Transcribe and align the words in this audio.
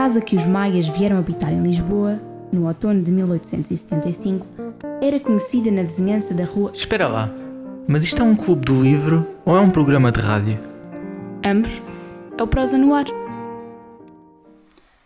casa 0.00 0.18
que 0.22 0.34
os 0.34 0.46
maias 0.46 0.88
vieram 0.88 1.18
habitar 1.18 1.52
em 1.52 1.62
Lisboa, 1.62 2.18
no 2.50 2.66
outono 2.66 3.02
de 3.02 3.12
1875, 3.12 4.46
era 4.98 5.20
conhecida 5.20 5.70
na 5.70 5.82
vizinhança 5.82 6.32
da 6.32 6.46
rua. 6.46 6.70
Espera 6.72 7.06
lá, 7.06 7.30
mas 7.86 8.04
isto 8.04 8.22
é 8.22 8.24
um 8.24 8.34
clube 8.34 8.64
do 8.64 8.82
livro 8.82 9.28
ou 9.44 9.58
é 9.58 9.60
um 9.60 9.68
programa 9.68 10.10
de 10.10 10.18
rádio? 10.18 10.58
Ambos. 11.44 11.82
É 12.38 12.42
o 12.42 12.46
Prosa 12.46 12.78
no 12.78 12.94
Ar. 12.94 13.04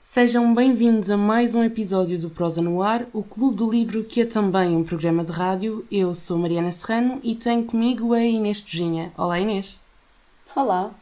Sejam 0.04 0.54
bem-vindos 0.54 1.10
a 1.10 1.16
mais 1.16 1.56
um 1.56 1.64
episódio 1.64 2.16
do 2.16 2.30
Prosa 2.30 2.62
no 2.62 2.80
Ar, 2.80 3.04
o 3.12 3.24
Clube 3.24 3.56
do 3.56 3.68
Livro, 3.68 4.04
que 4.04 4.20
é 4.20 4.24
também 4.24 4.76
um 4.76 4.84
programa 4.84 5.24
de 5.24 5.32
rádio. 5.32 5.84
Eu 5.90 6.14
sou 6.14 6.38
Mariana 6.38 6.70
Serrano 6.70 7.18
e 7.20 7.34
tenho 7.34 7.64
comigo 7.64 8.14
a 8.14 8.22
Inês 8.22 8.60
Tujinha. 8.60 9.12
Olá, 9.18 9.40
Inês. 9.40 9.76
Olá. 10.54 10.92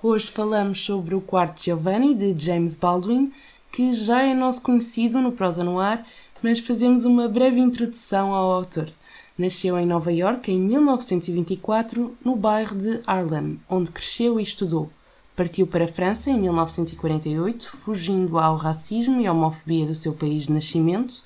Hoje 0.00 0.30
falamos 0.30 0.84
sobre 0.84 1.16
o 1.16 1.20
Quarto 1.20 1.60
Giovanni, 1.60 2.14
de 2.14 2.32
James 2.38 2.76
Baldwin, 2.76 3.32
que 3.72 3.92
já 3.92 4.22
é 4.22 4.32
nosso 4.32 4.62
conhecido 4.62 5.20
no 5.20 5.32
Prosa 5.32 5.64
no 5.64 5.80
Ar, 5.80 6.06
mas 6.40 6.60
fazemos 6.60 7.04
uma 7.04 7.26
breve 7.26 7.58
introdução 7.58 8.32
ao 8.32 8.52
autor. 8.52 8.92
Nasceu 9.36 9.76
em 9.76 9.84
Nova 9.84 10.12
York 10.12 10.52
em 10.52 10.60
1924, 10.60 12.16
no 12.24 12.36
bairro 12.36 12.76
de 12.76 13.00
Harlem, 13.08 13.58
onde 13.68 13.90
cresceu 13.90 14.38
e 14.38 14.44
estudou. 14.44 14.88
Partiu 15.34 15.66
para 15.66 15.86
a 15.86 15.88
França 15.88 16.30
em 16.30 16.38
1948, 16.42 17.76
fugindo 17.78 18.38
ao 18.38 18.54
racismo 18.54 19.20
e 19.20 19.26
à 19.26 19.32
homofobia 19.32 19.84
do 19.84 19.96
seu 19.96 20.12
país 20.12 20.44
de 20.44 20.52
nascimento. 20.52 21.24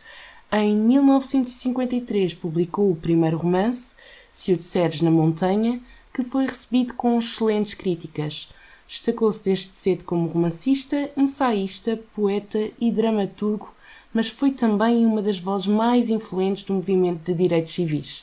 Em 0.50 0.74
1953 0.74 2.32
publicou 2.32 2.90
o 2.90 2.96
primeiro 2.96 3.36
romance, 3.36 3.96
Se 4.32 4.50
o 4.50 4.56
disseres 4.56 5.02
na 5.02 5.10
montanha, 5.10 5.78
que 6.10 6.24
foi 6.24 6.46
recebido 6.46 6.94
com 6.94 7.18
excelentes 7.18 7.74
críticas. 7.74 8.48
Destacou-se 8.92 9.42
desde 9.42 9.74
cedo 9.74 10.04
como 10.04 10.28
romancista, 10.28 11.10
ensaísta, 11.16 11.98
poeta 12.14 12.70
e 12.78 12.92
dramaturgo, 12.92 13.72
mas 14.12 14.28
foi 14.28 14.50
também 14.50 15.06
uma 15.06 15.22
das 15.22 15.38
vozes 15.38 15.66
mais 15.66 16.10
influentes 16.10 16.62
do 16.64 16.74
movimento 16.74 17.24
de 17.24 17.32
direitos 17.32 17.72
civis. 17.72 18.22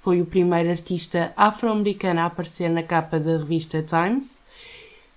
Foi 0.00 0.22
o 0.22 0.24
primeiro 0.24 0.70
artista 0.70 1.34
afro-americano 1.36 2.20
a 2.20 2.24
aparecer 2.24 2.70
na 2.70 2.82
capa 2.82 3.20
da 3.20 3.36
revista 3.36 3.82
Times. 3.82 4.42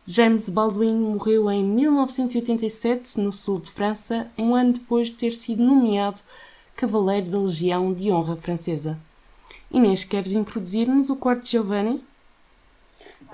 James 0.05 0.49
Baldwin 0.49 0.99
morreu 0.99 1.49
em 1.49 1.63
1987 1.63 3.21
no 3.21 3.31
sul 3.31 3.61
de 3.61 3.71
França, 3.71 4.29
um 4.37 4.53
ano 4.53 4.73
depois 4.73 5.07
de 5.07 5.13
ter 5.13 5.31
sido 5.31 5.63
nomeado 5.63 6.19
Cavaleiro 6.75 7.29
da 7.29 7.39
Legião 7.39 7.93
de 7.93 8.11
Honra 8.11 8.35
Francesa. 8.35 8.99
Inês, 9.71 10.03
queres 10.03 10.33
introduzir-nos 10.33 11.09
o 11.09 11.15
quarto 11.15 11.47
Giovanni? 11.47 12.03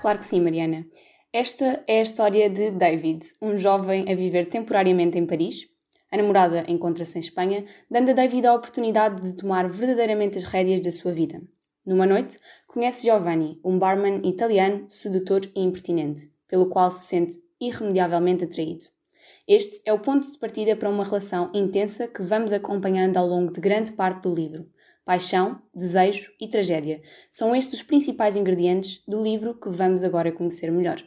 Claro 0.00 0.20
que 0.20 0.24
sim, 0.24 0.40
Mariana. 0.40 0.86
Esta 1.38 1.84
é 1.86 1.98
a 1.98 2.02
história 2.02 2.48
de 2.48 2.70
David, 2.70 3.26
um 3.42 3.58
jovem 3.58 4.10
a 4.10 4.14
viver 4.14 4.48
temporariamente 4.48 5.18
em 5.18 5.26
Paris. 5.26 5.68
A 6.10 6.16
namorada 6.16 6.64
encontra-se 6.66 7.18
em 7.18 7.20
Espanha, 7.20 7.66
dando 7.90 8.10
a 8.10 8.14
David 8.14 8.46
a 8.46 8.54
oportunidade 8.54 9.20
de 9.20 9.36
tomar 9.36 9.68
verdadeiramente 9.68 10.38
as 10.38 10.44
rédeas 10.44 10.80
da 10.80 10.90
sua 10.90 11.12
vida. 11.12 11.42
Numa 11.84 12.06
noite, 12.06 12.38
conhece 12.66 13.02
Giovanni, 13.02 13.60
um 13.62 13.78
barman 13.78 14.26
italiano, 14.26 14.86
sedutor 14.88 15.42
e 15.54 15.60
impertinente, 15.60 16.26
pelo 16.48 16.70
qual 16.70 16.90
se 16.90 17.04
sente 17.04 17.38
irremediavelmente 17.60 18.44
atraído. 18.44 18.86
Este 19.46 19.82
é 19.84 19.92
o 19.92 19.98
ponto 19.98 20.32
de 20.32 20.38
partida 20.38 20.74
para 20.74 20.88
uma 20.88 21.04
relação 21.04 21.50
intensa 21.52 22.08
que 22.08 22.22
vamos 22.22 22.50
acompanhando 22.50 23.18
ao 23.18 23.26
longo 23.26 23.52
de 23.52 23.60
grande 23.60 23.92
parte 23.92 24.22
do 24.22 24.34
livro. 24.34 24.66
Paixão, 25.04 25.60
desejo 25.74 26.32
e 26.40 26.48
tragédia 26.48 27.02
são 27.28 27.54
estes 27.54 27.80
os 27.80 27.82
principais 27.82 28.36
ingredientes 28.36 29.02
do 29.06 29.22
livro 29.22 29.52
que 29.52 29.68
vamos 29.68 30.02
agora 30.02 30.32
conhecer 30.32 30.72
melhor. 30.72 31.04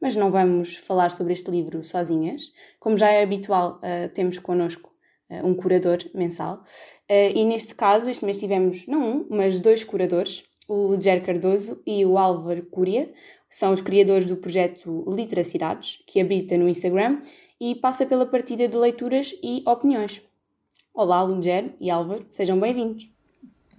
Mas 0.00 0.14
não 0.14 0.30
vamos 0.30 0.76
falar 0.76 1.10
sobre 1.10 1.32
este 1.32 1.50
livro 1.50 1.82
sozinhas. 1.82 2.42
Como 2.78 2.96
já 2.96 3.10
é 3.10 3.22
habitual, 3.22 3.78
uh, 3.78 4.08
temos 4.14 4.38
connosco 4.38 4.92
uh, 5.30 5.46
um 5.46 5.54
curador 5.54 5.98
mensal. 6.14 6.62
Uh, 7.10 7.34
e 7.34 7.44
neste 7.44 7.74
caso, 7.74 8.08
este 8.08 8.24
mês 8.24 8.38
tivemos 8.38 8.86
não 8.86 9.02
um, 9.02 9.26
mas 9.30 9.60
dois 9.60 9.82
curadores, 9.82 10.44
o 10.68 11.00
Jer 11.00 11.24
Cardoso 11.24 11.82
e 11.86 12.04
o 12.04 12.16
Álvaro 12.16 12.64
Cúria. 12.66 13.12
São 13.50 13.72
os 13.72 13.80
criadores 13.80 14.26
do 14.26 14.36
projeto 14.36 15.04
Literacidades, 15.08 16.02
que 16.06 16.20
habita 16.20 16.56
no 16.58 16.68
Instagram 16.68 17.22
e 17.60 17.74
passa 17.74 18.06
pela 18.06 18.26
partilha 18.26 18.68
de 18.68 18.76
leituras 18.76 19.34
e 19.42 19.62
opiniões. 19.66 20.22
Olá, 20.94 21.22
Lunger 21.22 21.74
e 21.80 21.90
Álvaro, 21.90 22.26
sejam 22.30 22.58
bem-vindos. 22.58 23.08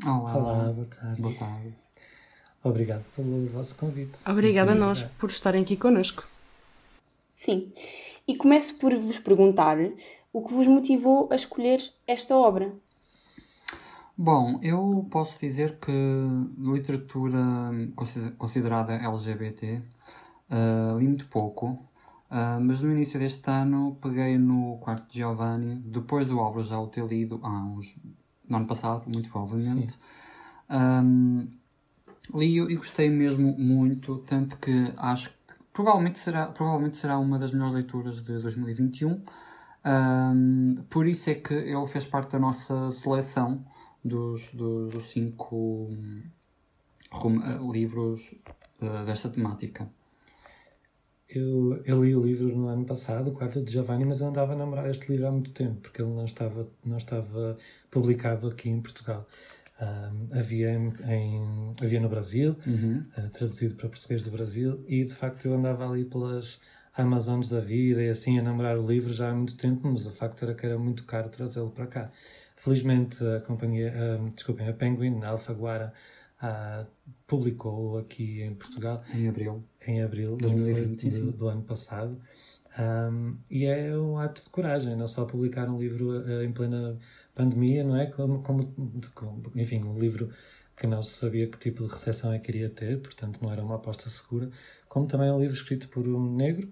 Olá, 0.06 0.38
Olá, 0.38 0.74
boa 0.74 0.88
tarde. 0.88 1.22
Boa 1.22 1.36
tarde. 1.36 1.89
Obrigado 2.64 3.08
pelo 3.16 3.48
vosso 3.48 3.76
convite. 3.76 4.18
Obrigada 4.28 4.74
a 4.74 4.76
nós 4.76 5.04
por 5.18 5.30
estarem 5.30 5.62
aqui 5.62 5.78
connosco. 5.78 6.28
Sim, 7.34 7.72
e 8.28 8.36
começo 8.36 8.76
por 8.76 8.94
vos 8.96 9.18
perguntar 9.18 9.78
o 10.34 10.46
que 10.46 10.54
vos 10.54 10.68
motivou 10.68 11.30
a 11.32 11.36
escolher 11.36 11.80
esta 12.06 12.36
obra. 12.36 12.74
Bom, 14.18 14.60
eu 14.62 15.08
posso 15.10 15.40
dizer 15.40 15.78
que 15.80 15.92
literatura 16.58 17.72
considerada 18.38 18.94
LGBT 18.94 19.82
uh, 20.50 21.00
li 21.00 21.08
muito 21.08 21.28
pouco, 21.28 21.68
uh, 22.30 22.60
mas 22.60 22.82
no 22.82 22.92
início 22.92 23.18
deste 23.18 23.50
ano 23.50 23.98
peguei 24.02 24.38
no 24.38 24.78
quarto 24.80 25.10
de 25.10 25.20
Giovanni, 25.20 25.76
depois 25.86 26.28
do 26.28 26.38
Álvaro 26.42 26.66
já 26.66 26.78
o 26.78 26.88
ter 26.88 27.06
lido 27.06 27.40
há 27.42 27.64
uns. 27.64 27.98
no 28.50 28.58
ano 28.58 28.68
passado, 28.68 29.06
muito 29.06 29.30
provavelmente. 29.30 29.98
Um, 30.70 31.48
li 32.34 32.58
e 32.60 32.76
gostei 32.76 33.10
mesmo 33.10 33.56
muito, 33.58 34.20
tanto 34.20 34.58
que 34.58 34.94
acho 34.98 35.30
que 35.30 35.54
provavelmente 35.74 36.20
será, 36.20 36.48
provavelmente 36.48 36.98
será 36.98 37.18
uma 37.18 37.40
das 37.40 37.52
melhores 37.52 37.76
leituras 37.76 38.24
de 38.24 38.40
2021. 38.40 39.22
Um, 39.86 40.76
por 40.90 41.08
isso 41.08 41.30
é 41.30 41.36
que 41.36 41.54
ele 41.54 41.88
fez 41.88 42.06
parte 42.06 42.32
da 42.32 42.40
nossa 42.40 42.92
seleção 42.92 43.66
dos, 44.04 44.54
dos, 44.54 44.92
dos 44.92 45.10
cinco 45.10 45.90
um, 47.24 47.72
livros 47.72 48.36
uh, 48.82 49.06
desta 49.06 49.30
temática. 49.30 49.90
Eu, 51.30 51.80
eu, 51.86 52.04
li 52.04 52.16
o 52.16 52.24
livro 52.24 52.48
no 52.58 52.68
ano 52.68 52.86
passado, 52.86 53.30
o 53.30 53.34
Quarto 53.34 53.62
de 53.62 53.72
Giovanni, 53.72 54.04
mas 54.04 54.20
eu 54.20 54.28
andava 54.28 54.54
a 54.54 54.56
namorar 54.56 54.90
este 54.90 55.12
livro 55.12 55.28
há 55.28 55.32
muito 55.32 55.52
tempo, 55.52 55.80
porque 55.82 56.02
ele 56.02 56.12
não 56.12 56.26
estava, 56.26 56.68
não 56.84 56.98
estava 56.98 57.56
publicado 57.92 58.48
aqui 58.48 58.68
em 58.68 58.82
Portugal. 58.82 59.28
Um, 59.82 60.38
havia, 60.38 60.74
em, 60.74 60.92
em, 61.08 61.74
havia 61.82 62.02
no 62.02 62.10
Brasil, 62.10 62.58
uhum. 62.68 63.06
uh, 63.18 63.30
traduzido 63.30 63.76
para 63.76 63.88
português 63.88 64.24
do 64.24 64.32
Brasil, 64.32 64.84
e 64.88 65.06
de 65.06 65.14
facto 65.14 65.46
eu 65.46 65.54
andava 65.54 65.90
ali 65.90 66.04
pelas 66.04 66.60
Amazonas 66.94 67.48
da 67.48 67.62
vida 67.62 68.04
e 68.04 68.10
assim 68.10 68.38
a 68.40 68.42
namorar 68.42 68.78
o 68.78 68.86
livro 68.86 69.14
já 69.14 69.30
há 69.30 69.34
muito 69.34 69.56
tempo, 69.56 69.88
mas 69.90 70.06
o 70.06 70.12
facto 70.12 70.44
era 70.44 70.54
que 70.54 70.66
era 70.66 70.78
muito 70.78 71.06
caro 71.06 71.30
trazê-lo 71.30 71.70
para 71.70 71.88
cá. 71.88 72.12
Felizmente 72.58 73.26
a 73.26 73.40
companhia, 73.40 73.94
uh, 73.96 74.30
desculpem, 74.34 74.68
a 74.68 74.74
Penguin, 74.74 75.22
a 75.24 75.30
Alfaguara, 75.30 75.94
uh, 76.44 76.86
publicou 77.26 77.98
aqui 77.98 78.42
em 78.42 78.54
Portugal 78.54 79.02
em 79.14 79.30
abril, 79.30 79.64
em 79.88 80.02
abril 80.02 80.36
2020, 80.36 81.10
do, 81.10 81.32
do, 81.32 81.48
ano 81.48 81.64
passado. 81.64 82.20
Um, 82.78 83.38
e 83.50 83.66
é 83.66 83.98
um 83.98 84.18
ato 84.18 84.44
de 84.44 84.50
coragem, 84.50 84.96
não 84.96 85.08
só 85.08 85.26
publicar 85.26 85.70
um 85.70 85.80
livro 85.80 86.20
uh, 86.20 86.44
em 86.44 86.52
plena 86.52 86.98
pandemia, 87.34 87.84
não 87.84 87.96
é? 87.96 88.06
Como, 88.06 88.44
como, 88.44 88.74
como, 89.16 89.42
enfim, 89.56 89.84
um 89.84 89.98
livro 89.98 90.30
que 90.76 90.88
não 90.88 91.02
se 91.02 91.12
sabia 91.20 91.48
que 91.48 91.58
tipo 91.58 91.84
de 91.84 91.90
recepção 91.90 92.32
é 92.32 92.40
que 92.40 92.52
iria 92.52 92.70
ter, 92.70 93.02
portanto 93.02 93.40
não 93.42 93.52
era 93.52 93.64
uma 93.64 93.76
aposta 93.76 94.10
segura, 94.10 94.50
como 94.88 95.08
também 95.08 95.30
um 95.32 95.40
livro 95.40 95.56
escrito 95.56 95.90
por 95.90 96.08
um 96.08 96.36
negro, 96.36 96.72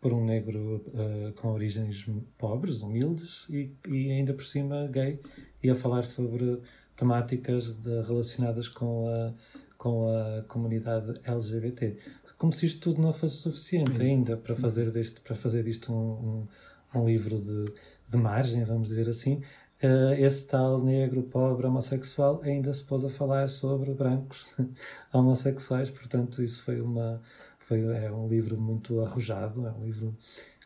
por 0.00 0.12
um 0.12 0.24
negro 0.24 0.82
uh, 0.88 1.32
com 1.34 1.52
origens 1.52 2.06
pobres, 2.36 2.80
humildes 2.80 3.46
e, 3.48 3.72
e, 3.88 4.10
ainda 4.10 4.32
por 4.34 4.44
cima 4.44 4.88
gay, 4.88 5.20
e 5.62 5.70
a 5.70 5.74
falar 5.74 6.04
sobre 6.04 6.60
temáticas 6.96 7.74
de, 7.76 8.02
relacionadas 8.02 8.68
com 8.68 9.08
a, 9.08 9.32
com 9.78 10.10
a 10.10 10.42
comunidade 10.42 11.20
LGBT. 11.24 11.96
Como 12.36 12.52
se 12.52 12.66
isto 12.66 12.80
tudo 12.80 13.00
não 13.00 13.12
fosse 13.12 13.36
suficiente 13.36 14.02
ainda 14.02 14.36
para 14.36 14.54
fazer, 14.56 14.90
deste, 14.90 15.20
para 15.20 15.36
fazer 15.36 15.62
disto 15.62 15.92
um, 15.92 16.48
um, 16.94 17.00
um 17.00 17.06
livro 17.06 17.40
de, 17.40 17.72
de 18.08 18.16
margem, 18.16 18.64
vamos 18.64 18.88
dizer 18.88 19.08
assim, 19.08 19.40
uh, 19.82 20.12
esse 20.18 20.44
tal 20.46 20.82
negro, 20.82 21.22
pobre, 21.22 21.66
homossexual 21.66 22.40
ainda 22.42 22.72
se 22.72 22.82
pôs 22.84 23.04
a 23.04 23.08
falar 23.08 23.48
sobre 23.48 23.94
brancos 23.94 24.44
homossexuais, 25.14 25.90
portanto 25.90 26.42
isso 26.42 26.62
foi 26.64 26.80
uma 26.80 27.22
foi 27.60 27.82
é 27.82 28.10
um 28.10 28.26
livro 28.26 28.58
muito 28.58 29.00
arrojado, 29.02 29.66
é 29.66 29.70
um 29.70 29.84
livro 29.84 30.16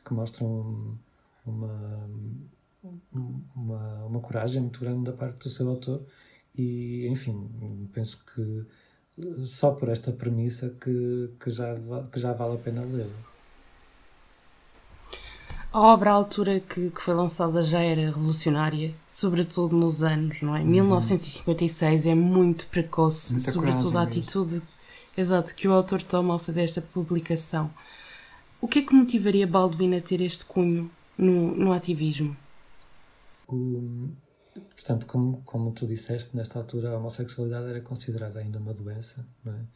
que 0.05 0.15
mostra 0.15 0.45
um, 0.45 0.97
uma, 1.45 2.09
uma, 3.55 4.05
uma 4.07 4.21
coragem 4.21 4.63
muito 4.63 4.81
grande 4.81 5.05
da 5.05 5.13
parte 5.13 5.39
do 5.41 5.51
seu 5.51 5.69
autor. 5.69 6.07
E 6.55 7.09
enfim 7.09 7.89
penso 7.93 8.25
que 8.25 8.67
só 9.45 9.71
por 9.73 9.89
esta 9.89 10.11
premissa 10.13 10.71
que, 10.81 11.31
que, 11.41 11.51
já, 11.51 11.75
que 12.11 12.19
já 12.19 12.33
vale 12.33 12.55
a 12.55 12.59
pena 12.59 12.83
lê-lo. 12.83 13.33
A 15.73 15.81
obra 15.81 16.11
à 16.11 16.15
altura 16.15 16.61
que, 16.61 16.91
que 16.91 17.01
foi 17.01 17.15
lançada 17.15 17.63
já 17.63 17.81
era 17.81 18.03
revolucionária, 18.03 18.95
sobretudo 19.09 19.75
nos 19.75 20.03
anos, 20.03 20.43
não 20.43 20.55
é? 20.55 20.61
Uhum. 20.61 20.67
1956 20.67 22.07
é 22.07 22.15
muito 22.15 22.67
precoce, 22.67 23.35
Muita 23.35 23.51
sobretudo 23.51 23.99
a 23.99 24.03
atitude 24.03 24.63
exato, 25.17 25.55
que 25.55 25.69
o 25.69 25.73
autor 25.73 26.03
toma 26.03 26.35
ao 26.35 26.39
fazer 26.39 26.63
esta 26.63 26.81
publicação. 26.81 27.71
O 28.61 28.69
que 28.69 28.81
é 28.81 28.83
que 28.83 28.95
motivaria 28.95 29.47
Baldwin 29.47 29.97
a 29.97 30.01
ter 30.01 30.21
este 30.21 30.45
cunho 30.45 30.91
no, 31.17 31.55
no 31.57 31.73
ativismo? 31.73 32.37
Portanto, 34.61 35.07
como, 35.07 35.43
como 35.45 35.73
tu 35.73 35.87
disseste, 35.87 36.37
nesta 36.37 36.59
altura 36.59 36.91
a 36.91 36.97
homossexualidade 36.97 37.69
era 37.69 37.81
considerada 37.81 38.39
ainda 38.39 38.59
uma 38.59 38.75
doença, 38.75 39.27
não 39.45 39.53
é? 39.55 39.67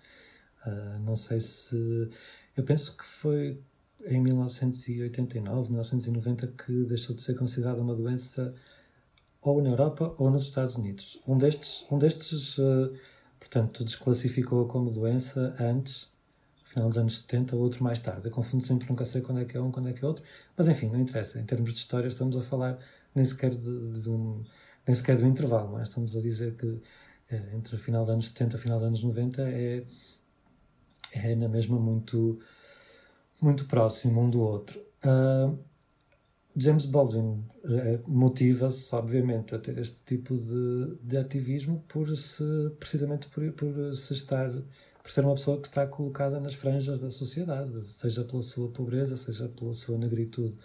Uh, 0.67 0.99
não 1.01 1.17
sei 1.17 1.41
se. 1.41 2.11
Eu 2.57 2.65
penso 2.65 2.97
que 2.97 3.05
foi 3.05 3.61
em 4.05 4.21
1989, 4.21 5.71
1990 5.71 6.47
que 6.49 6.85
deixou 6.85 7.15
de 7.15 7.23
ser 7.23 7.35
considerada 7.35 7.81
uma 7.81 7.95
doença 7.95 8.55
ou 9.41 9.63
na 9.63 9.71
Europa 9.71 10.15
ou 10.19 10.31
nos 10.31 10.45
Estados 10.45 10.77
Unidos. 10.77 11.21
Um 11.27 11.39
destes, 11.39 11.85
um 11.91 11.99
destes 11.99 12.59
uh, 12.59 12.93
portanto, 13.39 13.85
desclassificou 13.85 14.67
como 14.67 14.91
doença 14.91 15.55
antes, 15.61 16.09
no 16.63 16.69
final 16.69 16.89
dos 16.89 16.99
anos 16.99 17.19
70, 17.19 17.55
ou 17.57 17.63
outro 17.63 17.83
mais 17.85 18.01
tarde. 18.01 18.27
Eu 18.27 18.31
confundo 18.31 18.67
sempre, 18.67 18.89
nunca 18.89 19.05
sei 19.05 19.23
quando 19.23 19.41
é 19.41 19.45
que 19.45 19.57
é 19.57 19.61
um, 19.61 19.71
quando 19.71 19.89
é 19.89 19.93
que 19.93 20.05
é 20.05 20.09
outro, 20.09 20.25
mas 20.57 20.69
enfim, 20.69 20.89
não 20.89 21.01
interessa. 21.01 21.41
Em 21.41 21.45
termos 21.45 21.73
de 21.73 21.79
história, 21.79 22.09
estamos 22.09 22.37
a 22.37 22.43
falar 22.43 22.79
nem 23.15 23.25
sequer 23.25 23.51
de, 23.51 24.01
de 24.01 24.11
um, 24.11 24.45
nem 24.87 24.95
sequer 24.95 25.17
do 25.17 25.27
intervalo, 25.27 25.73
mas 25.73 25.89
estamos 25.89 26.17
a 26.17 26.21
dizer 26.21 26.55
que 26.57 26.81
é, 27.31 27.55
entre 27.55 27.75
o 27.75 27.79
final 27.79 28.05
dos 28.05 28.13
anos 28.13 28.29
70 28.29 28.57
e 28.57 28.59
o 28.59 28.61
final 28.61 28.79
dos 28.79 28.89
anos 28.89 29.03
90 29.03 29.43
é, 29.43 29.85
é 31.13 31.35
na 31.35 31.49
mesma 31.49 31.79
muito, 31.79 32.39
muito 33.41 33.67
próximo 33.67 34.21
um 34.21 34.31
do 34.31 34.41
outro. 34.41 34.81
Uh, 35.05 35.59
James 36.57 36.87
Baldwin 36.87 37.45
uh, 37.65 38.03
motiva-se, 38.07 38.95
obviamente, 38.95 39.55
a 39.55 39.59
ter 39.59 39.77
este 39.79 40.01
tipo 40.05 40.35
de, 40.37 40.97
de 41.03 41.17
ativismo 41.19 41.85
por 41.89 42.17
se, 42.17 42.45
precisamente 42.79 43.29
por, 43.29 43.53
por 43.53 43.95
se 43.95 44.15
estar 44.15 44.51
por 45.03 45.13
ser 45.13 45.25
uma 45.25 45.35
pessoa 45.35 45.61
que 45.61 45.69
está 45.69 45.87
colocada 45.87 46.41
nas 46.41 46.55
franjas 46.55 46.99
da 46.99 47.11
sociedade, 47.11 47.87
seja 47.87 48.25
pela 48.25 48.43
sua 48.43 48.69
pobreza, 48.71 49.17
seja 49.17 49.49
pela 49.49 49.73
sua 49.73 49.97
negritude 49.97 50.57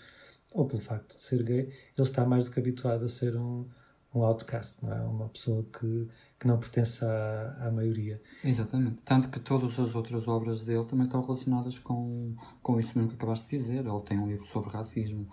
ou 0.55 0.65
pelo 0.65 0.81
facto 0.81 1.15
de 1.15 1.21
ser 1.21 1.43
gay, 1.43 1.59
ele 1.59 1.73
está 1.99 2.25
mais 2.25 2.45
do 2.45 2.51
que 2.51 2.59
habituado 2.59 3.05
a 3.05 3.07
ser 3.07 3.35
um, 3.35 3.67
um 4.13 4.23
outcast, 4.23 4.77
não 4.83 4.93
é? 4.93 5.01
Uma 5.01 5.29
pessoa 5.29 5.63
que, 5.63 6.07
que 6.39 6.47
não 6.47 6.57
pertence 6.57 7.03
à, 7.03 7.67
à 7.67 7.71
maioria. 7.71 8.21
Exatamente. 8.43 9.01
Tanto 9.03 9.29
que 9.29 9.39
todas 9.39 9.79
as 9.79 9.95
outras 9.95 10.27
obras 10.27 10.63
dele 10.63 10.83
também 10.85 11.05
estão 11.05 11.21
relacionadas 11.21 11.79
com, 11.79 12.35
com 12.61 12.79
isso 12.79 12.97
mesmo 12.97 13.11
que 13.11 13.15
acabaste 13.15 13.49
de 13.49 13.57
dizer. 13.57 13.85
Ele 13.85 14.01
tem 14.01 14.19
um 14.19 14.27
livro 14.27 14.45
sobre 14.45 14.69
racismo, 14.69 15.27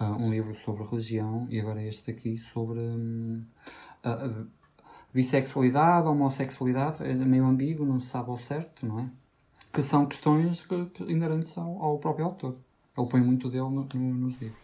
uh, 0.00 0.04
um 0.04 0.30
livro 0.30 0.54
sobre 0.54 0.84
religião 0.84 1.46
e 1.50 1.60
agora 1.60 1.82
este 1.82 2.10
aqui 2.10 2.38
sobre 2.38 2.78
um, 2.80 3.44
uh, 4.04 4.46
bissexualidade, 5.12 6.08
homossexualidade. 6.08 7.04
É 7.04 7.14
meio 7.14 7.44
ambíguo, 7.44 7.84
não 7.84 8.00
se 8.00 8.06
sabe 8.06 8.30
ao 8.30 8.38
certo, 8.38 8.86
não 8.86 9.00
é? 9.00 9.10
Que 9.70 9.82
são 9.82 10.06
questões 10.06 10.62
que, 10.62 10.86
que 10.86 11.02
inerentes 11.04 11.58
ao, 11.58 11.82
ao 11.82 11.98
próprio 11.98 12.24
autor. 12.24 12.56
Ele 12.96 13.08
põe 13.08 13.20
muito 13.20 13.50
dele 13.50 13.68
no, 13.68 13.86
no, 13.94 14.14
nos 14.14 14.36
livros. 14.36 14.63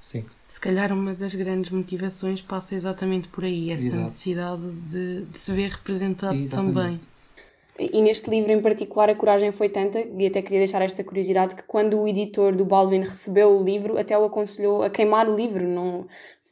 Sim. 0.00 0.24
Se 0.48 0.60
calhar 0.60 0.92
uma 0.92 1.14
das 1.14 1.34
grandes 1.34 1.70
motivações 1.70 2.42
passa 2.42 2.74
exatamente 2.74 3.28
por 3.28 3.44
aí, 3.44 3.70
essa 3.70 3.84
Exato. 3.84 4.02
necessidade 4.02 4.62
de, 4.90 5.22
de, 5.22 5.38
se 5.38 5.52
ver 5.52 5.70
representado 5.70 6.34
exatamente. 6.34 6.74
também. 6.74 7.00
E 7.78 8.02
neste 8.02 8.28
livro 8.28 8.52
em 8.52 8.60
particular 8.60 9.08
a 9.08 9.14
coragem 9.14 9.52
foi 9.52 9.68
tanta, 9.68 10.00
e 10.00 10.26
até 10.26 10.42
queria 10.42 10.58
deixar 10.58 10.82
esta 10.82 11.02
curiosidade, 11.02 11.54
que 11.54 11.62
quando 11.62 11.98
o 11.98 12.08
editor 12.08 12.54
do 12.54 12.64
Baldwin 12.64 13.00
recebeu 13.00 13.58
o 13.58 13.62
livro, 13.62 13.98
até 13.98 14.18
o 14.18 14.24
aconselhou 14.24 14.82
a 14.82 14.90
queimar 14.90 15.28
o 15.28 15.36
livro. 15.36 15.66
Não, 15.66 16.06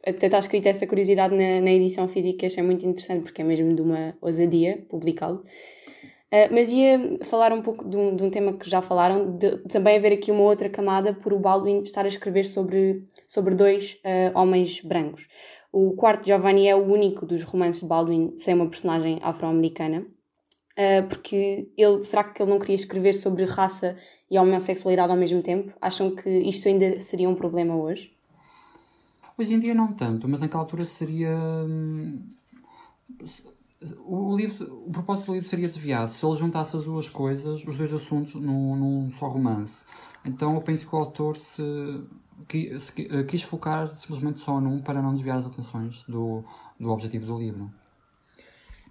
até 0.07 0.27
está 0.27 0.39
escrita 0.39 0.69
essa 0.69 0.87
curiosidade 0.87 1.35
na, 1.35 1.61
na 1.61 1.71
edição 1.71 2.09
física, 2.09 2.47
achei 2.47 2.63
muito 2.63 2.87
interessante, 2.87 3.25
porque 3.25 3.43
é 3.43 3.45
mesmo 3.45 3.75
de 3.75 3.83
uma 3.83 4.15
ousadia 4.23 4.85
publicá-lo. 4.89 5.43
Uh, 6.31 6.53
mas 6.53 6.69
ia 6.71 7.19
falar 7.25 7.53
um 7.53 7.63
pouco 7.63 7.89
de 7.89 7.97
um, 7.97 8.15
de 8.15 8.23
um 8.23 8.29
tema 8.29 8.53
que 8.53 8.69
já 8.69 8.83
falaram, 8.83 9.39
de, 9.39 9.59
também 9.61 9.97
haver 9.97 10.13
aqui 10.13 10.31
uma 10.31 10.43
outra 10.43 10.69
camada 10.69 11.15
por 11.15 11.33
o 11.33 11.39
Baldwin 11.39 11.81
estar 11.83 12.05
a 12.05 12.09
escrever 12.09 12.45
sobre, 12.45 13.07
sobre 13.27 13.55
dois 13.55 13.99
uh, 14.05 14.39
homens 14.39 14.81
brancos. 14.83 15.27
O 15.73 15.93
quarto 15.93 16.27
Giovanni 16.27 16.69
é 16.69 16.77
o 16.77 16.85
único 16.85 17.25
dos 17.25 17.43
romances 17.45 17.81
de 17.81 17.89
Baldwin 17.89 18.35
sem 18.37 18.53
uma 18.53 18.69
personagem 18.69 19.19
afro-americana, 19.23 20.01
uh, 20.01 21.09
porque 21.09 21.71
ele, 21.79 22.03
será 22.03 22.23
que 22.25 22.43
ele 22.43 22.51
não 22.51 22.59
queria 22.59 22.77
escrever 22.77 23.15
sobre 23.15 23.47
raça 23.47 23.97
e 24.31 24.39
homossexualidade 24.39 25.11
ao 25.11 25.17
mesmo 25.17 25.43
tempo? 25.43 25.73
Acham 25.81 26.15
que 26.15 26.29
isto 26.29 26.69
ainda 26.69 27.01
seria 27.01 27.29
um 27.29 27.35
problema 27.35 27.75
hoje? 27.75 28.13
Hoje 29.39 29.55
em 29.55 29.61
dia 29.61 29.75
não 29.75 29.93
tanto, 29.93 30.29
mas 30.29 30.41
naquela 30.41 30.63
altura 30.63 30.85
seria. 30.85 31.35
O, 34.05 34.37
livro, 34.37 34.85
o 34.87 34.91
propósito 34.91 35.27
do 35.27 35.35
livro 35.35 35.49
seria 35.49 35.69
desviado 35.69 36.11
se 36.11 36.27
ele 36.27 36.35
juntasse 36.35 36.77
as 36.77 36.85
duas 36.85 37.09
coisas, 37.09 37.65
os 37.65 37.77
dois 37.77 37.93
assuntos, 37.93 38.35
num, 38.35 38.75
num 38.75 39.11
só 39.11 39.29
romance. 39.29 39.85
Então 40.25 40.55
eu 40.55 40.61
penso 40.61 40.89
que 40.89 40.95
o 40.95 40.99
autor 40.99 41.37
se, 41.37 41.63
se, 42.81 43.09
eh, 43.11 43.23
quis 43.23 43.43
focar 43.43 43.89
simplesmente 43.89 44.41
só 44.41 44.61
num 44.61 44.81
para 44.81 45.01
não 45.01 45.15
desviar 45.15 45.39
as 45.39 45.47
atenções 45.47 46.03
do, 46.09 46.43
do 46.79 46.91
objetivo 46.91 47.27
do 47.27 47.39
livro. 47.39 47.71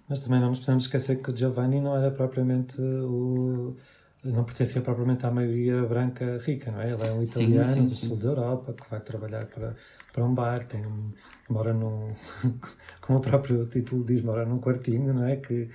Mas 0.08 0.22
também 0.22 0.40
não 0.40 0.48
nos 0.48 0.60
podemos 0.60 0.84
esquecer 0.84 1.20
que 1.20 1.30
o 1.30 1.36
Giovanni 1.36 1.80
não 1.80 1.94
era 1.94 2.10
propriamente 2.10 2.80
o. 2.80 3.76
não 4.24 4.42
pertencia 4.42 4.80
propriamente 4.80 5.26
à 5.26 5.30
maioria 5.30 5.82
branca 5.82 6.38
rica, 6.38 6.70
não 6.70 6.80
é? 6.80 6.92
Ele 6.92 7.06
é 7.06 7.12
um 7.12 7.22
italiano 7.22 7.64
sim, 7.64 7.74
sim, 7.74 7.84
do 7.84 7.90
sul 7.90 8.16
da 8.16 8.28
Europa 8.28 8.72
que 8.72 8.90
vai 8.90 9.00
trabalhar 9.00 9.44
para, 9.46 9.76
para 10.12 10.24
um 10.24 10.32
bar, 10.32 10.64
tem 10.64 10.86
um, 10.86 11.12
mora 11.48 11.72
num, 11.72 12.12
como 13.00 13.18
o 13.18 13.22
próprio 13.22 13.66
título 13.66 14.04
diz, 14.04 14.22
mora 14.22 14.44
num 14.44 14.58
quartinho, 14.58 15.12
não 15.12 15.24
é? 15.24 15.36
Que, 15.36 15.68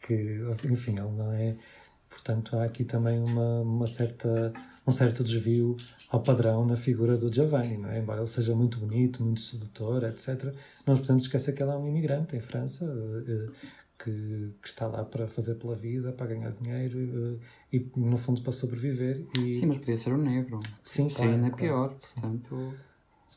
que 0.00 0.40
enfim, 0.64 0.92
ele 0.92 1.12
não 1.16 1.32
é. 1.32 1.56
Portanto, 2.08 2.56
há 2.56 2.64
aqui 2.64 2.84
também 2.84 3.18
uma, 3.20 3.60
uma 3.60 3.86
certa, 3.86 4.52
um 4.86 4.90
certo 4.90 5.22
desvio 5.22 5.76
ao 6.10 6.20
padrão 6.20 6.66
na 6.66 6.76
figura 6.76 7.16
do 7.16 7.32
Giovanni, 7.32 7.76
não 7.78 7.88
é? 7.88 8.00
Embora 8.00 8.20
ele 8.20 8.26
seja 8.26 8.54
muito 8.54 8.78
bonito, 8.78 9.22
muito 9.22 9.40
sedutor, 9.40 10.02
etc., 10.04 10.52
não 10.84 10.94
nos 10.94 11.00
podemos 11.00 11.24
esquecer 11.24 11.54
que 11.54 11.62
ele 11.62 11.70
é 11.70 11.76
um 11.76 11.86
imigrante 11.86 12.36
em 12.36 12.40
França, 12.40 12.84
eh, 12.84 13.48
que, 13.96 14.54
que, 14.60 14.68
está 14.68 14.86
lá 14.88 15.04
para 15.04 15.28
fazer 15.28 15.54
pela 15.54 15.76
vida, 15.76 16.12
para 16.12 16.26
ganhar 16.26 16.50
dinheiro 16.52 17.38
eh, 17.72 17.76
e, 17.76 17.90
no 17.96 18.16
fundo, 18.16 18.42
para 18.42 18.52
sobreviver. 18.52 19.24
E... 19.38 19.54
Sim, 19.54 19.66
mas 19.66 19.78
podia 19.78 19.96
ser 19.96 20.12
um 20.12 20.18
negro. 20.18 20.58
Sim, 20.82 21.08
claro. 21.08 21.30
ainda 21.30 21.46
é 21.46 21.50
claro, 21.50 21.64
pior, 21.64 21.94
portanto 21.94 22.74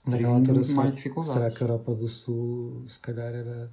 naquela 0.05 0.35
altura 0.35 0.63
será, 0.63 0.75
mais 0.75 0.95
dificuldades. 0.95 1.33
Será 1.33 1.51
que 1.51 1.63
a 1.63 1.67
Europa 1.67 1.95
do 1.95 2.07
Sul, 2.07 2.83
se 2.87 2.99
calhar, 2.99 3.33
era 3.33 3.71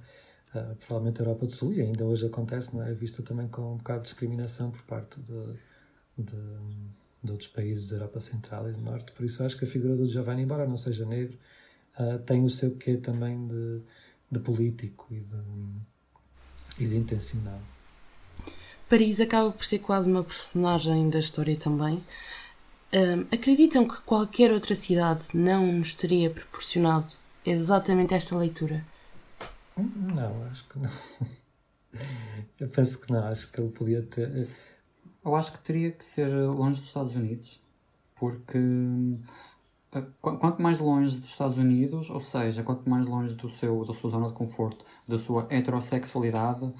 uh, 0.55 0.75
provavelmente 0.75 1.21
a 1.21 1.25
Europa 1.25 1.45
do 1.47 1.53
Sul, 1.53 1.73
e 1.73 1.81
ainda 1.81 2.05
hoje 2.05 2.25
acontece, 2.25 2.75
não 2.75 2.85
é? 2.85 2.93
Vista 2.93 3.23
também 3.23 3.47
com 3.47 3.73
um 3.73 3.77
bocado 3.77 4.01
de 4.01 4.05
discriminação 4.05 4.69
por 4.71 4.81
parte 4.83 5.19
de, 5.19 5.53
de, 6.17 6.37
de, 7.23 7.31
outros 7.31 7.49
países 7.49 7.89
da 7.89 7.97
Europa 7.97 8.19
Central 8.19 8.69
e 8.69 8.73
do 8.73 8.81
Norte. 8.81 9.11
Por 9.13 9.25
isso 9.25 9.43
acho 9.43 9.57
que 9.57 9.65
a 9.65 9.67
figura 9.67 9.95
do 9.95 10.07
Giovanni, 10.07 10.43
embora 10.43 10.67
não 10.67 10.77
seja 10.77 11.05
negro, 11.05 11.37
uh, 11.99 12.19
tem 12.19 12.43
o 12.43 12.49
seu 12.49 12.75
quê 12.75 12.97
também 12.97 13.47
de, 13.47 13.81
de 14.31 14.39
político 14.39 15.07
e 15.11 15.19
de, 15.19 16.83
e 16.83 16.87
de 16.87 16.95
intencional. 16.95 17.59
Paris 18.91 19.21
acaba 19.21 19.51
por 19.51 19.65
ser 19.65 19.79
quase 19.79 20.11
uma 20.11 20.21
personagem 20.21 21.09
da 21.09 21.19
história 21.19 21.55
também. 21.55 22.03
Um, 22.93 23.21
acreditam 23.33 23.87
que 23.87 24.01
qualquer 24.01 24.51
outra 24.51 24.75
cidade 24.75 25.23
não 25.33 25.71
nos 25.71 25.93
teria 25.93 26.29
proporcionado 26.29 27.09
exatamente 27.45 28.13
esta 28.13 28.35
leitura? 28.37 28.85
Não, 29.77 30.43
acho 30.47 30.67
que 30.67 30.77
não. 30.79 30.89
Eu 32.59 32.69
penso 32.69 32.99
que 33.01 33.11
não, 33.11 33.23
acho 33.27 33.51
que 33.51 33.59
ele 33.61 33.71
podia 33.71 34.03
ter. 34.03 34.29
Eh, 34.29 34.47
Eu 35.23 35.35
acho 35.35 35.53
que 35.53 35.59
teria 35.59 35.91
que 35.91 36.03
ser 36.03 36.27
longe 36.29 36.79
dos 36.79 36.89
Estados 36.89 37.15
Unidos, 37.15 37.61
porque 38.15 38.57
eh, 39.93 40.03
quanto 40.21 40.61
mais 40.61 40.79
longe 40.79 41.17
dos 41.17 41.29
Estados 41.29 41.57
Unidos, 41.57 42.09
ou 42.09 42.19
seja, 42.19 42.63
quanto 42.63 42.89
mais 42.89 43.07
longe 43.07 43.33
do 43.35 43.49
seu, 43.49 43.85
da 43.85 43.93
sua 43.93 44.09
zona 44.11 44.27
de 44.27 44.33
conforto, 44.33 44.85
da 45.07 45.17
sua 45.17 45.47
heterossexualidade, 45.49 46.71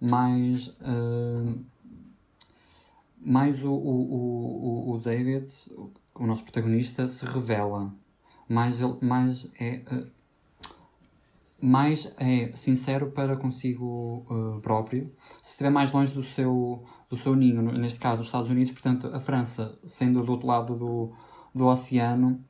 mais. 0.00 0.68
Uh, 0.80 1.64
mais 3.28 3.64
o, 3.64 3.72
o, 3.72 4.90
o, 4.90 4.94
o 4.94 4.98
David, 4.98 5.52
o 6.14 6.26
nosso 6.26 6.42
protagonista, 6.42 7.08
se 7.08 7.24
revela. 7.26 7.94
Mais, 8.48 8.80
ele, 8.80 8.96
mais 9.02 9.50
é. 9.60 9.82
Uh, 9.92 10.18
mais 11.60 12.14
é 12.18 12.52
sincero 12.54 13.10
para 13.10 13.36
consigo 13.36 14.24
uh, 14.30 14.60
próprio. 14.60 15.12
Se 15.42 15.50
estiver 15.50 15.70
mais 15.70 15.92
longe 15.92 16.14
do 16.14 16.22
seu, 16.22 16.84
do 17.10 17.16
seu 17.16 17.34
ninho, 17.34 17.60
neste 17.62 17.98
caso 17.98 18.20
os 18.20 18.28
Estados 18.28 18.48
Unidos, 18.48 18.70
portanto 18.70 19.08
a 19.08 19.18
França, 19.18 19.76
sendo 19.84 20.22
do 20.22 20.30
outro 20.30 20.46
lado 20.46 20.76
do, 20.76 21.12
do 21.52 21.66
oceano, 21.66 22.44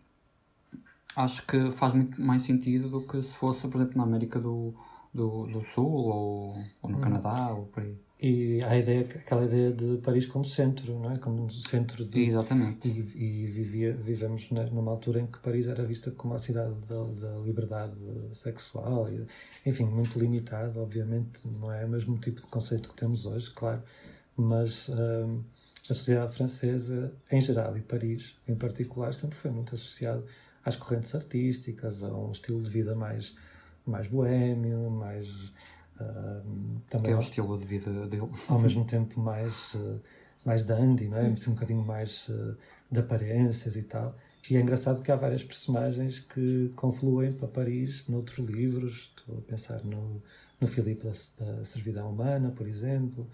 acho 1.16 1.46
que 1.46 1.70
faz 1.70 1.94
muito 1.94 2.20
mais 2.20 2.42
sentido 2.42 2.90
do 2.90 3.06
que 3.06 3.22
se 3.22 3.34
fosse, 3.34 3.66
por 3.66 3.80
exemplo, 3.80 3.96
na 3.96 4.04
América 4.04 4.38
do, 4.38 4.74
do, 5.12 5.46
do 5.46 5.62
Sul 5.64 5.86
ou, 5.86 6.56
ou 6.82 6.90
no 6.90 6.98
hum. 6.98 7.00
Canadá 7.00 7.50
ou 7.50 7.64
por 7.64 7.82
aí. 7.82 7.98
E 8.20 8.60
a 8.64 8.76
ideia, 8.76 9.02
aquela 9.02 9.44
ideia 9.44 9.70
de 9.70 9.98
Paris 9.98 10.26
como 10.26 10.44
centro, 10.44 10.98
não 10.98 11.12
é? 11.12 11.18
Como 11.18 11.48
centro 11.50 12.04
de. 12.04 12.20
Exatamente. 12.20 12.88
E, 12.88 13.44
e 13.44 13.46
vivia, 13.46 13.92
vivemos 13.94 14.50
numa 14.50 14.90
altura 14.90 15.20
em 15.20 15.26
que 15.26 15.38
Paris 15.38 15.68
era 15.68 15.84
vista 15.84 16.10
como 16.10 16.34
a 16.34 16.38
cidade 16.38 16.74
da, 16.88 17.04
da 17.04 17.38
liberdade 17.38 17.94
sexual, 18.32 19.08
e, 19.08 19.24
enfim, 19.64 19.84
muito 19.84 20.18
limitado, 20.18 20.80
obviamente, 20.80 21.46
não 21.46 21.72
é 21.72 21.84
o 21.84 21.88
mesmo 21.88 22.18
tipo 22.18 22.40
de 22.40 22.48
conceito 22.48 22.88
que 22.88 22.96
temos 22.96 23.24
hoje, 23.24 23.52
claro, 23.52 23.84
mas 24.36 24.88
hum, 24.88 25.42
a 25.88 25.94
sociedade 25.94 26.32
francesa 26.32 27.12
em 27.30 27.40
geral 27.40 27.76
e 27.76 27.80
Paris 27.80 28.36
em 28.46 28.54
particular 28.54 29.14
sempre 29.14 29.36
foi 29.38 29.50
muito 29.50 29.74
associado 29.74 30.24
às 30.64 30.76
correntes 30.76 31.14
artísticas, 31.14 32.02
a 32.02 32.08
um 32.08 32.32
estilo 32.32 32.62
de 32.62 32.68
vida 32.68 32.94
mais, 32.94 33.34
mais 33.86 34.06
boêmio, 34.06 34.90
mais. 34.90 35.52
Uh, 36.00 36.80
também 36.88 37.06
que 37.06 37.10
é 37.10 37.16
o 37.16 37.18
estilo 37.18 37.58
de 37.58 37.66
vida 37.66 38.06
dele. 38.06 38.28
Ao 38.48 38.58
mesmo 38.60 38.84
tempo 38.84 39.20
mais, 39.20 39.74
uh, 39.74 40.00
mais 40.44 40.62
dandy, 40.64 41.08
não 41.08 41.18
é? 41.18 41.28
um 41.28 41.52
bocadinho 41.52 41.84
mais 41.84 42.28
uh, 42.28 42.56
de 42.90 43.00
aparências 43.00 43.76
e 43.76 43.82
tal. 43.82 44.14
E 44.50 44.56
é 44.56 44.60
engraçado 44.60 45.02
que 45.02 45.12
há 45.12 45.16
várias 45.16 45.44
personagens 45.44 46.20
que 46.20 46.70
confluem 46.74 47.32
para 47.32 47.48
Paris 47.48 48.06
noutros 48.08 48.48
livros. 48.48 49.12
Estou 49.16 49.38
a 49.38 49.42
pensar 49.42 49.84
no, 49.84 50.22
no 50.58 50.66
Filipe 50.66 51.04
da, 51.04 51.12
da 51.38 51.64
Servidão 51.64 52.10
Humana, 52.10 52.50
por 52.50 52.66
exemplo, 52.66 53.28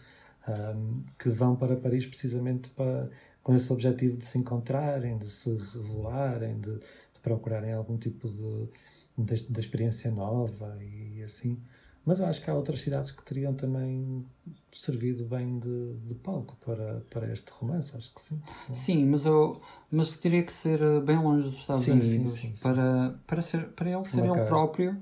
um, 0.49 1.01
que 1.19 1.29
vão 1.29 1.55
para 1.55 1.77
Paris 1.77 2.05
precisamente 2.07 2.69
para, 2.71 3.09
com 3.43 3.55
esse 3.55 3.73
objetivo 3.73 4.17
de 4.17 4.25
se 4.25 4.39
encontrarem, 4.39 5.17
de 5.17 5.31
se 5.31 5.51
revelarem, 5.51 6.59
de, 6.59 6.79
de 6.79 7.21
procurarem 7.23 7.73
algum 7.73 7.97
tipo 7.97 8.29
de, 8.29 8.69
de, 9.17 9.43
de, 9.49 9.61
experiência 9.61 10.11
nova 10.11 10.77
e 10.83 11.23
assim. 11.23 11.63
Mas 12.07 12.21
eu 12.21 12.27
acho 12.27 12.43
que 12.43 12.51
há 12.51 12.55
outras 12.55 12.81
cidades 12.81 13.11
que 13.11 13.23
teriam 13.23 13.55
também 13.55 14.27
servido 14.71 15.25
bem 15.25 15.59
de, 15.59 15.95
de 16.07 16.15
palco 16.17 16.57
para, 16.65 17.03
para 17.11 17.33
este 17.33 17.51
romance, 17.53 17.97
acho 17.97 18.13
que 18.13 18.21
sim. 18.21 18.41
Sim, 18.73 19.07
mas, 19.07 19.25
eu, 19.25 19.61
mas 19.91 20.17
teria 20.17 20.43
que 20.43 20.53
ser 20.53 20.83
eh, 20.83 21.01
bem 21.01 21.17
longe 21.17 21.49
dos 21.49 21.61
Estados 21.61 21.83
sim, 21.83 21.93
Unidos 21.93 22.33
sim, 22.33 22.55
sim, 22.55 22.63
para, 22.63 23.19
para, 23.27 23.41
ser, 23.41 23.69
para 23.71 23.91
ele 23.91 24.05
ser 24.05 24.25
ele 24.25 24.45
próprio 24.47 24.99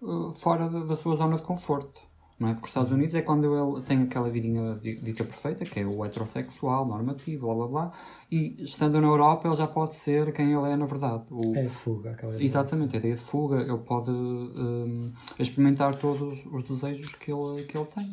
uh, 0.00 0.32
fora 0.32 0.70
da, 0.70 0.84
da 0.84 0.96
sua 0.96 1.16
zona 1.16 1.36
de 1.36 1.42
conforto. 1.42 2.07
Não 2.38 2.48
é? 2.48 2.52
Porque 2.52 2.66
os 2.66 2.70
Estados 2.70 2.92
Unidos 2.92 3.14
é 3.16 3.22
quando 3.22 3.52
ele 3.52 3.82
tem 3.82 4.02
aquela 4.02 4.30
vidinha 4.30 4.78
dita 4.80 5.24
perfeita, 5.24 5.64
que 5.64 5.80
é 5.80 5.84
o 5.84 6.04
heterossexual, 6.04 6.86
normativo, 6.86 7.46
blá 7.46 7.54
blá 7.54 7.66
blá, 7.66 7.92
e 8.30 8.54
estando 8.62 9.00
na 9.00 9.08
Europa 9.08 9.48
ele 9.48 9.56
já 9.56 9.66
pode 9.66 9.96
ser 9.96 10.32
quem 10.32 10.52
ele 10.52 10.70
é 10.70 10.76
na 10.76 10.86
verdade. 10.86 11.24
O... 11.30 11.56
É 11.56 11.66
a 11.66 11.68
fuga, 11.68 12.12
aquela 12.12 12.32
ideia. 12.34 12.46
Exatamente, 12.46 12.94
a 12.94 12.98
ideia 13.00 13.14
de 13.14 13.20
fuga, 13.20 13.60
ele 13.60 13.78
pode 13.78 14.10
um, 14.10 15.00
experimentar 15.38 15.96
todos 15.96 16.46
os 16.46 16.62
desejos 16.62 17.12
que 17.16 17.32
ele, 17.32 17.64
que 17.64 17.76
ele 17.76 17.86
tem. 17.86 18.08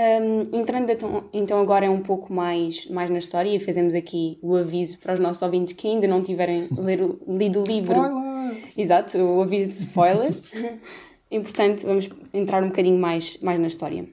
Um, 0.00 0.58
entrando 0.58 0.88
então, 0.88 1.24
então 1.30 1.60
agora 1.60 1.84
é 1.84 1.90
um 1.90 2.00
pouco 2.00 2.32
mais, 2.32 2.86
mais 2.86 3.10
na 3.10 3.18
história 3.18 3.54
e 3.54 3.60
fazemos 3.60 3.92
aqui 3.94 4.38
o 4.40 4.56
aviso 4.56 4.98
para 4.98 5.12
os 5.12 5.20
nossos 5.20 5.42
ouvintes 5.42 5.74
que 5.74 5.86
ainda 5.86 6.08
não 6.08 6.22
tiverem 6.22 6.68
ler, 6.72 7.00
lido 7.28 7.60
o 7.60 7.66
livro. 7.66 8.00
Spoiler! 8.00 8.30
Exato, 8.78 9.18
o 9.18 9.42
aviso 9.42 9.70
de 9.70 9.76
spoiler. 9.76 10.30
Importante, 11.30 11.86
vamos 11.86 12.08
entrar 12.32 12.62
um 12.62 12.68
bocadinho 12.68 12.98
mais, 12.98 13.38
mais 13.40 13.60
na 13.60 13.68
história. 13.68 14.08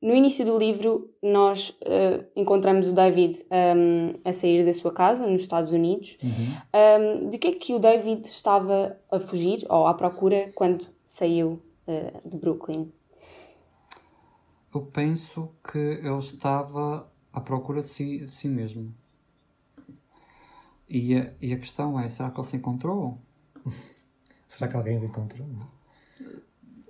No 0.00 0.14
início 0.14 0.46
do 0.46 0.56
livro, 0.56 1.10
nós 1.22 1.70
uh, 1.82 2.24
encontramos 2.34 2.88
o 2.88 2.92
David 2.92 3.38
um, 3.50 4.18
a 4.24 4.32
sair 4.32 4.64
da 4.64 4.72
sua 4.72 4.92
casa, 4.92 5.26
nos 5.26 5.42
Estados 5.42 5.72
Unidos. 5.72 6.16
Uhum. 6.22 7.26
Um, 7.26 7.28
de 7.28 7.36
que 7.36 7.48
é 7.48 7.52
que 7.52 7.74
o 7.74 7.78
David 7.78 8.26
estava 8.26 8.98
a 9.10 9.20
fugir 9.20 9.66
ou 9.68 9.86
à 9.86 9.92
procura 9.92 10.50
quando 10.54 10.86
saiu 11.04 11.60
uh, 11.86 12.28
de 12.28 12.38
Brooklyn? 12.38 12.90
Eu 14.72 14.82
penso 14.82 15.50
que 15.70 15.76
ele 15.76 16.18
estava 16.18 17.12
à 17.30 17.40
procura 17.40 17.82
de 17.82 17.88
si, 17.88 18.20
de 18.20 18.30
si 18.30 18.48
mesmo. 18.48 18.94
E 20.88 21.14
a, 21.14 21.32
e 21.42 21.52
a 21.52 21.58
questão 21.58 22.00
é: 22.00 22.08
será 22.08 22.30
que 22.30 22.40
ele 22.40 22.46
se 22.46 22.56
encontrou? 22.56 23.18
será 24.48 24.66
que 24.66 24.76
alguém 24.76 24.98
o 24.98 25.04
encontrou? 25.04 25.46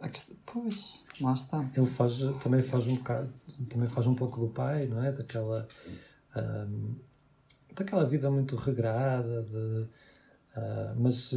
Questão, 0.09 0.37
pois, 0.47 1.05
lá 1.21 1.35
está. 1.35 1.69
Ele 1.77 1.87
faz, 1.87 2.21
também 2.43 2.63
faz 2.63 2.87
um 2.87 2.97
bocado, 2.97 3.33
também 3.69 3.87
faz 3.87 4.07
um 4.07 4.15
pouco 4.15 4.41
do 4.41 4.49
pai, 4.49 4.87
não 4.87 5.05
é? 5.05 5.13
Daquela, 5.13 5.69
um, 6.35 6.95
daquela 7.75 8.07
vida 8.07 8.31
muito 8.31 8.57
regrada, 8.57 9.43
de, 9.43 9.89
uh, 10.57 10.97
mas, 10.97 11.35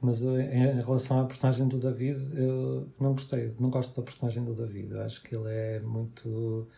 mas 0.00 0.22
em, 0.22 0.80
relação 0.80 1.20
à 1.20 1.24
personagem 1.24 1.68
do 1.68 1.78
David, 1.78 2.18
eu 2.36 2.88
não 2.98 3.12
gostei, 3.12 3.54
não 3.60 3.70
gosto 3.70 3.94
da 3.94 4.02
personagem 4.02 4.44
do 4.44 4.54
David. 4.54 4.90
Eu 4.90 5.02
acho 5.02 5.22
que 5.22 5.36
ele 5.36 5.48
é 5.48 5.80
muito. 5.80 6.68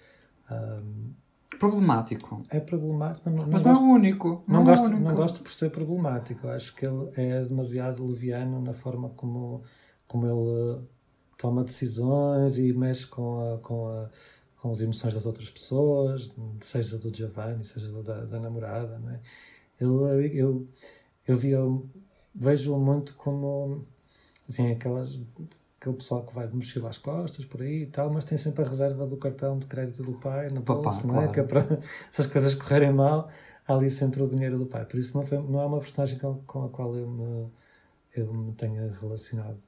Um, 0.51 1.15
problemático. 1.59 2.45
É 2.51 2.61
problemático, 2.61 3.31
mas, 3.31 3.41
não, 3.41 3.47
mas 3.49 3.63
não, 3.63 3.73
gosto, 3.73 3.85
é 3.85 3.87
o 3.87 3.91
único. 3.91 4.45
Não, 4.47 4.57
não, 4.57 4.65
gosto, 4.65 4.85
é 4.85 4.89
único. 4.89 5.03
não 5.03 5.15
gosto 5.15 5.43
por 5.43 5.51
ser 5.51 5.71
problemático. 5.71 6.47
Eu 6.47 6.51
acho 6.51 6.75
que 6.75 6.85
ele 6.85 7.11
é 7.17 7.43
demasiado 7.43 8.05
leviano 8.05 8.61
na 8.61 8.75
forma 8.75 9.09
como 9.11 9.63
como 10.15 10.27
ele 10.27 10.79
eh, 10.79 10.83
toma 11.37 11.65
decisões 11.65 12.57
e 12.57 12.73
mexe 12.73 13.05
com, 13.05 13.55
a, 13.55 13.59
com, 13.59 13.89
a, 13.89 14.09
com 14.63 14.71
as 14.71 14.81
emoções 14.81 15.13
das 15.13 15.27
outras 15.27 15.51
pessoas, 15.51 16.33
seja 16.61 16.97
do 16.99 17.13
Giovanni, 17.13 17.65
seja 17.65 17.91
da, 18.01 18.25
da 18.25 18.39
namorada. 18.39 18.97
Não 19.01 19.11
é? 19.11 19.21
ele, 19.81 20.39
eu, 20.39 20.69
eu 21.27 21.37
via, 21.37 21.59
vejo 22.33 22.77
muito 22.77 23.17
como 23.17 23.85
assim, 24.49 24.71
aquelas, 24.71 25.21
aquele 25.81 25.97
pessoal 25.97 26.25
que 26.25 26.33
vai 26.33 26.47
de 26.47 26.55
mochila 26.55 26.91
às 26.91 26.99
costas 26.99 27.45
por 27.45 27.63
aí 27.63 27.83
e 27.83 27.87
tal, 27.87 28.09
mas 28.09 28.25
tem 28.25 28.39
sempre 28.39 28.65
a 28.65 28.69
reserva 28.69 29.09
do 29.09 29.17
cartão 29.17 29.59
de 29.59 29.67
crédito 29.67 30.05
do 30.05 30.13
pai 30.13 30.49
na 30.49 30.61
bolsa, 30.61 31.05
não 31.05 31.17
é? 31.17 31.19
Claro. 31.27 31.33
Que 31.33 31.41
é 31.41 31.43
para 31.43 31.81
se 32.09 32.21
as 32.21 32.29
coisas 32.29 32.55
correrem 32.55 32.93
mal, 32.93 33.29
há 33.67 33.75
ali 33.75 33.91
sempre 33.91 34.23
o 34.23 34.29
dinheiro 34.29 34.59
do 34.59 34.67
pai. 34.67 34.85
Por 34.85 34.97
isso 34.97 35.17
não, 35.17 35.27
foi, 35.27 35.39
não 35.39 35.61
é 35.61 35.67
uma 35.67 35.81
personagem 35.81 36.21
com, 36.21 36.37
com 36.47 36.67
a 36.67 36.69
qual 36.69 36.95
eu 36.95 37.09
me 37.09 37.51
eu 38.15 38.33
me 38.33 38.53
tenha 38.53 38.91
relacionado. 38.91 39.61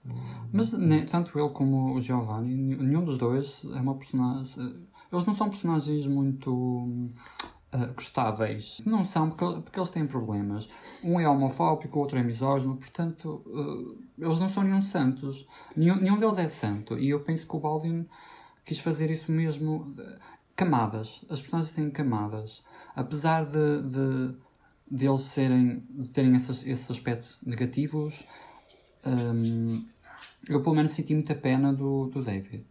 Mas 0.52 0.72
né, 0.72 1.04
tanto 1.04 1.38
ele 1.38 1.48
como 1.50 1.94
o 1.94 2.00
Giovanni, 2.00 2.76
nenhum 2.76 3.04
dos 3.04 3.18
dois 3.18 3.64
é 3.64 3.80
uma 3.80 3.96
personagem. 3.96 4.86
Eles 5.12 5.24
não 5.24 5.34
são 5.34 5.48
personagens 5.48 6.06
muito 6.06 6.52
uh, 6.52 7.94
gostáveis. 7.94 8.80
Não 8.86 9.04
são, 9.04 9.30
porque, 9.30 9.60
porque 9.62 9.78
eles 9.78 9.90
têm 9.90 10.06
problemas. 10.06 10.68
Um 11.02 11.18
é 11.18 11.28
homofóbico, 11.28 11.98
o 11.98 12.02
outro 12.02 12.18
é 12.18 12.22
misógino, 12.22 12.76
portanto, 12.76 13.42
uh, 13.46 13.98
eles 14.18 14.38
não 14.38 14.48
são 14.48 14.62
nenhum 14.62 14.82
santos. 14.82 15.46
Nenhum, 15.76 15.96
nenhum 15.96 16.18
deles 16.18 16.38
é 16.38 16.48
santo. 16.48 16.98
E 16.98 17.10
eu 17.10 17.20
penso 17.20 17.46
que 17.46 17.56
o 17.56 17.60
Baldwin 17.60 18.06
quis 18.64 18.78
fazer 18.78 19.10
isso 19.10 19.30
mesmo. 19.32 19.94
Camadas. 20.54 21.22
As 21.28 21.42
personagens 21.42 21.74
têm 21.74 21.90
camadas. 21.90 22.62
Apesar 22.94 23.44
de, 23.44 23.82
de 23.82 24.36
de 24.90 25.06
eles 25.06 25.22
serem, 25.22 25.82
terem 26.12 26.34
esses, 26.36 26.64
esses 26.66 26.90
aspectos 26.90 27.38
negativos, 27.44 28.24
um, 29.04 29.84
eu 30.48 30.60
pelo 30.62 30.76
menos 30.76 30.92
senti 30.92 31.14
muita 31.14 31.34
pena 31.34 31.72
do, 31.72 32.06
do 32.06 32.22
David. 32.22 32.64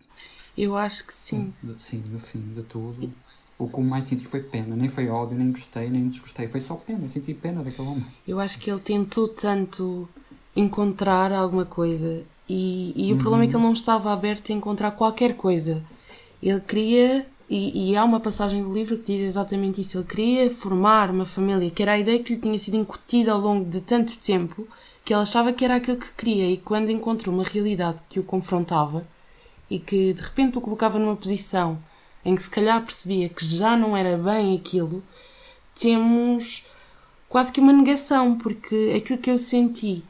Eu 0.58 0.78
acho 0.78 1.06
que 1.06 1.14
sim. 1.14 1.54
Sim, 1.80 2.04
no 2.10 2.20
fim 2.20 2.40
de 2.54 2.64
tudo. 2.64 3.14
O 3.58 3.68
que 3.68 3.82
mais 3.82 4.06
senti 4.06 4.26
foi 4.26 4.42
pena. 4.42 4.76
Nem 4.76 4.90
foi 4.90 5.10
ódio, 5.10 5.38
nem 5.38 5.52
gostei, 5.52 5.90
nem 5.90 6.08
desgostei. 6.08 6.48
Foi 6.48 6.62
só 6.62 6.76
pena. 6.76 7.08
Senti 7.08 7.34
pena 7.34 7.64
daquele 7.64 7.88
homem. 7.88 8.06
Eu 8.28 8.40
acho 8.40 8.60
que 8.60 8.70
ele 8.70 8.80
tentou 8.80 9.28
tanto 9.28 10.08
encontrar 10.56 11.34
alguma 11.34 11.66
coisa 11.66 12.24
e, 12.48 12.94
e 12.96 13.12
o 13.12 13.16
uhum. 13.16 13.22
problema 13.22 13.44
é 13.44 13.48
que 13.48 13.56
ele 13.56 13.64
não 13.64 13.74
estava 13.74 14.14
aberto 14.14 14.52
a 14.52 14.56
encontrar 14.56 14.92
qualquer 14.92 15.36
coisa. 15.36 15.84
Ele 16.42 16.62
queria 16.62 17.26
e, 17.50 17.92
e, 17.92 17.96
há 17.96 18.04
uma 18.04 18.20
passagem 18.20 18.64
do 18.64 18.74
livro 18.74 18.98
que 18.98 19.16
diz 19.16 19.28
exatamente 19.28 19.82
isso. 19.82 19.98
Ele 19.98 20.06
queria 20.06 20.52
formar 20.52 21.12
uma 21.12 21.26
família, 21.26 21.70
que 21.70 21.84
era 21.84 21.94
a 21.94 22.00
ideia 22.00 22.22
que 22.22 22.34
lhe 22.34 22.42
tinha 22.42 22.58
sido 22.58 22.78
incutida 22.78 23.32
ao 23.32 23.40
longo 23.40 23.70
de 23.70 23.82
tanto 23.82 24.18
tempo, 24.18 24.68
que 25.04 25.14
ele 25.14 25.22
achava 25.22 25.54
que 25.54 25.64
era 25.64 25.76
aquilo 25.76 25.98
que 25.98 26.12
queria. 26.18 26.50
E 26.50 26.58
quando 26.58 26.90
encontrou 26.90 27.34
uma 27.34 27.44
realidade 27.44 28.00
que 28.10 28.20
o 28.20 28.24
confrontava 28.24 29.06
e 29.70 29.78
que 29.78 30.14
de 30.14 30.22
repente 30.22 30.58
o 30.58 30.62
colocava 30.62 30.98
numa 30.98 31.16
posição 31.16 31.78
em 32.24 32.36
que 32.36 32.42
se 32.42 32.50
calhar 32.50 32.82
percebia 32.84 33.30
que 33.30 33.46
já 33.46 33.78
não 33.78 33.96
era 33.96 34.18
bem 34.18 34.58
aquilo, 34.58 35.04
temos 35.76 36.66
quase 37.30 37.52
que 37.52 37.60
uma 37.60 37.74
negação, 37.74 38.38
porque 38.38 38.94
aquilo 38.98 39.20
que 39.20 39.30
eu 39.30 39.38
senti, 39.38 40.04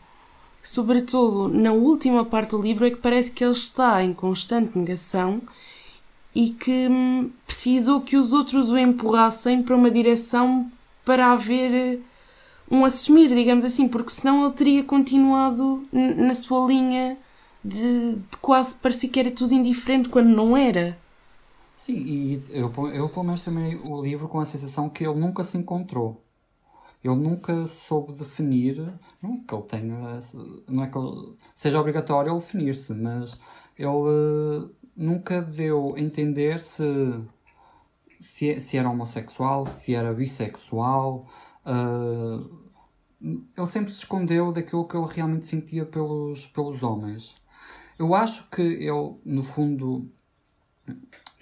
sobretudo 0.64 1.50
na 1.50 1.74
última 1.74 2.24
parte 2.24 2.52
do 2.52 2.62
livro, 2.62 2.86
é 2.86 2.92
que 2.92 2.96
parece 2.98 3.32
que 3.32 3.44
ele 3.44 3.52
está 3.52 4.02
em 4.02 4.14
constante 4.14 4.78
negação 4.78 5.42
e 6.36 6.50
que 6.50 6.90
hum, 6.90 7.32
precisou 7.48 8.02
que 8.02 8.18
os 8.18 8.34
outros 8.34 8.70
o 8.70 8.78
empurrassem 8.78 9.64
para 9.64 9.76
uma 9.76 9.90
direção 9.90 10.70
para 11.06 11.32
haver 11.32 12.02
um 12.70 12.84
assumir, 12.84 13.30
digamos 13.30 13.64
assim, 13.64 13.88
porque 13.88 14.12
senão 14.12 14.46
ele 14.46 14.54
teria 14.54 14.84
continuado 14.84 15.88
na 15.94 16.36
sua 16.36 16.68
linha 16.68 17.18
de, 17.64 18.16
de, 18.16 18.38
quase 18.42 18.76
parecer 18.76 19.08
que 19.08 19.20
era 19.20 19.32
tudo 19.32 19.54
indiferente 19.54 20.10
quando 20.10 20.28
não 20.28 20.58
era. 20.58 20.98
Sim, 21.76 21.94
e 21.94 22.42
eu, 22.50 22.72
eu 22.94 23.10
pelo 23.10 23.24
menos 23.24 23.42
terminei 23.42 23.76
o 23.76 24.02
livro 24.02 24.28
com 24.28 24.40
a 24.40 24.46
sensação 24.46 24.90
que 24.90 25.06
ele 25.06 25.20
nunca 25.20 25.44
se 25.44 25.58
encontrou. 25.58 26.22
Ele 27.04 27.16
nunca 27.16 27.68
soube 27.68 28.14
definir, 28.14 28.94
não 29.22 29.40
que 29.40 29.54
ele 29.54 29.64
tenha, 29.64 30.20
não 30.68 30.84
é 30.84 30.88
que 30.88 30.98
ele, 30.98 31.36
seja 31.54 31.80
obrigatório 31.80 32.32
ele 32.32 32.40
definir-se, 32.40 32.94
mas 32.94 33.40
ele 33.78 34.70
nunca 34.96 35.42
deu 35.42 35.96
a 35.96 36.00
entender 36.00 36.60
se, 36.60 36.84
se, 38.22 38.60
se 38.60 38.78
era 38.78 38.90
homossexual, 38.90 39.68
se 39.68 39.94
era 39.94 40.14
bissexual. 40.14 41.28
Uh, 41.66 42.66
ele 43.22 43.68
sempre 43.68 43.92
se 43.92 44.00
escondeu 44.00 44.52
daquilo 44.52 44.88
que 44.88 44.96
ele 44.96 45.08
realmente 45.08 45.48
sentia 45.48 45.86
pelos, 45.86 46.48
pelos 46.48 46.84
homens. 46.84 47.36
Eu 47.98 48.14
acho 48.14 48.48
que 48.50 48.62
ele, 48.62 49.16
no 49.26 49.42
fundo, 49.42 50.10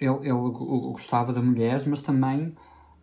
ele, 0.00 0.18
ele 0.22 0.50
gostava 0.92 1.32
de 1.32 1.40
mulheres, 1.40 1.84
mas 1.84 2.00
também 2.00 2.54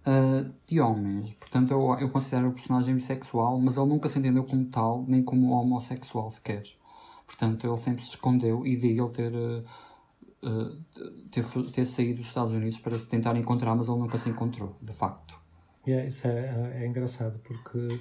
uh, 0.05 0.51
de 0.65 0.79
homens. 0.79 1.33
Portanto, 1.33 1.71
eu, 1.71 1.97
eu 1.99 2.09
considero 2.09 2.49
o 2.49 2.53
personagem 2.53 2.95
bissexual, 2.95 3.59
mas 3.59 3.77
ele 3.77 3.87
nunca 3.87 4.09
se 4.09 4.19
entendeu 4.19 4.43
como 4.43 4.65
tal, 4.65 5.05
nem 5.07 5.21
como 5.21 5.51
homossexual 5.51 6.31
sequer. 6.31 6.63
Portanto, 7.25 7.67
ele 7.67 7.77
sempre 7.77 8.03
se 8.03 8.09
escondeu 8.09 8.65
e 8.65 8.75
daí 8.77 8.97
ele 8.97 9.09
ter, 9.09 9.33
uh, 9.33 9.63
ter, 11.31 11.45
ter 11.71 11.85
saído 11.85 12.19
dos 12.19 12.27
Estados 12.27 12.53
Unidos 12.53 12.79
para 12.79 12.97
tentar 12.99 13.35
encontrar, 13.37 13.75
mas 13.75 13.87
ele 13.87 13.99
nunca 13.99 14.17
se 14.17 14.29
encontrou, 14.29 14.75
de 14.81 14.93
facto. 14.93 15.39
Yeah, 15.87 16.07
isso 16.07 16.27
é, 16.27 16.83
é 16.83 16.87
engraçado 16.87 17.39
porque 17.39 17.99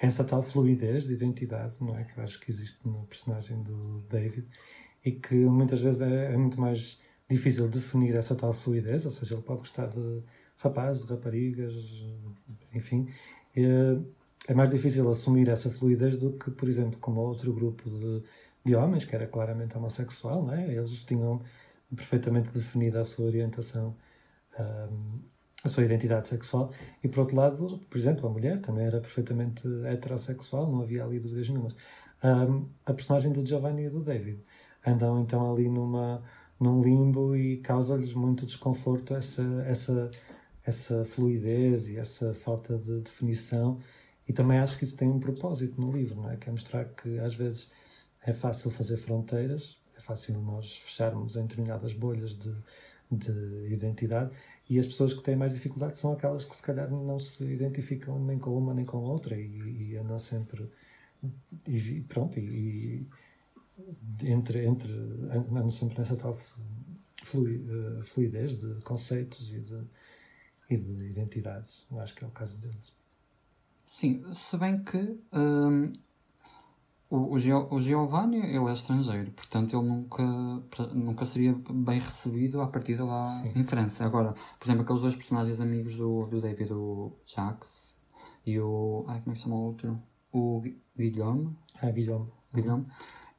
essa 0.00 0.24
tal 0.24 0.42
fluidez 0.42 1.06
de 1.06 1.12
identidade, 1.12 1.76
não 1.80 1.96
é? 1.96 2.04
Que 2.04 2.18
eu 2.18 2.24
acho 2.24 2.40
que 2.40 2.50
existe 2.50 2.78
no 2.86 3.04
personagem 3.04 3.62
do 3.62 4.00
David 4.08 4.46
e 5.04 5.12
que 5.12 5.34
muitas 5.34 5.82
vezes 5.82 6.00
é, 6.00 6.32
é 6.32 6.36
muito 6.36 6.58
mais 6.60 6.98
difícil 7.28 7.68
definir 7.68 8.14
essa 8.16 8.34
tal 8.34 8.52
fluidez, 8.52 9.04
ou 9.04 9.10
seja, 9.10 9.34
ele 9.34 9.42
pode 9.42 9.60
gostar 9.60 9.86
de 9.86 10.22
rapazes, 10.56 11.04
de 11.04 11.10
raparigas, 11.10 12.04
enfim. 12.74 13.08
é 14.48 14.54
mais 14.54 14.70
difícil 14.70 15.08
assumir 15.08 15.48
essa 15.48 15.70
fluidez 15.70 16.18
do 16.18 16.32
que, 16.32 16.50
por 16.50 16.68
exemplo, 16.68 16.98
como 16.98 17.20
outro 17.20 17.52
grupo 17.52 17.88
de, 17.88 18.22
de 18.64 18.74
homens, 18.74 19.04
que 19.04 19.14
era 19.14 19.26
claramente 19.26 19.76
homossexual, 19.76 20.44
não 20.44 20.54
é? 20.54 20.74
Eles 20.74 21.04
tinham 21.04 21.40
perfeitamente 21.94 22.52
definida 22.52 23.00
a 23.00 23.04
sua 23.04 23.26
orientação, 23.26 23.96
a 25.64 25.68
sua 25.68 25.84
identidade 25.84 26.26
sexual, 26.26 26.72
e 27.02 27.08
por 27.08 27.20
outro 27.20 27.36
lado, 27.36 27.78
por 27.78 27.98
exemplo, 27.98 28.26
a 28.28 28.30
mulher 28.30 28.60
também 28.60 28.86
era 28.86 29.00
perfeitamente 29.00 29.66
heterossexual, 29.86 30.70
não 30.70 30.82
havia 30.82 31.04
ali 31.04 31.18
dúvidas 31.18 31.48
nenhumas. 31.48 31.74
Um, 32.22 32.68
a 32.84 32.92
personagem 32.92 33.32
do 33.32 33.44
Giovanni 33.46 33.86
e 33.86 33.90
do 33.90 34.02
David 34.02 34.42
andam 34.86 35.20
então 35.20 35.52
ali 35.52 35.68
numa 35.68 36.22
num 36.60 36.80
limbo 36.82 37.34
e 37.34 37.56
causa-lhes 37.58 38.12
muito 38.12 38.44
desconforto 38.44 39.14
essa, 39.14 39.42
essa, 39.66 40.10
essa 40.62 41.04
fluidez 41.06 41.88
e 41.88 41.96
essa 41.96 42.34
falta 42.34 42.78
de 42.78 43.00
definição. 43.00 43.80
E 44.28 44.32
também 44.32 44.58
acho 44.58 44.76
que 44.78 44.84
isso 44.84 44.96
tem 44.96 45.08
um 45.08 45.18
propósito 45.18 45.80
no 45.80 45.90
livro, 45.90 46.20
não 46.20 46.30
é? 46.30 46.36
Que 46.36 46.50
é 46.50 46.52
mostrar 46.52 46.84
que 46.84 47.18
às 47.18 47.34
vezes 47.34 47.70
é 48.26 48.32
fácil 48.32 48.70
fazer 48.70 48.98
fronteiras, 48.98 49.79
fácil 50.10 50.40
nós 50.40 50.76
fecharmos 50.76 51.36
em 51.36 51.42
determinadas 51.42 51.92
bolhas 51.92 52.34
de, 52.34 52.52
de 53.10 53.72
identidade 53.72 54.30
e 54.68 54.78
as 54.78 54.86
pessoas 54.86 55.14
que 55.14 55.22
têm 55.22 55.36
mais 55.36 55.54
dificuldade 55.54 55.96
são 55.96 56.12
aquelas 56.12 56.44
que 56.44 56.54
se 56.54 56.62
calhar 56.62 56.90
não 56.90 57.18
se 57.18 57.44
identificam 57.44 58.18
nem 58.18 58.38
com 58.38 58.56
uma 58.56 58.74
nem 58.74 58.84
com 58.84 58.98
outra 58.98 59.36
e, 59.36 59.90
e 59.90 59.96
andam 59.96 60.18
sempre 60.18 60.68
e 61.68 62.00
pronto 62.08 62.38
e, 62.40 63.06
entre, 64.24 64.66
entre 64.66 64.92
andando 65.30 65.70
sempre 65.70 65.98
nessa 65.98 66.16
tal 66.16 66.32
uh, 66.32 68.02
fluidez 68.04 68.56
de 68.56 68.82
conceitos 68.82 69.52
e 69.52 69.60
de, 69.60 69.84
e 70.70 70.76
de 70.76 71.08
identidades. 71.08 71.86
Acho 71.98 72.14
que 72.14 72.24
é 72.24 72.26
o 72.26 72.30
caso 72.30 72.58
deles. 72.58 72.94
Sim, 73.84 74.22
se 74.34 74.56
bem 74.56 74.82
que 74.82 75.18
um, 75.32 75.92
o, 77.10 77.34
o, 77.34 77.80
Giovanni 77.80 78.38
ele 78.38 78.68
é 78.68 78.72
estrangeiro, 78.72 79.32
portanto 79.32 79.76
ele 79.76 79.84
nunca, 79.84 80.22
nunca 80.94 81.24
seria 81.24 81.52
bem 81.68 81.98
recebido 81.98 82.60
a 82.60 82.68
partir 82.68 82.94
de 82.94 83.02
lá 83.02 83.24
Sim. 83.24 83.52
em 83.56 83.64
França. 83.64 84.04
Agora, 84.04 84.32
por 84.60 84.66
exemplo, 84.66 84.82
aqueles 84.82 85.02
dois 85.02 85.16
personagens 85.16 85.60
amigos 85.60 85.96
do, 85.96 86.26
do 86.26 86.40
David, 86.40 86.72
o 86.72 87.12
Jacques 87.24 87.68
e 88.46 88.60
o. 88.60 89.04
Ai, 89.08 89.20
como 89.20 89.32
é 89.32 89.34
que 89.34 89.42
chama 89.42 89.56
o 89.56 89.62
outro? 89.62 90.00
O 90.32 90.62
Guilherme. 90.96 91.56
Ah, 91.82 91.90
Guilherme. 91.90 92.28
Guilherme. 92.54 92.86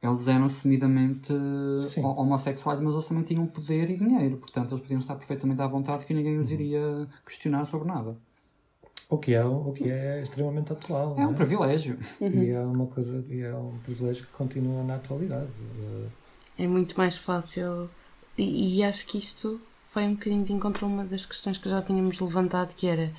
Eles 0.02 0.28
eram 0.28 0.44
assumidamente 0.44 1.32
Sim. 1.80 2.04
homossexuais, 2.04 2.78
mas 2.78 2.92
eles 2.92 3.06
também 3.06 3.24
tinham 3.24 3.46
poder 3.46 3.88
e 3.88 3.96
dinheiro, 3.96 4.36
portanto 4.36 4.72
eles 4.72 4.80
podiam 4.80 4.98
estar 4.98 5.14
perfeitamente 5.14 5.62
à 5.62 5.66
vontade 5.66 6.04
que 6.04 6.12
ninguém 6.12 6.38
os 6.38 6.50
iria 6.50 7.08
questionar 7.24 7.64
sobre 7.64 7.88
nada. 7.88 8.18
O 9.12 9.18
que 9.18 9.34
é, 9.34 9.44
o 9.44 9.72
que 9.72 9.90
é 9.90 10.22
extremamente 10.22 10.72
atual. 10.72 11.14
É 11.18 11.26
um 11.26 11.32
é? 11.32 11.34
privilégio. 11.34 11.98
E 12.20 12.50
é 12.50 12.60
uma 12.60 12.86
coisa, 12.86 13.24
e 13.28 13.42
é 13.42 13.54
um 13.54 13.76
privilégio 13.84 14.24
que 14.24 14.32
continua 14.32 14.82
na 14.82 14.96
atualidade. 14.96 15.52
É 16.58 16.66
muito 16.66 16.96
mais 16.96 17.16
fácil, 17.16 17.90
e, 18.38 18.78
e 18.78 18.82
acho 18.82 19.06
que 19.06 19.18
isto 19.18 19.60
foi 19.90 20.04
um 20.04 20.14
bocadinho 20.14 20.44
de 20.44 20.52
encontro 20.52 20.86
a 20.86 20.88
uma 20.88 21.04
das 21.04 21.26
questões 21.26 21.58
que 21.58 21.68
já 21.68 21.82
tínhamos 21.82 22.18
levantado, 22.20 22.74
que 22.74 22.86
era 22.86 23.10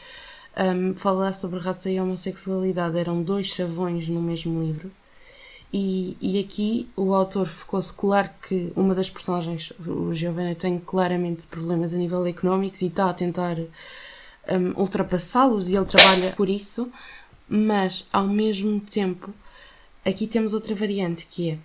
um, 0.57 0.95
falar 0.95 1.33
sobre 1.33 1.59
raça 1.59 1.89
e 1.89 1.99
homossexualidade. 1.99 2.97
Eram 2.97 3.21
dois 3.21 3.47
chavões 3.47 4.07
no 4.09 4.21
mesmo 4.21 4.63
livro 4.63 4.91
e, 5.73 6.15
e 6.21 6.39
aqui 6.39 6.87
o 6.95 7.15
autor 7.15 7.47
ficou-se 7.47 7.91
claro 7.91 8.29
que 8.47 8.71
uma 8.75 8.93
das 8.93 9.09
personagens, 9.09 9.73
o 9.79 10.13
Giovanni, 10.13 10.53
tem 10.53 10.77
claramente 10.77 11.47
problemas 11.47 11.91
a 11.91 11.97
nível 11.97 12.25
económico 12.27 12.77
e 12.81 12.87
está 12.87 13.09
a 13.09 13.13
tentar 13.13 13.57
um, 14.49 14.81
ultrapassá-los 14.81 15.69
e 15.69 15.75
ele 15.75 15.85
trabalha 15.85 16.31
por 16.31 16.49
isso, 16.49 16.91
mas 17.47 18.07
ao 18.11 18.27
mesmo 18.27 18.79
tempo 18.79 19.33
aqui 20.05 20.27
temos 20.27 20.53
outra 20.53 20.75
variante 20.75 21.25
que 21.27 21.51
é 21.51 21.57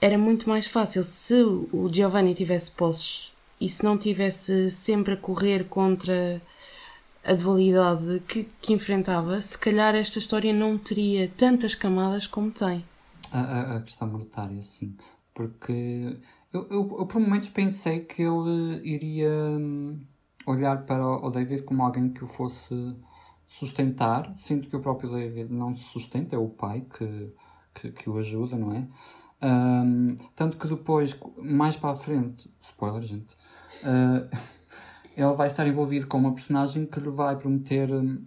era 0.00 0.18
muito 0.18 0.48
mais 0.48 0.66
fácil 0.66 1.04
se 1.04 1.42
o 1.42 1.88
Giovanni 1.90 2.34
tivesse 2.34 2.72
posses 2.72 3.32
e 3.60 3.70
se 3.70 3.84
não 3.84 3.96
tivesse 3.96 4.68
sempre 4.70 5.14
a 5.14 5.16
correr 5.16 5.64
contra 5.68 6.42
a 7.24 7.34
dualidade 7.34 8.20
que, 8.26 8.48
que 8.60 8.72
enfrentava, 8.72 9.40
se 9.40 9.56
calhar 9.56 9.94
esta 9.94 10.18
história 10.18 10.52
não 10.52 10.76
teria 10.76 11.30
tantas 11.36 11.76
camadas 11.76 12.26
como 12.26 12.50
tem 12.50 12.84
a, 13.32 13.76
a, 13.76 13.80
questão 13.80 14.08
monetária, 14.08 14.62
sim. 14.62 14.94
Porque 15.34 16.16
eu, 16.52 16.66
eu, 16.70 16.96
eu, 16.98 17.06
por 17.06 17.20
momentos 17.20 17.48
pensei 17.48 18.00
que 18.00 18.22
ele 18.22 18.80
iria 18.84 19.30
hum, 19.30 19.98
olhar 20.46 20.84
para 20.84 21.06
o 21.06 21.30
David 21.30 21.62
como 21.62 21.82
alguém 21.82 22.10
que 22.10 22.24
o 22.24 22.26
fosse 22.26 22.96
sustentar, 23.46 24.32
sendo 24.36 24.66
que 24.66 24.76
o 24.76 24.80
próprio 24.80 25.10
David 25.10 25.52
não 25.52 25.74
se 25.74 25.84
sustenta, 25.84 26.34
é 26.34 26.38
o 26.38 26.48
pai 26.48 26.86
que, 26.96 27.32
que, 27.74 27.92
que 27.92 28.10
o 28.10 28.16
ajuda, 28.18 28.56
não 28.56 28.72
é? 28.72 28.86
Um, 29.44 30.16
tanto 30.36 30.56
que 30.56 30.68
depois, 30.68 31.18
mais 31.36 31.76
para 31.76 31.90
a 31.90 31.96
frente, 31.96 32.50
spoiler, 32.60 33.02
gente, 33.02 33.34
uh, 33.82 34.28
ele 35.16 35.34
vai 35.34 35.48
estar 35.48 35.66
envolvido 35.66 36.06
com 36.06 36.16
uma 36.16 36.32
personagem 36.32 36.86
que 36.86 37.00
lhe 37.00 37.10
vai 37.10 37.36
prometer 37.36 37.92
um, 37.92 38.24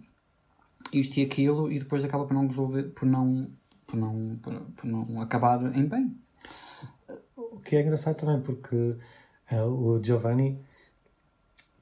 isto 0.92 1.16
e 1.16 1.22
aquilo 1.22 1.72
e 1.72 1.78
depois 1.78 2.04
acaba 2.04 2.24
por 2.26 2.34
não 2.34 2.46
resolver, 2.46 2.84
por 2.90 3.06
não 3.06 3.50
por 3.86 3.96
não, 3.96 4.36
por, 4.42 4.52
por 4.52 4.86
não 4.86 5.20
acabar 5.20 5.62
em 5.76 5.86
bem. 5.86 6.16
O 7.36 7.60
que 7.60 7.76
é 7.76 7.82
engraçado 7.82 8.16
também, 8.16 8.40
porque 8.40 8.96
uh, 9.52 9.66
o 9.66 10.02
Giovanni 10.02 10.60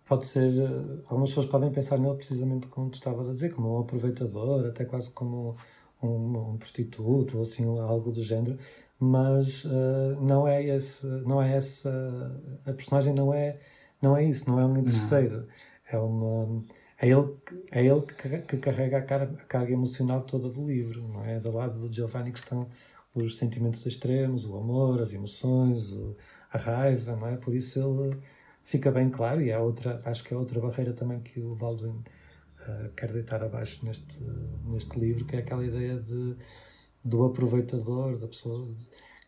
pode 0.07 0.27
ser. 0.27 0.51
Uh, 0.51 1.03
algumas 1.07 1.31
pessoas 1.31 1.47
podem 1.47 1.71
pensar 1.71 1.99
nele 1.99 2.15
precisamente 2.17 2.69
como 2.69 2.91
tu 2.91 2.95
estavas 2.95 3.29
a 3.29 3.33
dizer, 3.33 3.55
como 3.55 3.77
um 3.77 3.81
aproveitador, 3.81 4.67
até 4.67 4.85
quase 4.85 5.11
como 5.11 5.57
um, 6.03 6.53
um 6.53 6.57
prostituto 6.59 7.37
ou 7.37 7.43
assim, 7.43 7.65
algo 7.79 8.13
do 8.13 8.23
género, 8.23 8.59
mas 8.99 9.65
uh, 9.65 10.21
não 10.21 10.47
é 10.47 10.63
esse. 10.65 11.07
Não 11.07 11.43
é 11.43 11.57
essa. 11.57 11.91
A 12.67 12.73
personagem 12.73 13.15
não 13.15 13.33
é, 13.35 13.59
não 14.03 14.17
é 14.17 14.25
isso, 14.25 14.49
não 14.51 14.59
é 14.61 14.67
um 14.67 14.79
interesseiro. 14.79 15.47
É 15.91 15.99
uma 15.99 16.65
é 17.05 17.09
ele, 17.09 17.37
é 17.71 17.85
ele 17.85 18.01
que, 18.03 18.39
que 18.39 18.57
carrega 18.59 18.99
a, 18.99 19.23
a, 19.23 19.27
carga 19.47 19.73
emocional 19.73 20.23
toda 20.23 20.49
do 20.49 20.65
livro, 20.67 21.07
não 21.09 21.25
é? 21.25 21.39
Do 21.39 21.53
lado 21.53 21.79
do 21.79 21.93
Giovanni 21.93 22.33
que 22.33 22.39
estão 22.39 22.69
os 23.15 23.37
sentimentos 23.37 23.85
extremos, 23.87 24.45
o 24.47 24.57
amor, 24.57 25.01
as 25.03 25.13
emoções, 25.13 25.93
o, 25.93 26.17
a 26.53 26.59
raiva, 26.59 27.17
não 27.17 27.29
é? 27.29 27.37
Por 27.37 27.55
isso 27.55 27.79
ele 27.79 28.17
fica 28.65 28.91
bem 28.91 29.11
claro 29.11 29.41
e 29.41 29.51
é 29.51 29.59
outra, 29.59 30.01
acho 30.05 30.25
que 30.25 30.33
é 30.35 30.37
outra 30.37 30.59
barreira 30.61 30.93
também 30.93 31.21
que 31.21 31.39
o 31.39 31.55
Baldwin 31.55 32.03
uh, 32.61 32.91
quer 32.97 33.13
deitar 33.13 33.43
abaixo 33.45 33.85
neste, 33.85 34.19
neste 34.65 34.99
livro, 34.99 35.25
que 35.27 35.37
é 35.37 35.41
aquela 35.41 35.65
ideia 35.65 36.01
de, 36.01 36.37
do 37.05 37.25
aproveitador, 37.25 38.19
da 38.19 38.27
pessoa 38.27 38.67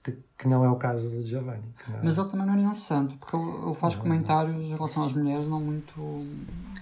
que, 0.03 0.19
que, 0.39 0.49
não 0.49 0.65
é 0.65 0.71
o 0.71 0.77
caso 0.77 1.21
do 1.21 1.27
Giovanni. 1.27 1.75
Não... 1.89 2.05
Mas 2.05 2.17
ele 2.17 2.29
também 2.29 2.47
não 2.47 2.55
é 2.55 2.57
nenhum 2.57 2.75
santo, 2.75 3.17
porque 3.17 3.37
ele, 3.37 3.67
ele 3.67 3.75
faz 3.75 3.95
não, 3.95 4.03
comentários 4.03 4.57
não. 4.57 4.63
em 4.63 4.75
relação 4.75 5.05
às 5.05 5.13
mulheres 5.13 5.47
não 5.49 5.61
muito. 5.61 6.01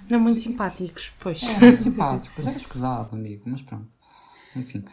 Não 0.09 0.21
muito 0.21 0.41
simpáticos, 0.41 1.13
pois. 1.19 1.43
É, 1.43 1.59
muito 1.59 1.83
simpáticos. 1.83 2.47
É 2.47 2.51
escusado, 2.51 3.17
amigo, 3.17 3.43
mas 3.47 3.63
pronto. 3.63 3.89
Enfim. 4.55 4.85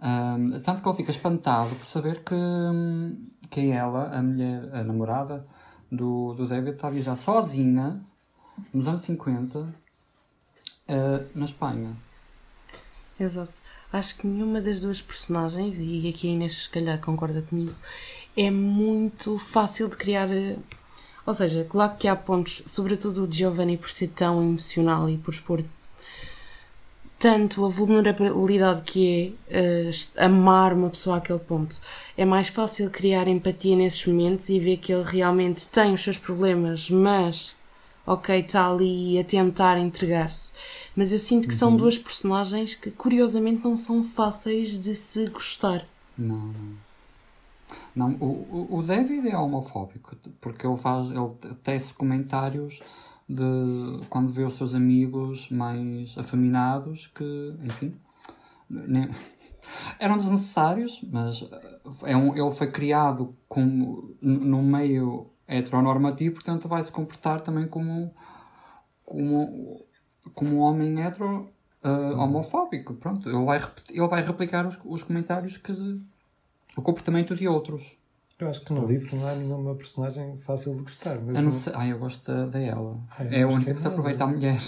Um, 0.00 0.60
tanto 0.60 0.80
que 0.80 0.88
ele 0.88 0.96
fica 0.96 1.10
espantado 1.10 1.74
por 1.74 1.84
saber 1.84 2.24
que, 2.24 2.34
que 3.50 3.70
ela, 3.70 4.16
a 4.16 4.22
mulher, 4.22 4.70
a 4.72 4.82
namorada 4.82 5.46
do, 5.90 6.34
do 6.34 6.46
David, 6.46 6.74
está 6.74 6.88
a 6.88 6.90
viajar 6.90 7.16
sozinha 7.16 8.00
nos 8.72 8.86
anos 8.86 9.02
50 9.02 9.58
uh, 9.58 9.68
na 11.34 11.44
Espanha. 11.44 11.96
Exato 13.18 13.60
acho 13.92 14.16
que 14.16 14.26
nenhuma 14.26 14.60
das 14.60 14.80
duas 14.80 15.00
personagens, 15.00 15.76
e 15.78 16.08
aqui 16.08 16.28
a 16.28 16.32
Inês 16.32 16.64
se 16.64 16.70
calhar 16.70 17.00
concorda 17.00 17.42
comigo, 17.42 17.74
é 18.36 18.50
muito 18.50 19.38
fácil 19.38 19.88
de 19.88 19.96
criar. 19.96 20.30
Eh, 20.30 20.56
ou 21.26 21.34
seja, 21.34 21.66
claro 21.68 21.96
que 21.96 22.08
há 22.08 22.16
pontos, 22.16 22.62
sobretudo 22.66 23.24
o 23.24 23.30
Giovanni 23.30 23.76
por 23.76 23.90
ser 23.90 24.08
tão 24.08 24.40
emocional 24.42 25.08
e 25.08 25.18
por 25.18 25.34
expor 25.34 25.62
tanto 27.20 27.64
a 27.64 27.68
vulnerabilidade 27.68 28.82
que 28.82 29.36
é 29.48 29.90
uh, 29.90 30.24
amar 30.24 30.72
uma 30.72 30.90
pessoa 30.90 31.18
àquele 31.18 31.38
ponto. 31.40 31.76
É 32.16 32.24
mais 32.24 32.48
fácil 32.48 32.90
criar 32.90 33.28
empatia 33.28 33.76
nesses 33.76 34.04
momentos 34.06 34.48
e 34.48 34.58
ver 34.58 34.78
que 34.78 34.92
ele 34.92 35.04
realmente 35.04 35.68
tem 35.68 35.94
os 35.94 36.02
seus 36.02 36.18
problemas, 36.18 36.90
mas 36.90 37.54
ok, 38.06 38.40
está 38.40 38.68
ali 38.70 39.18
a 39.20 39.24
tentar 39.24 39.78
entregar-se. 39.78 40.52
Mas 40.96 41.12
eu 41.12 41.18
sinto 41.20 41.48
que 41.48 41.54
são 41.54 41.76
duas 41.76 41.98
personagens 41.98 42.74
que, 42.74 42.90
curiosamente, 42.90 43.62
não 43.64 43.76
são 43.76 44.02
fáceis 44.04 44.80
de 44.80 44.96
se 44.96 45.26
gostar. 45.28 45.86
Não, 46.18 46.36
não. 46.52 46.90
Não, 47.94 48.10
o, 48.20 48.68
o- 48.70 48.78
o 48.78 48.82
David 48.82 49.28
é 49.28 49.36
homofóbico, 49.36 50.16
porque 50.40 50.66
ele 50.66 50.76
faz, 50.76 51.10
ele 51.10 51.34
tece 51.62 51.94
comentários 51.94 52.80
de 53.30 54.06
quando 54.08 54.32
vê 54.32 54.42
os 54.42 54.54
seus 54.54 54.74
amigos 54.74 55.48
mais 55.50 56.18
afeminados 56.18 57.06
que, 57.06 57.54
enfim, 57.62 57.92
nem- 58.68 59.08
eram 60.00 60.16
desnecessários, 60.16 61.00
mas 61.12 61.48
é 62.04 62.16
um, 62.16 62.36
ele 62.36 62.52
foi 62.52 62.70
criado 62.70 63.36
como 63.48 64.16
num 64.20 64.62
meio 64.62 65.30
heteronormativo, 65.46 66.34
portanto 66.34 66.66
vai 66.68 66.82
se 66.82 66.90
comportar 66.90 67.40
também 67.40 67.68
como, 67.68 68.12
como, 69.04 69.84
como 70.34 70.56
um 70.56 70.58
homem 70.58 71.00
hetero 71.00 71.48
ah, 71.82 72.14
homofóbico. 72.22 72.94
Pronto, 72.94 73.28
ele 73.28 73.44
vai, 73.44 73.60
ele 73.90 74.08
vai 74.08 74.22
replicar 74.24 74.66
os, 74.66 74.78
os 74.84 75.02
comentários 75.02 75.56
que 75.56 75.72
o 76.76 76.82
comportamento 76.82 77.34
de 77.36 77.46
outros. 77.46 77.96
Eu 78.40 78.48
acho 78.48 78.60
que 78.62 78.72
no 78.72 78.86
livro 78.86 79.16
não 79.16 79.26
há 79.26 79.34
nenhuma 79.34 79.74
personagem 79.74 80.36
fácil 80.36 80.74
de 80.74 80.82
gostar. 80.82 81.16
Mesmo... 81.16 81.36
Eu 81.36 81.42
não 81.42 81.50
sei. 81.50 81.72
Ai, 81.76 81.92
eu 81.92 81.98
gosto 81.98 82.24
da, 82.32 82.46
da 82.46 82.58
ela. 82.60 82.96
É 83.30 83.42
a 83.42 83.48
única 83.48 83.74
que 83.74 83.80
se 83.80 83.86
aproveita 83.86 84.24
a 84.24 84.26
mulher. 84.26 84.60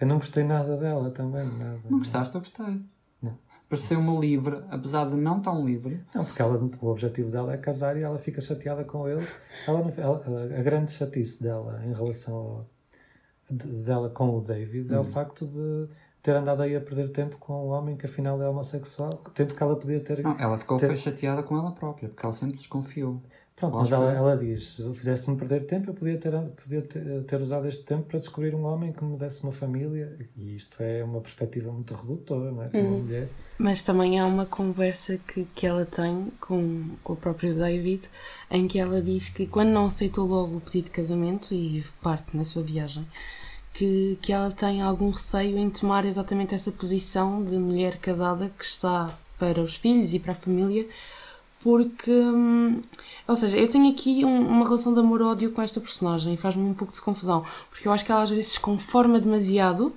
Eu 0.00 0.06
não 0.06 0.16
gostei 0.18 0.44
nada 0.44 0.76
dela 0.76 1.10
também. 1.10 1.46
Nada. 1.46 1.78
Não 1.88 1.98
gostaste? 1.98 2.34
Eu 2.34 2.40
gostei. 2.40 2.80
Não. 3.22 3.38
Pareceu-me 3.68 4.20
livre, 4.20 4.62
apesar 4.70 5.08
de 5.08 5.16
não 5.16 5.40
tão 5.40 5.64
livre. 5.64 6.04
Não, 6.14 6.24
porque 6.24 6.42
ela, 6.42 6.54
o 6.80 6.86
objetivo 6.88 7.30
dela 7.30 7.54
é 7.54 7.56
casar 7.56 7.96
e 7.96 8.02
ela 8.02 8.18
fica 8.18 8.40
chateada 8.40 8.84
com 8.84 9.08
ele. 9.08 9.26
Ela, 9.66 9.80
ela- 9.96 10.58
a 10.58 10.62
grande 10.62 10.92
chatice 10.92 11.42
dela 11.42 11.80
em 11.84 11.92
relação 11.94 12.34
ao, 12.34 12.66
de- 13.50 13.82
dela 13.84 14.10
com 14.10 14.36
o 14.36 14.40
David 14.40 14.92
Hum. 14.92 14.96
é 14.96 15.00
o 15.00 15.04
facto 15.04 15.46
de 15.46 15.88
ter 16.24 16.34
andado 16.34 16.62
aí 16.62 16.74
a 16.74 16.80
perder 16.80 17.10
tempo 17.10 17.36
com 17.36 17.66
um 17.66 17.68
homem 17.68 17.96
que 17.96 18.06
afinal 18.06 18.40
é 18.40 18.48
homossexual. 18.48 19.10
Tempo 19.34 19.52
que 19.52 19.62
ela 19.62 19.76
podia 19.76 20.00
ter. 20.00 20.22
Não, 20.22 20.34
ela 20.40 20.56
ficou 20.56 20.78
ter- 20.78 20.96
chateada 20.96 21.42
com 21.42 21.54
ela 21.54 21.70
própria, 21.72 22.08
porque 22.08 22.24
ela 22.24 22.34
sempre 22.34 22.56
desconfiou. 22.56 23.20
Pronto, 23.54 23.76
mas 23.76 23.92
ela, 23.92 24.06
está. 24.08 24.18
ela 24.18 24.34
diz: 24.34 24.80
fizeste-me 24.94 25.36
perder 25.36 25.66
tempo, 25.66 25.90
eu 25.90 25.94
podia, 25.94 26.16
ter, 26.16 26.32
podia 26.32 26.80
ter, 26.80 27.24
ter 27.24 27.40
usado 27.42 27.68
este 27.68 27.84
tempo 27.84 28.04
para 28.04 28.18
descobrir 28.18 28.54
um 28.54 28.64
homem 28.64 28.90
que 28.90 29.04
me 29.04 29.18
desse 29.18 29.42
uma 29.42 29.52
família. 29.52 30.16
E 30.34 30.54
isto 30.54 30.82
é 30.82 31.04
uma 31.04 31.20
perspectiva 31.20 31.70
muito 31.70 31.94
redutora, 31.94 32.50
não 32.50 32.62
é? 32.62 32.68
Para 32.68 32.80
uma 32.80 32.98
mulher. 33.00 33.28
Mas 33.58 33.82
também 33.82 34.18
há 34.18 34.24
uma 34.26 34.46
conversa 34.46 35.18
que, 35.18 35.44
que 35.54 35.66
ela 35.66 35.84
tem 35.84 36.32
com, 36.40 36.96
com 37.04 37.12
o 37.12 37.16
próprio 37.16 37.54
David, 37.54 38.08
em 38.50 38.66
que 38.66 38.78
ela 38.78 39.02
diz 39.02 39.28
que 39.28 39.46
quando 39.46 39.68
não 39.68 39.86
aceitou 39.86 40.26
logo 40.26 40.56
o 40.56 40.60
pedido 40.62 40.86
de 40.86 40.90
casamento 40.92 41.52
e 41.52 41.84
parte 42.02 42.34
na 42.34 42.44
sua 42.44 42.62
viagem, 42.62 43.06
que, 43.74 44.18
que 44.22 44.32
ela 44.32 44.50
tem 44.50 44.80
algum 44.82 45.10
receio 45.10 45.58
em 45.58 45.68
tomar 45.70 46.04
exatamente 46.06 46.54
essa 46.54 46.72
posição 46.72 47.44
de 47.44 47.58
mulher 47.58 47.98
casada 47.98 48.50
que 48.58 48.64
está 48.64 49.18
para 49.38 49.60
os 49.60 49.76
filhos 49.76 50.14
e 50.14 50.18
para 50.18 50.32
a 50.32 50.36
família, 50.36 50.86
porque. 51.62 52.10
hum, 52.10 52.80
ou 53.26 53.34
seja, 53.36 53.56
eu 53.56 53.68
tenho 53.68 53.90
aqui 53.90 54.24
um- 54.24 54.46
uma 54.48 54.64
relação 54.66 54.92
de 54.92 55.00
amor-ódio 55.00 55.50
com 55.52 55.62
esta 55.62 55.80
personagem 55.80 56.34
e 56.34 56.36
faz-me 56.36 56.62
um 56.62 56.74
pouco 56.74 56.92
de 56.92 57.00
confusão, 57.00 57.44
porque 57.70 57.88
eu 57.88 57.92
acho 57.92 58.04
que 58.04 58.12
ela 58.12 58.22
às 58.22 58.30
vezes 58.30 58.48
se 58.52 58.60
conforma 58.60 59.18
demasiado 59.20 59.92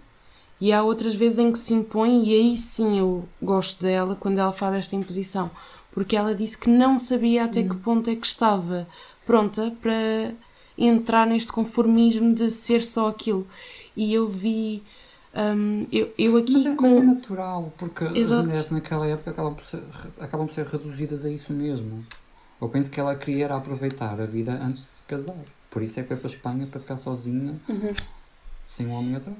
e 0.62 0.72
há 0.74 0.82
outras 0.84 1.14
vezes 1.16 1.40
em 1.40 1.52
que 1.52 1.60
se 1.60 1.74
impõe, 1.74 2.24
e 2.26 2.34
aí 2.34 2.58
sim 2.58 2.98
eu 3.00 3.26
gosto 3.42 3.82
dela 3.84 4.16
quando 4.20 4.40
ela 4.40 4.54
faz 4.54 4.76
esta 4.76 4.96
imposição, 4.96 5.52
porque 5.92 6.16
ela 6.16 6.34
disse 6.34 6.58
que 6.58 6.70
não 6.70 6.98
sabia 6.98 7.44
até 7.46 7.64
que 7.64 7.76
ponto 7.76 8.10
é 8.10 8.16
que 8.16 8.26
estava 8.28 8.88
pronta 9.26 9.76
para 9.82 10.32
entrar 10.78 11.26
neste 11.28 11.52
conformismo 11.52 12.34
de 12.34 12.52
ser 12.52 12.84
só 12.84 13.10
aquilo. 13.10 13.48
E 13.96 14.14
eu 14.14 14.28
vi. 14.30 14.84
hum, 15.36 15.88
eu, 15.92 16.12
eu 16.18 16.38
aqui 16.38 16.54
Mas 16.54 16.66
é, 16.66 16.76
com. 16.76 16.82
mas 16.84 16.98
é 16.98 17.02
natural, 17.02 17.74
porque 17.78 18.04
Exato. 18.04 18.42
as 18.42 18.46
mulheres 18.48 18.72
naquela 18.72 19.08
época 19.08 19.32
acabam 19.32 19.54
por, 19.56 19.64
ser, 19.64 19.82
acabam 20.20 20.48
por 20.48 20.54
ser 20.54 20.66
reduzidas 20.68 21.26
a 21.26 21.30
isso 21.30 21.52
mesmo. 21.54 22.06
Eu 22.62 22.70
penso 22.70 22.90
que 22.90 23.00
ela 23.00 23.16
queria 23.16 23.46
era 23.46 23.56
aproveitar 23.56 24.20
a 24.20 24.26
vida 24.26 24.52
antes 24.54 24.82
de 24.82 24.92
se 24.92 25.04
casar. 25.04 25.36
Por 25.70 25.84
isso 25.84 26.00
é 26.00 26.04
que 26.04 26.08
foi 26.10 26.18
para 26.18 26.28
a 26.28 26.32
Espanha 26.34 26.66
para 26.68 26.80
ficar 26.80 26.98
sozinha, 26.98 27.54
sem 28.68 28.88
um 28.88 28.94
homem 28.94 29.16
atrás. 29.16 29.38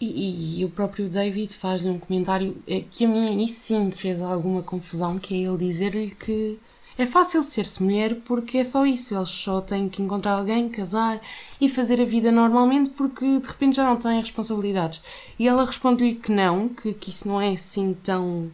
E, 0.00 0.06
e- 0.06 0.60
e 0.60 0.64
o 0.64 0.70
próprio 0.70 1.08
David 1.08 1.52
faz-lhe 1.52 1.88
um 1.88 1.98
comentário 1.98 2.56
eh, 2.68 2.84
que 2.88 3.04
a 3.04 3.08
mim 3.08 3.44
isso 3.44 3.60
sim 3.60 3.90
fez 3.90 4.20
alguma 4.22 4.62
confusão, 4.62 5.18
que 5.18 5.34
é 5.34 5.38
ele 5.48 5.56
dizer-lhe 5.58 6.12
que 6.12 6.58
é 6.98 7.06
fácil 7.06 7.42
ser-se 7.44 7.80
mulher 7.80 8.16
porque 8.24 8.58
é 8.58 8.64
só 8.64 8.84
isso, 8.84 9.14
eles 9.16 9.28
só 9.28 9.60
têm 9.60 9.88
que 9.88 10.02
encontrar 10.02 10.32
alguém, 10.32 10.68
casar 10.68 11.20
e 11.60 11.68
fazer 11.68 12.00
a 12.00 12.04
vida 12.04 12.32
normalmente 12.32 12.90
porque 12.90 13.38
de 13.38 13.46
repente 13.46 13.76
já 13.76 13.84
não 13.84 13.96
têm 13.96 14.18
responsabilidades. 14.18 15.00
E 15.38 15.46
ela 15.46 15.64
responde-lhe 15.64 16.16
que 16.16 16.32
não, 16.32 16.68
que, 16.68 16.92
que 16.92 17.10
isso 17.10 17.28
não 17.28 17.40
é 17.40 17.52
assim 17.52 17.96
tão... 18.02 18.50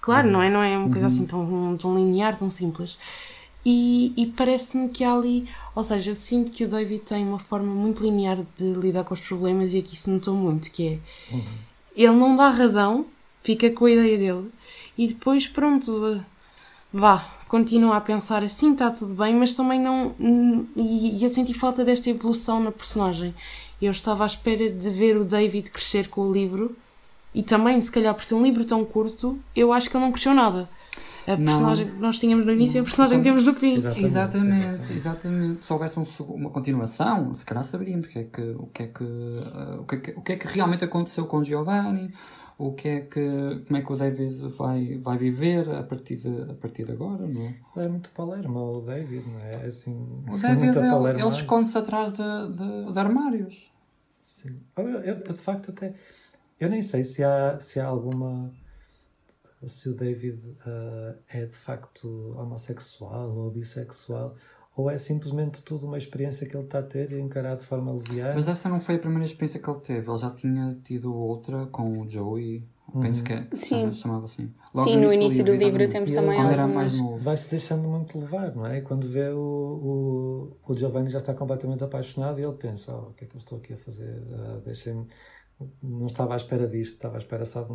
Claro, 0.00 0.30
não 0.30 0.40
é, 0.40 0.48
não 0.48 0.62
é 0.62 0.78
uma 0.78 0.88
coisa 0.88 1.08
assim 1.08 1.26
tão, 1.26 1.76
tão 1.76 1.94
linear, 1.94 2.36
tão 2.36 2.48
simples. 2.48 2.98
E, 3.64 4.12
e 4.16 4.26
parece-me 4.26 4.88
que 4.88 5.02
há 5.02 5.12
ali, 5.12 5.48
ou 5.74 5.82
seja, 5.82 6.12
eu 6.12 6.14
sinto 6.14 6.52
que 6.52 6.64
o 6.64 6.68
David 6.68 7.02
tem 7.02 7.26
uma 7.26 7.40
forma 7.40 7.74
muito 7.74 8.02
linear 8.02 8.38
de 8.56 8.72
lidar 8.72 9.04
com 9.04 9.12
os 9.12 9.20
problemas 9.20 9.74
e 9.74 9.78
aqui 9.78 9.96
se 9.96 10.08
notou 10.08 10.34
muito, 10.34 10.70
que 10.70 10.88
é 10.88 11.36
ele 11.96 12.12
não 12.14 12.36
dá 12.36 12.50
razão, 12.50 13.06
fica 13.42 13.70
com 13.70 13.86
a 13.86 13.90
ideia 13.90 14.16
dele 14.18 14.50
e 14.96 15.08
depois 15.08 15.48
pronto, 15.48 16.22
vá, 16.92 17.35
continua 17.48 17.96
a 17.96 18.00
pensar 18.00 18.42
assim, 18.42 18.72
está 18.72 18.90
tudo 18.90 19.14
bem, 19.14 19.34
mas 19.34 19.54
também 19.54 19.80
não. 19.80 20.14
hum, 20.18 20.66
E, 20.76 21.22
eu 21.22 21.28
senti 21.28 21.54
falta 21.54 21.84
desta 21.84 22.10
evolução 22.10 22.60
na 22.60 22.72
personagem. 22.72 23.34
Eu 23.80 23.90
estava 23.90 24.24
à 24.24 24.26
espera 24.26 24.70
de 24.70 24.90
ver 24.90 25.16
o 25.16 25.24
David 25.24 25.70
crescer 25.70 26.08
com 26.08 26.22
o 26.22 26.32
livro 26.32 26.74
e 27.34 27.42
também, 27.42 27.80
se 27.80 27.90
calhar 27.90 28.14
por 28.14 28.24
ser 28.24 28.34
um 28.34 28.42
livro 28.42 28.64
tão 28.64 28.84
curto, 28.84 29.38
eu 29.54 29.72
acho 29.72 29.90
que 29.90 29.96
ele 29.96 30.04
não 30.04 30.12
cresceu 30.12 30.32
nada. 30.32 30.68
A 31.26 31.36
Não. 31.36 31.44
personagem 31.44 31.88
que 31.88 31.96
nós 31.98 32.18
tínhamos 32.20 32.46
no 32.46 32.52
início 32.52 32.78
e 32.78 32.80
a 32.80 32.84
personagem 32.84 33.18
que 33.18 33.24
temos 33.24 33.42
no 33.44 33.52
fim. 33.52 33.74
Exatamente. 33.74 34.06
Exatamente, 34.06 34.92
exatamente. 34.92 35.64
Se 35.64 35.72
houvesse 35.72 35.98
um 35.98 36.06
uma 36.20 36.50
continuação, 36.50 37.34
se 37.34 37.44
calhar 37.44 37.64
saberíamos 37.64 38.06
o 38.06 38.08
que 38.08 38.18
é 38.20 38.24
que, 38.24 38.40
o 38.56 38.68
que, 38.72 38.82
é 38.84 38.86
que, 38.86 39.04
o 39.04 39.84
que, 39.86 39.94
é 39.94 39.98
que, 39.98 40.10
o 40.12 40.22
que 40.22 40.32
é 40.32 40.36
que 40.36 40.46
realmente 40.46 40.84
aconteceu 40.84 41.26
com 41.26 41.42
Giovanni, 41.42 42.10
o 42.58 42.72
que 42.72 42.88
é 42.88 43.00
que, 43.02 43.62
como 43.66 43.76
é 43.76 43.82
que 43.82 43.92
o 43.92 43.96
David 43.96 44.48
vai, 44.48 44.96
vai 44.98 45.18
viver 45.18 45.68
a 45.70 45.82
partir 45.82 46.16
de, 46.16 46.50
a 46.50 46.54
partir 46.54 46.84
de 46.84 46.92
agora, 46.92 47.26
não 47.26 47.42
é? 47.42 47.84
É 47.84 47.88
muito 47.88 48.10
palermo, 48.12 48.78
o 48.78 48.80
David, 48.80 49.28
não 49.28 49.40
é? 49.40 49.50
É 49.50 49.66
Assim, 49.66 49.94
O 50.28 50.38
David, 50.38 50.58
muito 50.76 50.78
ele, 50.78 51.20
ele 51.20 51.28
esconde-se 51.28 51.76
atrás 51.76 52.12
de, 52.12 52.18
de, 52.56 52.92
de 52.92 52.98
armários. 52.98 53.70
Sim. 54.20 54.60
Eu, 54.76 54.88
eu- 54.88 55.22
de 55.22 55.40
facto, 55.40 55.70
até. 55.70 55.94
Eu 56.58 56.70
nem 56.70 56.80
sei 56.82 57.04
se 57.04 57.22
há, 57.22 57.60
se 57.60 57.78
há 57.78 57.86
alguma. 57.86 58.50
Se 59.66 59.88
o 59.88 59.94
David 59.94 60.54
ah, 60.66 61.14
é 61.28 61.44
de 61.46 61.56
facto 61.56 62.34
homossexual 62.38 63.36
ou 63.36 63.50
bissexual, 63.50 64.34
ou 64.76 64.90
é 64.90 64.98
simplesmente 64.98 65.62
tudo 65.62 65.86
uma 65.86 65.96
experiência 65.96 66.46
que 66.46 66.54
ele 66.56 66.64
está 66.64 66.80
a 66.80 66.82
ter 66.82 67.10
e 67.10 67.18
encarar 67.20 67.56
de 67.56 67.64
forma 67.64 67.90
leviana. 67.92 68.34
Mas 68.34 68.46
essa 68.46 68.68
não 68.68 68.78
foi 68.78 68.96
a 68.96 68.98
primeira 68.98 69.24
experiência 69.24 69.58
que 69.58 69.68
ele 69.70 69.80
teve. 69.80 70.10
Ele 70.10 70.18
já 70.18 70.30
tinha 70.30 70.78
tido 70.84 71.14
outra 71.14 71.66
com 71.66 72.00
o 72.02 72.08
Joey. 72.08 72.68
Penso 73.00 73.22
que, 73.24 73.32
é, 73.32 73.46
Sim. 73.52 73.80
chama- 73.80 73.92
chamava 73.92 74.26
assim. 74.26 74.52
Sim, 74.84 74.96
no 74.98 75.12
início 75.12 75.42
do 75.44 75.52
livro 75.52 75.82
exatamente. 75.82 76.12
temos 76.12 76.12
também 76.12 76.38
algumas... 76.38 76.74
mais 76.74 76.94
novo. 76.96 77.18
Vai-se 77.18 77.50
deixando 77.50 77.88
muito 77.88 78.18
levar, 78.18 78.54
não 78.54 78.64
é? 78.64 78.80
Quando 78.80 79.08
vê 79.08 79.28
o, 79.30 79.38
o, 80.66 80.72
o 80.72 80.78
Giovanni 80.78 81.10
já 81.10 81.18
está 81.18 81.34
completamente 81.34 81.82
apaixonado 81.82 82.38
e 82.38 82.44
ele 82.44 82.52
pensa: 82.52 82.94
oh, 82.94 83.08
o 83.10 83.12
que 83.14 83.24
é 83.24 83.26
que 83.26 83.34
eu 83.34 83.38
estou 83.38 83.58
aqui 83.58 83.72
a 83.72 83.76
fazer? 83.76 84.22
Ah, 84.32 84.60
Deixem-me. 84.64 85.06
Não 85.82 86.06
estava 86.06 86.34
à 86.34 86.36
espera 86.36 86.66
disto, 86.68 86.94
estava 86.94 87.16
à 87.16 87.18
espera 87.18 87.44
só 87.44 87.66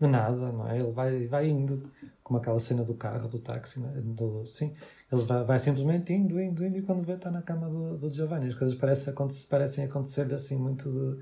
de, 0.00 0.06
nada, 0.06 0.52
não 0.52 0.68
é? 0.68 0.78
Ele 0.78 0.90
vai, 0.90 1.26
vai 1.26 1.48
indo, 1.48 1.90
como 2.22 2.38
aquela 2.38 2.60
cena 2.60 2.84
do 2.84 2.94
carro, 2.94 3.28
do 3.28 3.38
táxi, 3.38 3.80
não 3.80 3.88
é? 3.90 4.00
do, 4.00 4.44
sim. 4.46 4.72
Ele 5.10 5.22
vai, 5.24 5.44
vai 5.44 5.58
simplesmente 5.58 6.12
indo, 6.12 6.40
indo, 6.40 6.64
indo, 6.64 6.76
e 6.78 6.82
quando 6.82 7.02
vê 7.02 7.14
está 7.14 7.30
na 7.30 7.42
cama 7.42 7.68
do, 7.68 7.96
do 7.96 8.10
Giovanni. 8.10 8.46
As 8.48 8.54
coisas 8.54 8.76
parecem, 8.78 9.12
aconte- 9.12 9.46
parecem 9.48 9.84
acontecer-lhe 9.84 10.34
assim 10.34 10.56
muito 10.56 10.88
de, 10.90 11.18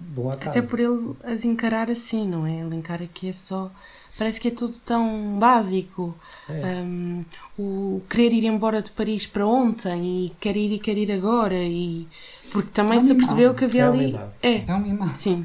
de 0.00 0.20
um 0.20 0.30
acaso. 0.30 0.58
Até 0.58 0.62
por 0.68 0.78
ele 0.80 1.14
as 1.24 1.44
encarar 1.44 1.90
assim, 1.90 2.28
não 2.28 2.46
é? 2.46 2.60
Ele 2.60 2.76
encara 2.76 3.06
que 3.06 3.28
é 3.28 3.32
só. 3.32 3.70
Parece 4.18 4.40
que 4.40 4.48
é 4.48 4.50
tudo 4.50 4.74
tão 4.84 5.38
básico. 5.38 6.14
É. 6.48 6.82
Um, 6.82 7.24
o 7.58 8.02
querer 8.08 8.32
ir 8.32 8.44
embora 8.44 8.80
de 8.82 8.90
Paris 8.90 9.26
para 9.26 9.46
ontem 9.46 10.26
e 10.26 10.30
quer 10.40 10.56
ir 10.56 10.72
e 10.72 10.78
quer 10.78 10.96
ir 10.96 11.12
agora. 11.12 11.54
e 11.62 12.08
Porque 12.50 12.70
também 12.70 12.96
É 12.98 13.00
um 13.00 13.00
se 13.02 13.08
mimado. 13.08 13.24
apercebeu 13.24 13.54
que 13.54 13.64
havia 13.66 13.82
É 13.84 13.90
um 13.90 13.92
ali. 13.92 14.06
mimado, 14.06 14.32
É, 14.42 14.64
É 14.70 14.74
um 14.74 14.80
mimado. 14.80 15.16
sim. 15.16 15.44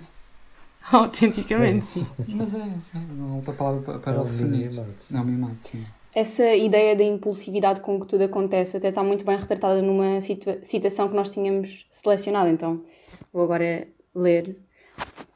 Autenticamente, 0.97 1.85
sim. 1.85 2.05
Mas 2.27 2.53
é, 2.53 2.57
é 2.59 2.99
não 3.15 3.33
há 3.33 3.35
outra 3.37 3.53
palavra 3.53 3.99
para, 3.99 4.13
É 4.13 4.19
o 4.19 4.23
definir. 4.23 4.71
É 4.77 5.17
um 5.19 5.23
mimado, 5.23 5.57
sim. 5.61 5.85
Essa 6.13 6.53
ideia 6.53 6.95
da 6.95 7.03
impulsividade 7.03 7.79
com 7.79 7.99
que 7.99 8.07
tudo 8.07 8.23
acontece 8.23 8.75
até 8.75 8.89
está 8.89 9.01
muito 9.01 9.23
bem 9.23 9.37
retratada 9.37 9.81
numa 9.81 10.19
citação 10.19 11.07
que 11.07 11.15
nós 11.15 11.31
tínhamos 11.31 11.85
selecionado. 11.89 12.49
Então, 12.49 12.83
vou 13.31 13.43
agora 13.43 13.87
ler 14.13 14.57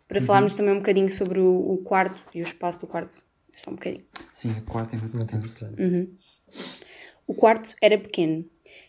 para 0.07 0.21
falarmos 0.21 0.53
também 0.55 0.73
um 0.73 0.79
bocadinho 0.79 1.09
sobre 1.09 1.39
o, 1.39 1.73
o 1.73 1.77
quarto 1.77 2.21
e 2.35 2.41
o 2.41 2.43
espaço 2.43 2.79
do 2.79 2.87
quarto. 2.87 3.23
Só 3.53 3.71
um 3.71 3.75
bocadinho. 3.75 4.03
Sim, 4.33 4.51
a 4.51 4.61
quarta 4.69 4.95
é 4.95 4.99
muito 4.99 5.15
Muito 5.15 5.35
importante. 5.35 5.81
importante. 5.81 6.11
O 7.25 7.33
quarto 7.33 7.73
era 7.81 7.97
pequeno 7.97 8.45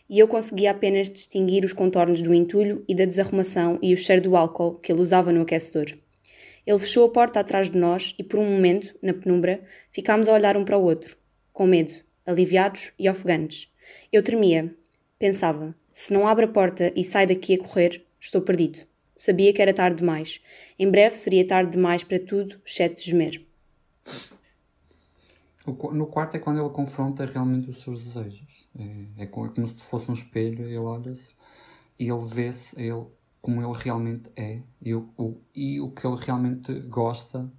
e 0.09 0.19
eu 0.19 0.27
conseguia 0.27 0.71
apenas 0.71 1.09
distinguir 1.09 1.65
os 1.65 1.73
contornos 1.73 2.21
do 2.21 2.33
entulho 2.33 2.83
e 2.87 2.93
da 2.93 3.05
desarrumação 3.05 3.79
e 3.81 3.93
o 3.93 3.97
cheiro 3.97 4.21
do 4.21 4.35
álcool 4.35 4.75
que 4.75 4.91
ele 4.91 5.01
usava 5.01 5.31
no 5.31 5.41
aquecedor. 5.41 5.97
Ele 6.67 6.79
fechou 6.79 7.05
a 7.05 7.09
porta 7.09 7.39
atrás 7.39 7.71
de 7.71 7.77
nós 7.77 8.13
e, 8.19 8.23
por 8.25 8.41
um 8.41 8.45
momento, 8.45 8.93
na 9.01 9.13
penumbra, 9.13 9.63
ficámos 9.89 10.27
a 10.27 10.33
olhar 10.33 10.57
um 10.57 10.65
para 10.65 10.77
o 10.77 10.83
outro, 10.83 11.15
com 11.53 11.65
medo, 11.65 11.93
aliviados 12.25 12.91
e 12.99 13.09
ofegantes. 13.09 13.71
Eu 14.11 14.21
tremia. 14.21 14.75
Pensava: 15.17 15.73
se 15.93 16.11
não 16.11 16.27
abre 16.27 16.43
a 16.43 16.49
porta 16.49 16.91
e 16.93 17.05
sai 17.05 17.25
daqui 17.25 17.53
a 17.53 17.57
correr, 17.57 18.05
estou 18.19 18.41
perdido. 18.41 18.79
Sabia 19.15 19.53
que 19.53 19.61
era 19.61 19.73
tarde 19.73 19.99
demais. 19.99 20.41
Em 20.77 20.91
breve 20.91 21.15
seria 21.15 21.47
tarde 21.47 21.71
demais 21.71 22.03
para 22.03 22.19
tudo, 22.19 22.59
exceto 22.65 22.99
gemer. 22.99 23.41
No 25.65 26.05
quarto 26.07 26.35
é 26.35 26.39
quando 26.39 26.59
ele 26.59 26.69
confronta 26.69 27.25
realmente 27.25 27.69
os 27.69 27.81
seus 27.81 28.03
desejos. 28.03 28.67
É, 29.17 29.23
é 29.23 29.25
como 29.25 29.49
se 29.65 29.73
fosse 29.75 30.11
um 30.11 30.13
espelho, 30.13 30.65
ele 30.65 30.77
olha-se 30.77 31.33
e 31.97 32.09
ele 32.09 32.25
vê-se 32.25 32.79
ele 32.79 33.05
como 33.47 33.63
ele 33.63 33.81
realmente 33.81 34.29
é 34.35 34.59
e 34.81 34.93
o, 34.93 35.09
o, 35.17 35.37
e 35.55 35.79
o 35.79 35.89
que 35.89 36.05
ele 36.05 36.17
realmente 36.17 36.81
gosta. 36.81 37.49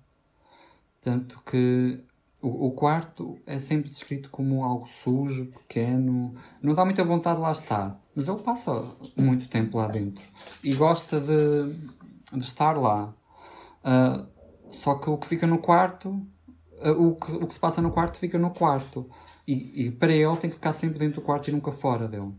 Tanto 1.01 1.41
que 1.47 2.05
o, 2.43 2.67
o, 2.67 2.73
quarto 2.73 3.39
é 3.47 3.59
sempre 3.59 3.89
descrito 3.89 4.29
como 4.29 4.63
algo 4.63 4.87
sujo, 4.87 5.47
pequeno, 5.47 6.35
não 6.63 6.75
dá 6.75 6.85
muita 6.85 7.03
vontade 7.03 7.37
de 7.37 7.43
lá 7.43 7.53
estar, 7.53 7.99
mas 8.15 8.29
ele 8.29 8.43
passa 8.43 8.85
muito 9.17 9.49
tempo 9.49 9.79
lá 9.79 9.87
dentro 9.87 10.23
e 10.63 10.75
gosta 10.75 11.19
de, 11.19 11.73
de 12.35 12.45
estar 12.45 12.77
lá. 12.77 13.15
Uh, 13.83 14.27
só 14.71 14.95
que 14.97 15.09
o 15.09 15.17
que 15.17 15.27
fica 15.27 15.47
no 15.47 15.57
quarto, 15.57 16.11
uh, 16.85 17.03
o, 17.03 17.17
que, 17.17 17.33
o 17.33 17.47
que 17.47 17.55
se 17.55 17.61
passa 17.61 17.81
no 17.81 17.91
quarto 17.91 18.19
fica 18.19 18.39
no 18.39 18.51
quarto. 18.51 19.09
E, 19.47 19.87
e 19.87 19.91
para 19.91 20.13
ele 20.13 20.37
tem 20.37 20.51
que 20.51 20.57
ficar 20.57 20.75
sempre 20.75 20.99
dentro 20.99 21.23
do 21.23 21.25
quarto 21.25 21.49
e 21.49 21.53
nunca 21.53 21.73
fora 21.73 22.07
dele. 22.07 22.35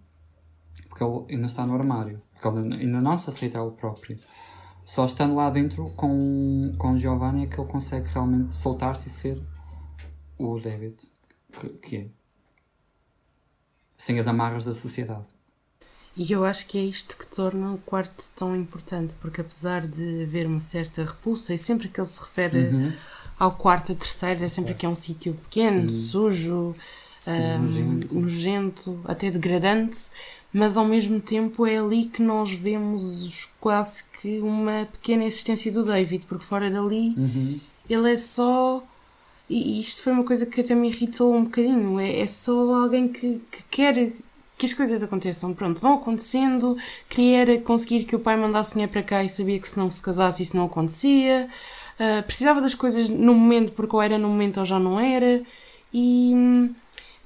Porque 0.87 1.03
ele 1.03 1.25
ainda 1.31 1.47
está 1.47 1.65
no 1.65 1.73
armário 1.73 2.21
porque 2.39 2.47
ele 2.47 2.73
ainda 2.75 3.01
não 3.01 3.17
se 3.17 3.29
aceita 3.29 3.59
ele 3.59 3.71
próprio. 3.71 4.17
Só 4.85 5.05
estando 5.05 5.35
lá 5.35 5.49
dentro 5.49 5.85
com, 5.91 6.73
com 6.77 6.97
Giovanni 6.97 7.43
é 7.43 7.47
que 7.47 7.59
ele 7.59 7.69
consegue 7.69 8.07
realmente 8.07 8.55
soltar-se 8.55 9.07
e 9.07 9.11
ser 9.11 9.41
o 10.37 10.59
David 10.59 10.95
que, 11.51 11.69
que 11.69 11.97
é. 11.97 12.07
Sem 13.97 14.17
as 14.17 14.27
amarras 14.27 14.65
da 14.65 14.73
sociedade. 14.73 15.25
E 16.15 16.31
eu 16.31 16.43
acho 16.43 16.67
que 16.67 16.77
é 16.77 16.81
isto 16.81 17.17
que 17.17 17.27
torna 17.27 17.71
o 17.71 17.77
quarto 17.77 18.23
tão 18.35 18.55
importante, 18.55 19.13
porque 19.21 19.41
apesar 19.41 19.85
de 19.85 20.23
haver 20.23 20.47
uma 20.47 20.59
certa 20.59 21.03
repulsa, 21.03 21.53
e 21.53 21.57
sempre 21.57 21.87
que 21.87 21.99
ele 21.99 22.07
se 22.07 22.19
refere 22.19 22.69
uhum. 22.69 22.93
ao 23.37 23.51
quarto 23.53 23.91
a 23.91 23.95
terceiro, 23.95 24.43
é 24.43 24.49
sempre 24.49 24.71
é. 24.71 24.73
que 24.73 24.85
é 24.85 24.89
um 24.89 24.95
sítio 24.95 25.33
pequeno, 25.33 25.89
Sim. 25.89 25.97
sujo, 25.97 26.75
Sim, 27.23 27.31
um, 27.31 27.59
nojento. 27.59 28.15
nojento, 28.15 29.01
até 29.05 29.29
degradante, 29.29 30.07
mas 30.51 30.75
ao 30.77 30.85
mesmo 30.85 31.19
tempo 31.19 31.65
é 31.65 31.77
ali 31.77 32.05
que 32.05 32.21
nós 32.21 32.51
vemos 32.51 33.51
quase 33.59 34.03
que 34.19 34.39
uma 34.39 34.87
pequena 34.91 35.25
existência 35.25 35.71
do 35.71 35.83
David, 35.83 36.25
porque 36.27 36.45
fora 36.45 36.69
dali 36.69 37.13
uhum. 37.17 37.59
ele 37.89 38.13
é 38.13 38.17
só. 38.17 38.83
E 39.49 39.79
isto 39.79 40.03
foi 40.03 40.13
uma 40.13 40.23
coisa 40.23 40.45
que 40.45 40.61
até 40.61 40.75
me 40.75 40.89
irritou 40.89 41.35
um 41.35 41.43
bocadinho. 41.43 41.99
É, 41.99 42.19
é 42.19 42.27
só 42.27 42.51
alguém 42.83 43.07
que, 43.07 43.41
que 43.51 43.63
quer 43.69 44.11
que 44.57 44.65
as 44.65 44.73
coisas 44.73 45.01
aconteçam. 45.01 45.53
Pronto, 45.53 45.81
vão 45.81 45.95
acontecendo. 45.95 46.77
Queria 47.07 47.59
conseguir 47.61 48.03
que 48.03 48.15
o 48.15 48.19
pai 48.19 48.35
mandasse 48.35 48.73
dinheiro 48.73 48.91
para 48.91 49.01
cá 49.01 49.23
e 49.23 49.29
sabia 49.29 49.59
que 49.59 49.67
se 49.67 49.77
não 49.77 49.89
se 49.89 50.01
casasse 50.01 50.43
isso 50.43 50.57
não 50.57 50.65
acontecia. 50.65 51.47
Uh, 51.99 52.23
precisava 52.23 52.61
das 52.61 52.75
coisas 52.75 53.09
no 53.09 53.33
momento 53.33 53.71
porque 53.71 53.95
ou 53.95 54.01
era 54.01 54.17
no 54.17 54.29
momento 54.29 54.59
ou 54.59 54.65
já 54.65 54.77
não 54.77 54.99
era. 54.99 55.41
E 55.93 56.31
hum, 56.35 56.75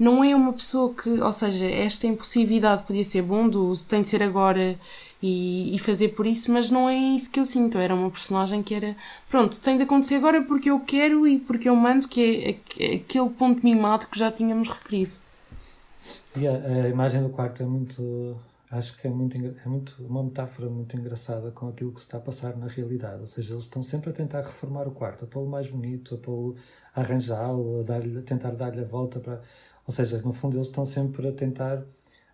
não 0.03 0.21
é 0.21 0.35
uma 0.35 0.51
pessoa 0.51 0.93
que, 0.93 1.09
ou 1.09 1.31
seja, 1.31 1.65
esta 1.65 2.05
impulsividade 2.05 2.83
podia 2.83 3.05
ser 3.05 3.21
bom, 3.21 3.47
do 3.47 3.73
tem 3.87 4.01
de 4.01 4.09
ser 4.09 4.21
agora 4.21 4.77
e, 5.21 5.73
e, 5.73 5.79
fazer 5.79 6.09
por 6.09 6.27
isso, 6.27 6.51
mas 6.51 6.69
não 6.69 6.89
é 6.89 6.95
isso 6.95 7.31
que 7.31 7.39
eu 7.39 7.45
sinto. 7.45 7.77
Era 7.77 7.95
uma 7.95 8.11
personagem 8.11 8.61
que 8.61 8.75
era, 8.75 8.97
pronto, 9.29 9.57
tem 9.61 9.77
de 9.77 9.83
acontecer 9.83 10.15
agora 10.15 10.43
porque 10.43 10.69
eu 10.69 10.81
quero 10.81 11.25
e 11.25 11.39
porque 11.39 11.69
eu 11.69 11.75
mando, 11.77 12.09
que 12.09 12.59
é 12.77 12.95
aquele 12.95 13.29
ponto 13.29 13.63
mimado 13.63 14.07
que 14.07 14.19
já 14.19 14.29
tínhamos 14.29 14.67
referido. 14.67 15.15
E 16.35 16.45
a, 16.45 16.51
a 16.51 16.89
imagem 16.89 17.23
do 17.23 17.29
quarto 17.29 17.63
é 17.63 17.65
muito, 17.65 18.35
acho 18.69 18.97
que 18.97 19.07
é 19.07 19.09
muito, 19.09 19.37
é 19.37 19.69
muito 19.69 19.95
uma 20.03 20.21
metáfora 20.21 20.69
muito 20.69 20.97
engraçada 20.97 21.49
com 21.51 21.69
aquilo 21.69 21.93
que 21.93 22.01
se 22.01 22.07
está 22.07 22.17
a 22.17 22.21
passar 22.21 22.57
na 22.57 22.67
realidade. 22.67 23.21
Ou 23.21 23.27
seja, 23.27 23.53
eles 23.53 23.63
estão 23.63 23.81
sempre 23.81 24.09
a 24.09 24.13
tentar 24.13 24.41
reformar 24.41 24.85
o 24.85 24.91
quarto, 24.91 25.23
a 25.23 25.27
pô-lo 25.27 25.49
mais 25.49 25.67
bonito, 25.67 26.15
a 26.15 26.17
pô-lo 26.17 26.55
arranjá-lo, 26.93 27.79
a, 27.79 28.19
a 28.19 28.21
tentar 28.23 28.51
dar-lhe 28.51 28.81
a 28.81 28.85
volta 28.85 29.21
para 29.21 29.39
ou 29.85 29.93
seja, 29.93 30.21
no 30.21 30.31
fundo, 30.31 30.57
eles 30.57 30.67
estão 30.67 30.85
sempre 30.85 31.27
a 31.27 31.31
tentar 31.31 31.83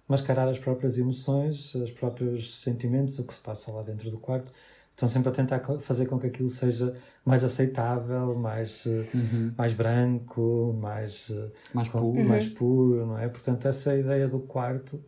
mascarar 0.08 0.48
as 0.48 0.58
próprias 0.58 0.98
emoções, 0.98 1.76
os 1.76 1.92
próprios 1.92 2.62
sentimentos, 2.62 3.20
o 3.20 3.24
que 3.24 3.34
se 3.34 3.40
passa 3.40 3.72
lá 3.72 3.84
dentro 3.84 4.10
do 4.10 4.18
quarto. 4.18 4.52
Estão 4.92 5.08
sempre 5.08 5.30
a 5.30 5.32
tentar 5.32 5.62
fazer 5.80 6.08
com 6.08 6.20
que 6.20 6.28
aquilo 6.28 6.50
seja 6.50 6.94
mais 7.24 7.44
aceitável, 7.44 8.36
mais, 8.36 8.86
eh, 8.86 9.06
uhum. 9.14 9.54
mais 9.58 9.74
branco, 9.74 10.76
mais, 10.78 11.30
eh, 11.30 11.52
mais, 11.74 11.88
puro. 11.88 12.24
mais 12.26 12.48
uhum. 12.48 12.54
puro, 12.54 13.06
não 13.06 13.18
é? 13.18 13.30
Portanto, 13.30 13.66
essa 13.66 13.96
ideia 13.96 14.28
do 14.28 14.40
quarto, 14.42 15.02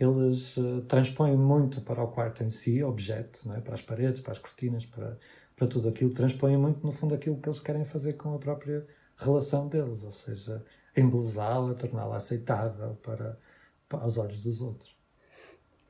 eles 0.00 0.56
uh, 0.56 0.80
transpõem 0.88 1.36
muito 1.36 1.80
para 1.82 2.02
o 2.02 2.08
quarto 2.08 2.42
em 2.42 2.50
si, 2.50 2.82
objeto, 2.82 3.46
não 3.46 3.54
é? 3.54 3.60
Para 3.60 3.74
as 3.74 3.82
paredes, 3.82 4.20
para 4.20 4.32
as 4.32 4.40
cortinas, 4.40 4.84
para, 4.86 5.16
para 5.54 5.68
tudo 5.68 5.88
aquilo. 5.88 6.10
Transpõem 6.12 6.56
muito, 6.56 6.84
no 6.84 6.90
fundo, 6.90 7.14
aquilo 7.14 7.36
que 7.40 7.48
eles 7.48 7.60
querem 7.60 7.84
fazer 7.84 8.14
com 8.14 8.34
a 8.34 8.38
própria 8.38 8.84
relação 9.16 9.68
deles, 9.68 10.02
ou 10.02 10.10
seja, 10.10 10.64
embelezá-la, 10.96 11.74
torná-la 11.74 12.16
aceitável 12.16 12.96
para, 13.02 13.38
para 13.88 14.00
aos 14.00 14.18
olhos 14.18 14.40
dos 14.40 14.60
outros. 14.60 14.94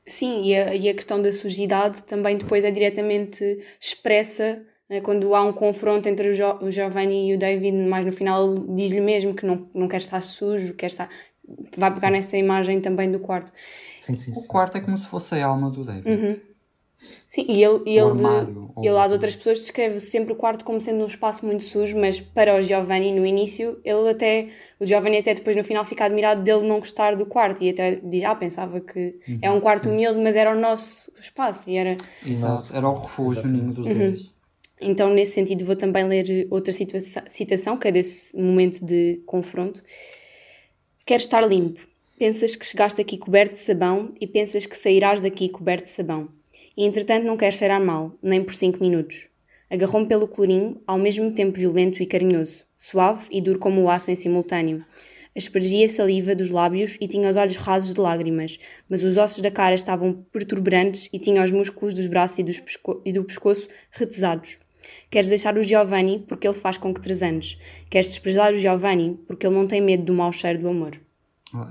Sim, 0.05 0.43
e 0.43 0.55
a, 0.55 0.75
e 0.75 0.89
a 0.89 0.93
questão 0.93 1.21
da 1.21 1.31
sujidade 1.31 2.03
também 2.03 2.37
depois 2.37 2.63
é 2.63 2.71
diretamente 2.71 3.63
expressa 3.79 4.61
né, 4.89 5.01
quando 5.01 5.33
há 5.33 5.41
um 5.41 5.53
confronto 5.53 6.09
entre 6.09 6.29
o, 6.29 6.33
jo, 6.33 6.57
o 6.61 6.69
Giovanni 6.69 7.29
e 7.29 7.35
o 7.35 7.39
David, 7.39 7.75
mais 7.77 8.05
no 8.05 8.11
final 8.11 8.53
diz-lhe 8.53 9.01
mesmo 9.01 9.33
que 9.33 9.45
não, 9.45 9.67
não 9.73 9.87
quer 9.87 9.97
estar 9.97 10.21
sujo, 10.21 10.73
quer 10.73 10.87
estar. 10.87 11.09
Vai 11.77 11.93
pegar 11.93 12.07
sim. 12.07 12.13
nessa 12.13 12.37
imagem 12.37 12.79
também 12.79 13.11
do 13.11 13.19
quarto. 13.19 13.51
Sim, 13.95 14.15
sim, 14.15 14.31
o 14.31 14.35
sim. 14.35 14.47
quarto 14.47 14.77
é 14.77 14.81
como 14.81 14.95
se 14.95 15.05
fosse 15.07 15.35
a 15.35 15.45
alma 15.45 15.69
do 15.69 15.83
David. 15.83 16.09
Uhum. 16.09 16.39
Sim, 17.27 17.45
e 17.49 17.63
ele, 17.63 17.81
e 17.85 17.97
ele, 17.97 18.11
armário, 18.11 18.71
ele 18.77 18.97
às 18.97 19.11
outras 19.11 19.35
pessoas 19.35 19.59
descreve 19.59 19.99
sempre 19.99 20.33
o 20.33 20.35
quarto 20.35 20.63
como 20.63 20.79
sendo 20.79 21.03
um 21.03 21.07
espaço 21.07 21.45
muito 21.45 21.63
sujo, 21.63 21.97
mas 21.97 22.19
para 22.19 22.55
o 22.55 22.61
Giovanni 22.61 23.11
no 23.11 23.25
início, 23.25 23.79
ele 23.83 24.07
até, 24.09 24.49
o 24.79 24.85
Giovanni 24.85 25.17
até 25.17 25.33
depois 25.33 25.55
no 25.55 25.63
final 25.63 25.83
fica 25.83 26.05
admirado 26.05 26.43
dele 26.43 26.67
não 26.67 26.79
gostar 26.79 27.15
do 27.15 27.25
quarto 27.25 27.63
e 27.63 27.69
até 27.69 27.95
diz, 27.95 28.23
ah, 28.23 28.35
pensava 28.35 28.79
que 28.79 29.19
uhum, 29.27 29.39
é 29.41 29.49
um 29.49 29.59
quarto 29.59 29.85
sim. 29.85 29.91
humilde, 29.91 30.19
mas 30.19 30.35
era 30.35 30.51
o 30.51 30.59
nosso 30.59 31.11
espaço 31.19 31.69
e 31.69 31.75
era... 31.75 31.97
Exato, 32.25 32.75
era 32.75 32.87
o 32.87 32.99
refúgio 32.99 33.47
ninho 33.47 33.73
dos 33.73 33.87
uhum. 33.87 33.97
dois. 33.97 34.33
Então, 34.79 35.09
nesse 35.09 35.33
sentido, 35.33 35.65
vou 35.65 35.75
também 35.75 36.07
ler 36.07 36.47
outra 36.51 36.73
citação, 36.73 37.77
que 37.77 37.87
é 37.87 37.91
desse 37.91 38.35
momento 38.37 38.83
de 38.85 39.21
confronto. 39.25 39.81
Quero 41.05 41.21
estar 41.21 41.41
limpo. 41.47 41.79
Pensas 42.19 42.55
que 42.55 42.65
chegaste 42.65 43.01
aqui 43.01 43.17
coberto 43.17 43.53
de 43.53 43.59
sabão 43.59 44.13
e 44.21 44.27
pensas 44.27 44.65
que 44.65 44.77
sairás 44.77 45.19
daqui 45.19 45.49
coberto 45.49 45.85
de 45.85 45.89
sabão 45.89 46.29
e 46.75 46.85
entretanto 46.85 47.25
não 47.25 47.37
quer 47.37 47.51
cheirar 47.51 47.81
mal, 47.81 48.17
nem 48.21 48.43
por 48.43 48.53
cinco 48.53 48.79
minutos. 48.81 49.27
Agarrou-me 49.69 50.07
pelo 50.07 50.27
colorinho, 50.27 50.81
ao 50.85 50.97
mesmo 50.97 51.31
tempo 51.31 51.57
violento 51.57 52.01
e 52.01 52.05
carinhoso, 52.05 52.63
suave 52.75 53.27
e 53.31 53.41
duro 53.41 53.59
como 53.59 53.81
o 53.81 53.89
aço 53.89 54.11
em 54.11 54.15
simultâneo. 54.15 54.85
Aspergia 55.35 55.87
a 55.87 55.89
saliva 55.89 56.35
dos 56.35 56.51
lábios 56.51 56.95
e 57.01 57.07
tinha 57.07 57.27
os 57.27 57.35
olhos 57.35 57.55
rasos 57.55 57.91
de 57.91 57.99
lágrimas, 57.99 58.59
mas 58.87 59.01
os 59.01 59.17
ossos 59.17 59.41
da 59.41 59.49
cara 59.49 59.73
estavam 59.73 60.13
perturbantes 60.31 61.09
e 61.11 61.17
tinha 61.17 61.43
os 61.43 61.51
músculos 61.51 61.95
dos 61.95 62.05
braços 62.05 62.37
e, 62.37 62.43
dos 62.43 62.59
pesco 62.59 63.01
e 63.03 63.11
do 63.11 63.23
pescoço 63.23 63.67
retesados. 63.89 64.59
Queres 65.09 65.29
deixar 65.29 65.57
o 65.57 65.63
Giovanni 65.63 66.23
porque 66.27 66.47
ele 66.47 66.53
faz 66.53 66.77
com 66.77 66.93
que 66.93 67.23
anos. 67.23 67.57
Queres 67.89 68.09
desprezar 68.09 68.53
o 68.53 68.57
Giovanni 68.57 69.19
porque 69.25 69.47
ele 69.47 69.55
não 69.55 69.65
tem 69.65 69.81
medo 69.81 70.03
do 70.03 70.13
mau 70.13 70.31
cheiro 70.31 70.59
do 70.59 70.69
amor. 70.69 70.99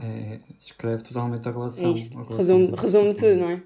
É, 0.00 0.06
é 0.06 0.40
escreve 0.58 1.04
totalmente 1.04 1.46
a 1.48 1.52
relação. 1.52 1.88
É 1.88 1.92
isto. 1.92 2.20
Resume, 2.22 2.72
resume 2.76 3.14
tudo, 3.14 3.36
não 3.36 3.50
é? 3.50 3.62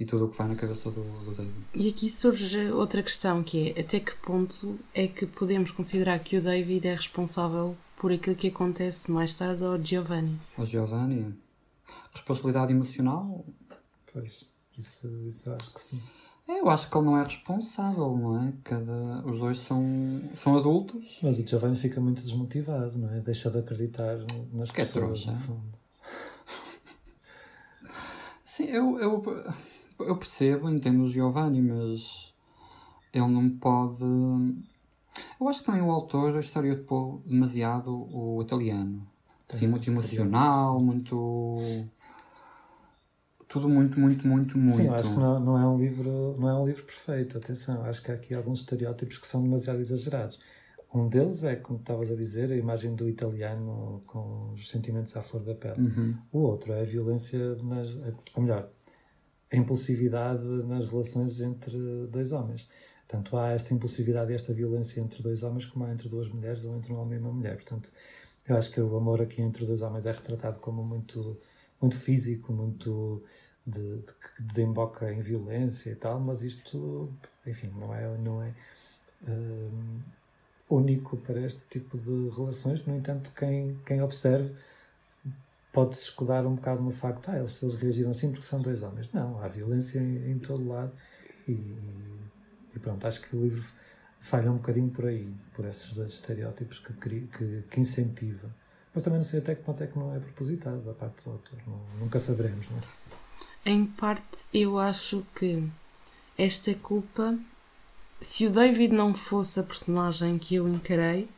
E 0.00 0.06
tudo 0.06 0.24
o 0.24 0.28
que 0.28 0.38
vai 0.38 0.48
na 0.48 0.56
cabeça 0.56 0.90
do, 0.90 1.02
do 1.02 1.34
David. 1.34 1.54
E 1.74 1.90
aqui 1.90 2.08
surge 2.08 2.70
outra 2.70 3.02
questão 3.02 3.42
que 3.42 3.74
é 3.76 3.80
até 3.82 4.00
que 4.00 4.16
ponto 4.16 4.78
é 4.94 5.06
que 5.06 5.26
podemos 5.26 5.70
considerar 5.70 6.18
que 6.20 6.38
o 6.38 6.42
David 6.42 6.88
é 6.88 6.94
responsável 6.94 7.76
por 7.98 8.10
aquilo 8.10 8.34
que 8.34 8.48
acontece 8.48 9.12
mais 9.12 9.34
tarde 9.34 9.62
ao 9.62 9.78
Giovanni? 9.78 10.40
Ao 10.56 10.64
Giovanni? 10.64 11.36
Responsabilidade 12.14 12.72
emocional? 12.72 13.44
Pois, 14.10 14.50
isso, 14.76 15.06
isso 15.26 15.50
eu 15.50 15.56
acho 15.56 15.74
que 15.74 15.80
sim. 15.80 16.00
É, 16.48 16.60
eu 16.60 16.70
acho 16.70 16.90
que 16.90 16.96
ele 16.96 17.04
não 17.04 17.18
é 17.18 17.22
responsável, 17.22 18.16
não 18.16 18.42
é? 18.42 18.52
Cada, 18.64 19.22
os 19.26 19.38
dois 19.38 19.58
são, 19.58 19.82
são 20.34 20.56
adultos. 20.56 21.20
Mas 21.22 21.38
o 21.38 21.46
Giovanni 21.46 21.76
fica 21.76 22.00
muito 22.00 22.22
desmotivado, 22.22 22.98
não 22.98 23.12
é? 23.12 23.20
Deixa 23.20 23.50
de 23.50 23.58
acreditar 23.58 24.16
nas 24.50 24.72
que 24.72 24.80
é 24.80 24.84
pessoas, 24.84 25.26
é 25.28 25.32
no 25.32 25.36
fundo. 25.36 25.78
Sim, 28.42 28.64
eu, 28.64 28.98
eu 28.98 29.22
eu 30.04 30.16
percebo, 30.16 30.68
entendo 30.70 31.02
o 31.02 31.06
Giovanni, 31.06 31.60
mas 31.60 32.34
ele 33.12 33.26
não 33.26 33.50
pode. 33.50 34.04
Eu 35.40 35.48
acho 35.48 35.60
que 35.60 35.66
também 35.66 35.82
o 35.82 35.90
autor 35.90 36.38
estereotipou 36.38 37.22
demasiado 37.26 37.92
o 37.92 38.40
italiano. 38.42 39.06
Assim, 39.48 39.66
muito 39.66 39.90
emocional, 39.90 40.78
muito. 40.80 41.58
tudo 43.48 43.68
muito, 43.68 43.98
muito, 43.98 44.26
muito, 44.26 44.56
muito. 44.56 44.74
Sim, 44.74 44.86
eu 44.86 44.94
acho 44.94 45.10
que 45.10 45.18
não, 45.18 45.40
não, 45.40 45.58
é 45.58 45.66
um 45.66 45.76
livro, 45.76 46.36
não 46.38 46.48
é 46.48 46.54
um 46.54 46.66
livro 46.66 46.84
perfeito, 46.84 47.36
atenção. 47.36 47.82
Acho 47.84 48.00
que 48.00 48.12
há 48.12 48.14
aqui 48.14 48.32
alguns 48.32 48.60
estereótipos 48.60 49.18
que 49.18 49.26
são 49.26 49.42
demasiado 49.42 49.80
exagerados. 49.80 50.38
Um 50.92 51.08
deles 51.08 51.44
é, 51.44 51.54
como 51.54 51.78
estavas 51.78 52.10
a 52.10 52.16
dizer, 52.16 52.50
a 52.50 52.56
imagem 52.56 52.94
do 52.94 53.08
italiano 53.08 54.02
com 54.06 54.52
os 54.52 54.68
sentimentos 54.68 55.16
à 55.16 55.22
flor 55.22 55.42
da 55.44 55.54
pele. 55.54 55.80
Uhum. 55.80 56.16
O 56.32 56.38
outro 56.40 56.72
é 56.72 56.80
a 56.80 56.84
violência, 56.84 57.38
nas, 57.62 57.96
ou 58.34 58.42
melhor, 58.42 58.68
a 59.52 59.56
impulsividade 59.56 60.44
nas 60.64 60.90
relações 60.90 61.40
entre 61.40 62.06
dois 62.08 62.32
homens. 62.32 62.68
Tanto 63.08 63.36
há 63.36 63.50
esta 63.50 63.74
impulsividade 63.74 64.30
e 64.32 64.34
esta 64.36 64.54
violência 64.54 65.00
entre 65.00 65.22
dois 65.22 65.42
homens 65.42 65.66
como 65.66 65.84
há 65.84 65.90
entre 65.90 66.08
duas 66.08 66.28
mulheres 66.28 66.64
ou 66.64 66.76
entre 66.76 66.92
um 66.92 67.00
homem 67.00 67.18
e 67.18 67.20
uma 67.20 67.32
mulher. 67.32 67.56
Portanto, 67.56 67.90
eu 68.48 68.56
acho 68.56 68.70
que 68.70 68.80
o 68.80 68.96
amor 68.96 69.20
aqui 69.20 69.42
entre 69.42 69.66
dois 69.66 69.82
homens 69.82 70.06
é 70.06 70.12
retratado 70.12 70.60
como 70.60 70.84
muito, 70.84 71.36
muito 71.80 71.96
físico, 71.96 72.52
muito 72.52 73.22
de, 73.66 73.98
de, 73.98 74.12
que 74.12 74.42
desemboca 74.42 75.12
em 75.12 75.20
violência 75.20 75.90
e 75.90 75.94
tal, 75.96 76.20
mas 76.20 76.42
isto, 76.42 77.12
enfim, 77.46 77.70
não 77.76 77.94
é, 77.94 78.18
não 78.18 78.42
é 78.42 78.54
um, 79.28 80.00
único 80.70 81.16
para 81.16 81.40
este 81.40 81.60
tipo 81.68 81.98
de 81.98 82.28
relações. 82.34 82.84
No 82.84 82.96
entanto, 82.96 83.32
quem, 83.34 83.78
quem 83.84 84.02
observe 84.02 84.54
pode-se 85.72 86.04
escudar 86.04 86.46
um 86.46 86.54
bocado 86.54 86.82
no 86.82 86.90
facto, 86.90 87.30
ah, 87.30 87.38
eles, 87.38 87.62
eles 87.62 87.74
reagiram 87.76 88.10
assim 88.10 88.30
porque 88.30 88.44
são 88.44 88.60
dois 88.60 88.82
homens. 88.82 89.10
Não, 89.12 89.40
há 89.42 89.48
violência 89.48 89.98
em, 89.98 90.32
em 90.32 90.38
todo 90.38 90.66
lado 90.66 90.92
e, 91.46 91.52
e, 92.74 92.78
pronto, 92.80 93.06
acho 93.06 93.20
que 93.20 93.36
o 93.36 93.42
livro 93.42 93.62
falha 94.18 94.50
um 94.50 94.56
bocadinho 94.56 94.90
por 94.90 95.06
aí, 95.06 95.32
por 95.54 95.64
esses 95.64 95.94
dois 95.94 96.12
estereótipos 96.12 96.78
que, 96.78 96.92
que, 96.92 97.62
que 97.70 97.80
incentiva. 97.80 98.54
Mas 98.94 99.04
também 99.04 99.18
não 99.18 99.24
sei 99.24 99.38
até 99.38 99.54
que 99.54 99.62
ponto 99.62 99.82
é 99.82 99.86
que 99.86 99.98
não 99.98 100.14
é 100.14 100.18
propositado 100.18 100.80
da 100.80 100.92
parte 100.92 101.24
do 101.24 101.30
autor, 101.30 101.58
nunca 101.98 102.18
saberemos, 102.18 102.68
não 102.70 102.78
é? 102.78 103.70
Em 103.70 103.86
parte, 103.86 104.38
eu 104.52 104.78
acho 104.78 105.24
que 105.34 105.70
esta 106.36 106.74
culpa, 106.74 107.38
se 108.20 108.46
o 108.46 108.50
David 108.50 108.92
não 108.92 109.14
fosse 109.14 109.60
a 109.60 109.62
personagem 109.62 110.38
que 110.38 110.56
eu 110.56 110.66
encarei, 110.66 111.28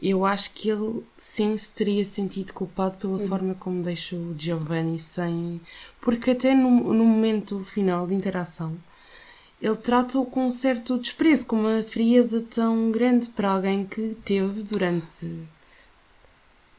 eu 0.00 0.24
acho 0.24 0.52
que 0.54 0.70
ele 0.70 1.02
sim 1.16 1.56
se 1.56 1.72
teria 1.72 2.04
sentido 2.04 2.52
culpado 2.52 2.96
pela 2.98 3.18
uhum. 3.18 3.28
forma 3.28 3.54
como 3.54 3.82
deixou 3.82 4.18
o 4.18 4.34
Giovanni 4.38 4.98
sem. 5.00 5.60
Porque 6.00 6.30
até 6.30 6.54
no, 6.54 6.94
no 6.94 7.04
momento 7.04 7.64
final 7.64 8.06
de 8.06 8.14
interação 8.14 8.76
ele 9.60 9.76
trata-o 9.76 10.24
com 10.24 10.46
um 10.46 10.50
certo 10.50 10.98
desprezo, 10.98 11.46
com 11.46 11.56
uma 11.56 11.82
frieza 11.82 12.40
tão 12.48 12.92
grande 12.92 13.26
para 13.28 13.50
alguém 13.50 13.84
que 13.84 14.16
teve 14.24 14.62
durante 14.62 15.48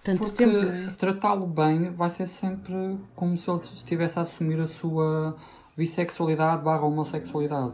tanto 0.01 0.19
Porque 0.19 0.45
tempo. 0.45 0.57
É? 0.57 0.91
tratá-lo 0.91 1.45
bem 1.45 1.91
vai 1.91 2.09
ser 2.09 2.27
sempre 2.27 2.97
como 3.15 3.35
se 3.35 3.49
ele 3.49 3.59
estivesse 3.59 4.17
a 4.17 4.21
assumir 4.21 4.59
a 4.61 4.65
sua 4.65 5.35
bissexualidade 5.75 6.63
barra 6.63 6.85
homossexualidade. 6.85 7.73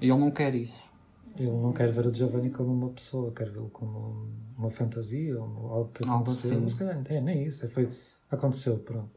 E 0.00 0.10
ele 0.10 0.18
não 0.18 0.30
quer 0.30 0.54
isso. 0.54 0.93
Ele 1.36 1.50
não 1.50 1.72
quer 1.72 1.90
ver 1.90 2.06
o 2.06 2.14
Giovanni 2.14 2.50
como 2.50 2.72
uma 2.72 2.90
pessoa, 2.90 3.32
quer 3.32 3.50
vê-lo 3.50 3.68
como 3.70 4.28
uma 4.56 4.70
fantasia, 4.70 5.40
ou 5.40 5.72
algo 5.72 5.90
que 5.92 6.04
aconteceu. 6.04 6.12
Algo 6.12 6.30
assim. 6.30 6.60
Mas 6.62 6.74
calhar, 6.74 7.02
é, 7.06 7.20
nem 7.20 7.44
isso, 7.44 7.64
é, 7.64 7.68
foi, 7.68 7.88
aconteceu, 8.30 8.78
pronto. 8.78 9.10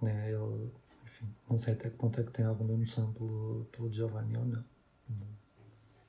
Né? 0.00 0.32
Ele, 0.32 0.70
enfim, 1.04 1.26
não 1.48 1.58
sei 1.58 1.74
até 1.74 1.90
que 1.90 1.96
ponto 1.96 2.18
é 2.20 2.24
que 2.24 2.32
tem 2.32 2.44
alguma 2.46 2.72
emoção 2.72 3.12
pelo, 3.12 3.66
pelo 3.70 3.92
Giovanni 3.92 4.36
ou 4.36 4.44
não. 4.46 4.64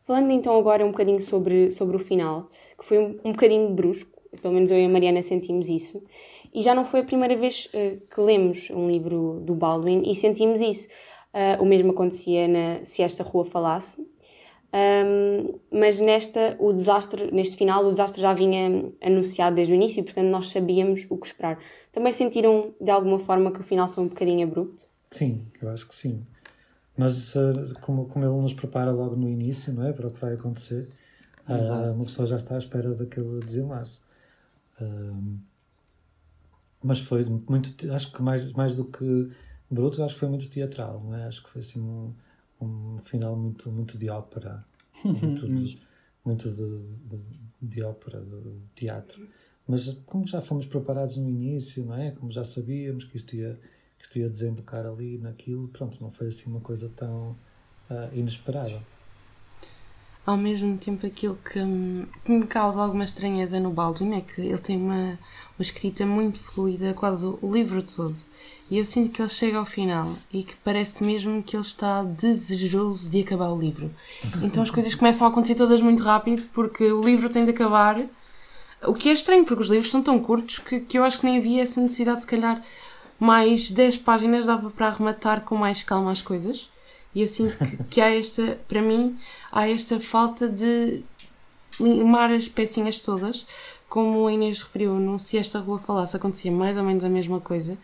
Falando 0.06 0.32
então 0.32 0.58
agora 0.58 0.86
um 0.86 0.92
bocadinho 0.92 1.22
sobre, 1.22 1.72
sobre 1.72 1.96
o 1.96 2.00
final, 2.00 2.50
que 2.78 2.86
foi 2.86 3.00
um, 3.00 3.20
um 3.24 3.32
bocadinho 3.32 3.74
brusco, 3.74 4.12
pelo 4.42 4.54
menos 4.54 4.70
eu 4.70 4.78
e 4.78 4.86
a 4.86 4.90
Mariana 4.90 5.22
sentimos 5.22 5.70
isso, 5.70 6.04
e 6.54 6.62
já 6.62 6.76
não 6.76 6.84
foi 6.84 7.00
a 7.00 7.04
primeira 7.04 7.38
vez 7.38 7.68
uh, 7.68 8.00
que 8.14 8.22
lemos 8.22 8.70
um 8.70 8.88
livro 8.88 9.40
do 9.42 9.56
Baldwin 9.56 10.10
e 10.10 10.14
sentimos 10.14 10.60
isso. 10.62 10.88
Uh, 11.34 11.64
o 11.64 11.66
mesmo 11.66 11.92
acontecia 11.92 12.48
na 12.48 12.86
Se 12.86 13.02
Esta 13.02 13.24
Rua 13.24 13.46
Falasse, 13.46 14.06
um, 14.74 15.60
mas 15.72 16.00
nesta, 16.00 16.56
o 16.60 16.74
desastre, 16.74 17.32
neste 17.32 17.56
final, 17.58 17.86
o 17.86 17.92
desastre 17.92 18.20
já 18.20 18.34
vinha 18.34 18.92
anunciado 19.02 19.56
desde 19.56 19.72
o 19.72 19.76
início 19.76 20.00
e, 20.00 20.04
portanto, 20.04 20.26
nós 20.26 20.50
sabíamos 20.50 21.06
o 21.12 21.18
que 21.18 21.28
esperar. 21.28 21.60
Também 21.92 22.12
sentiram, 22.12 22.74
de 22.82 22.90
alguma 22.90 23.20
forma, 23.20 23.52
que 23.52 23.60
o 23.60 23.64
final 23.64 23.94
foi 23.94 24.04
um 24.04 24.08
bocadinho 24.08 24.48
abrupto? 24.48 24.84
Sim, 25.12 25.46
eu 25.62 25.70
acho 25.70 25.88
que 25.88 25.94
sim. 25.94 26.26
Mas 26.98 27.36
como, 27.82 28.08
como 28.08 28.26
ele 28.26 28.42
nos 28.42 28.54
prepara 28.54 28.92
logo 28.92 29.16
no 29.16 29.30
início, 29.30 29.72
não 29.72 29.86
é? 29.86 29.94
Para 29.94 30.08
o 30.08 30.12
que 30.12 30.20
vai 30.20 30.34
acontecer, 30.34 30.90
uh, 31.48 31.94
uma 31.94 32.06
pessoa 32.06 32.26
já 32.26 32.36
está 32.36 32.56
à 32.56 32.58
espera 32.58 32.96
daquele 32.96 33.40
desenlace. 33.42 34.02
Uh, 34.82 35.38
mas 36.84 37.00
foi 37.00 37.24
muito, 37.26 37.94
acho 37.94 38.12
que 38.12 38.22
mais, 38.24 38.52
mais 38.54 38.78
do 38.78 38.86
que 38.86 39.30
bruto, 39.70 40.04
acho 40.04 40.16
que 40.16 40.20
foi 40.20 40.30
muito 40.30 40.50
teatral, 40.50 41.00
não 41.04 41.16
é? 41.16 41.26
Acho 41.26 41.44
que 41.44 41.50
foi 41.50 41.62
assim 41.62 41.80
um 41.80 42.14
um 42.63 42.97
final 43.04 43.36
muito, 43.36 43.71
muito 43.71 43.97
de 43.97 44.10
ópera, 44.10 44.65
muito, 45.04 45.47
de, 45.47 45.80
muito 46.23 46.49
de, 46.49 46.95
de, 47.10 47.19
de 47.62 47.84
ópera, 47.84 48.21
de, 48.21 48.60
teatro. 48.76 49.28
Mas 49.67 49.89
como 50.06 50.28
já 50.28 50.41
fomos 50.41 50.65
preparados 50.65 51.17
no 51.17 51.30
início, 51.30 51.86
não 51.86 51.95
é? 51.95 52.12
Como 52.12 52.32
já 52.32 52.43
sabíamos 52.43 53.06
que 53.06 53.17
isto 53.17 53.36
ia, 53.36 53.60
que 53.97 54.04
isto 54.04 54.19
ia 54.19 54.30
desembocar 54.30 54.86
ali 54.86 55.17
naquilo, 55.17 55.67
pronto, 55.69 56.02
não 56.02 56.12
foi 56.12 56.28
assim 56.28 56.49
uma 56.49 56.60
coisa 56.60 56.89
tão 56.95 57.32
uh, 57.89 58.13
inesperada. 58.13 58.82
Ao 60.26 60.38
mesmo 60.38 60.78
tempo, 60.78 61.06
aquilo 61.06 61.38
que, 61.44 61.60
que, 62.26 62.32
me 62.32 62.48
causa 62.48 62.82
alguma 62.82 63.04
estranheza 63.04 63.60
no 63.60 63.72
Baldwin 63.72 64.16
é 64.16 64.22
que 64.22 64.42
ele 64.42 64.58
tem 64.58 64.78
uma, 64.78 65.20
uma 65.58 65.62
escrita 65.62 66.06
muito 66.06 66.40
fluida, 66.40 66.94
quase 66.94 67.26
o 67.26 67.52
livro 67.52 67.84
todo 67.84 68.16
e 68.74 68.80
eu 68.80 68.86
sinto 68.88 69.12
que 69.12 69.22
ele 69.22 69.30
chega 69.30 69.60
ao 69.60 69.66
final 69.66 70.14
e 70.32 70.44
que 70.44 70.56
parece 70.64 71.04
mesmo 71.04 71.44
que 71.44 71.56
ele 71.56 71.64
está 71.64 72.02
desejoso 72.02 73.08
de 73.08 73.22
acabar 73.22 73.50
o 73.50 73.60
livro. 73.60 73.92
Então 74.42 74.64
as 74.64 74.72
coisas 74.72 74.96
começam 74.96 75.28
a 75.28 75.30
acontecer 75.30 75.54
todas 75.54 75.80
muito 75.80 76.02
rápido 76.02 76.44
porque 76.54 76.92
o 76.92 77.02
livro 77.02 77.30
tem 77.30 77.46
de 77.46 77.52
acabar. 77.52 78.02
O 78.82 78.96
que 78.96 79.10
é 79.10 79.14
estranho, 79.14 79.46
porque 79.46 79.62
os 79.62 79.70
livros 79.70 79.92
são 79.92 80.02
tão 80.02 80.20
curtos 80.20 80.58
que, 80.58 80.80
que 80.80 80.98
eu 80.98 81.04
acho 81.04 81.20
que 81.20 81.26
nem 81.28 81.38
havia 81.38 81.62
essa 81.62 81.80
necessidade, 81.80 82.22
se 82.22 82.28
calhar 82.28 82.64
mais 83.20 83.72
10 83.72 83.98
páginas 83.98 84.48
dava 84.48 84.72
para 84.72 84.88
arrematar 84.88 85.42
com 85.42 85.56
mais 85.56 85.84
calma 85.84 86.12
as 86.12 86.24
coisas. 86.24 86.68
E 87.13 87.21
eu 87.21 87.28
sinto 87.28 87.58
que, 87.58 87.78
que 87.86 88.02
há 88.02 88.13
esta, 88.13 88.60
para 88.67 88.82
mim, 88.82 89.17
há 89.52 89.69
esta 89.69 89.99
falta 89.99 90.47
de 90.47 91.04
limar 91.80 92.32
as 92.32 92.47
pecinhas 92.47 93.02
todas. 93.02 93.45
Como 93.89 94.28
a 94.28 94.34
Inês 94.34 94.62
referiu, 94.62 94.95
no 94.95 95.19
Se 95.19 95.38
Esta 95.38 95.60
Rua 95.60 95.78
Falasse 95.78 96.15
acontecia 96.15 96.52
mais 96.52 96.78
ou 96.78 96.84
menos 96.84 97.04
a 97.04 97.10
mesma 97.10 97.39
coisa 97.39 97.78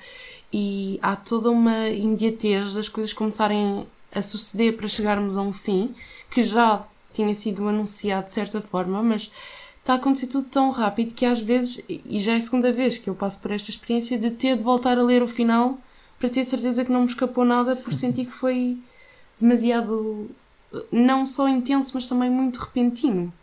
e 0.51 0.99
há 1.01 1.15
toda 1.15 1.49
uma 1.49 1.87
imediatez 1.89 2.73
das 2.73 2.89
coisas 2.89 3.13
começarem 3.13 3.85
a 4.13 4.21
suceder 4.21 4.75
para 4.75 4.87
chegarmos 4.87 5.37
a 5.37 5.41
um 5.41 5.53
fim 5.53 5.93
que 6.31 6.43
já 6.43 6.85
tinha 7.13 7.33
sido 7.35 7.67
anunciado 7.67 8.25
de 8.25 8.31
certa 8.31 8.61
forma, 8.61 9.01
mas 9.03 9.31
está 9.79 9.93
a 9.93 9.95
acontecer 9.97 10.27
tudo 10.27 10.45
tão 10.45 10.71
rápido 10.71 11.13
que 11.13 11.25
às 11.25 11.39
vezes, 11.39 11.83
e 11.87 12.19
já 12.19 12.33
é 12.33 12.37
a 12.37 12.41
segunda 12.41 12.71
vez 12.71 12.97
que 12.97 13.09
eu 13.09 13.15
passo 13.15 13.39
por 13.39 13.51
esta 13.51 13.69
experiência 13.69 14.17
de 14.17 14.31
ter 14.31 14.57
de 14.57 14.63
voltar 14.63 14.97
a 14.97 15.03
ler 15.03 15.21
o 15.21 15.27
final 15.27 15.77
para 16.17 16.29
ter 16.29 16.43
certeza 16.43 16.83
que 16.83 16.91
não 16.91 17.01
me 17.01 17.07
escapou 17.07 17.45
nada, 17.45 17.75
por 17.75 17.93
sentir 17.93 18.25
que 18.25 18.31
foi 18.31 18.77
demasiado 19.39 20.29
não 20.91 21.25
só 21.25 21.47
intenso, 21.47 21.91
mas 21.95 22.07
também 22.07 22.29
muito 22.29 22.57
repentino. 22.57 23.33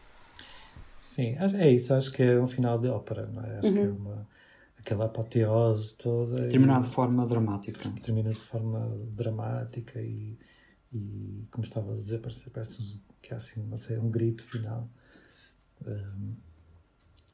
Sim, 0.99 1.37
é 1.59 1.71
isso, 1.71 1.93
acho 1.95 2.11
que 2.13 2.23
é 2.23 2.41
um 2.41 2.47
final 2.47 2.79
de 2.79 2.89
ópera, 2.89 3.27
não 3.27 3.43
é? 3.43 3.59
Acho 3.59 3.69
uhum. 3.69 3.75
que 3.75 3.81
é 3.81 3.85
uhum. 3.85 3.97
uma 3.97 4.27
aquela 4.87 5.07
apoteose 5.07 5.97
toda. 5.97 6.49
Terminar 6.49 6.81
de 6.81 6.87
forma 6.89 7.27
dramática. 7.27 7.91
Termina 8.01 8.31
de 8.31 8.39
forma 8.39 8.97
dramática 9.11 10.01
e, 10.01 10.39
e 10.93 11.43
como 11.51 11.65
estava 11.65 11.93
a 11.93 11.97
dizer, 11.97 12.21
parece, 12.21 12.49
parece 12.51 13.01
que 13.21 13.35
há 13.35 13.37
assim 13.37 13.61
uma, 13.61 13.77
um 14.01 14.09
grito 14.09 14.45
final. 14.45 14.89
Um, 15.85 16.35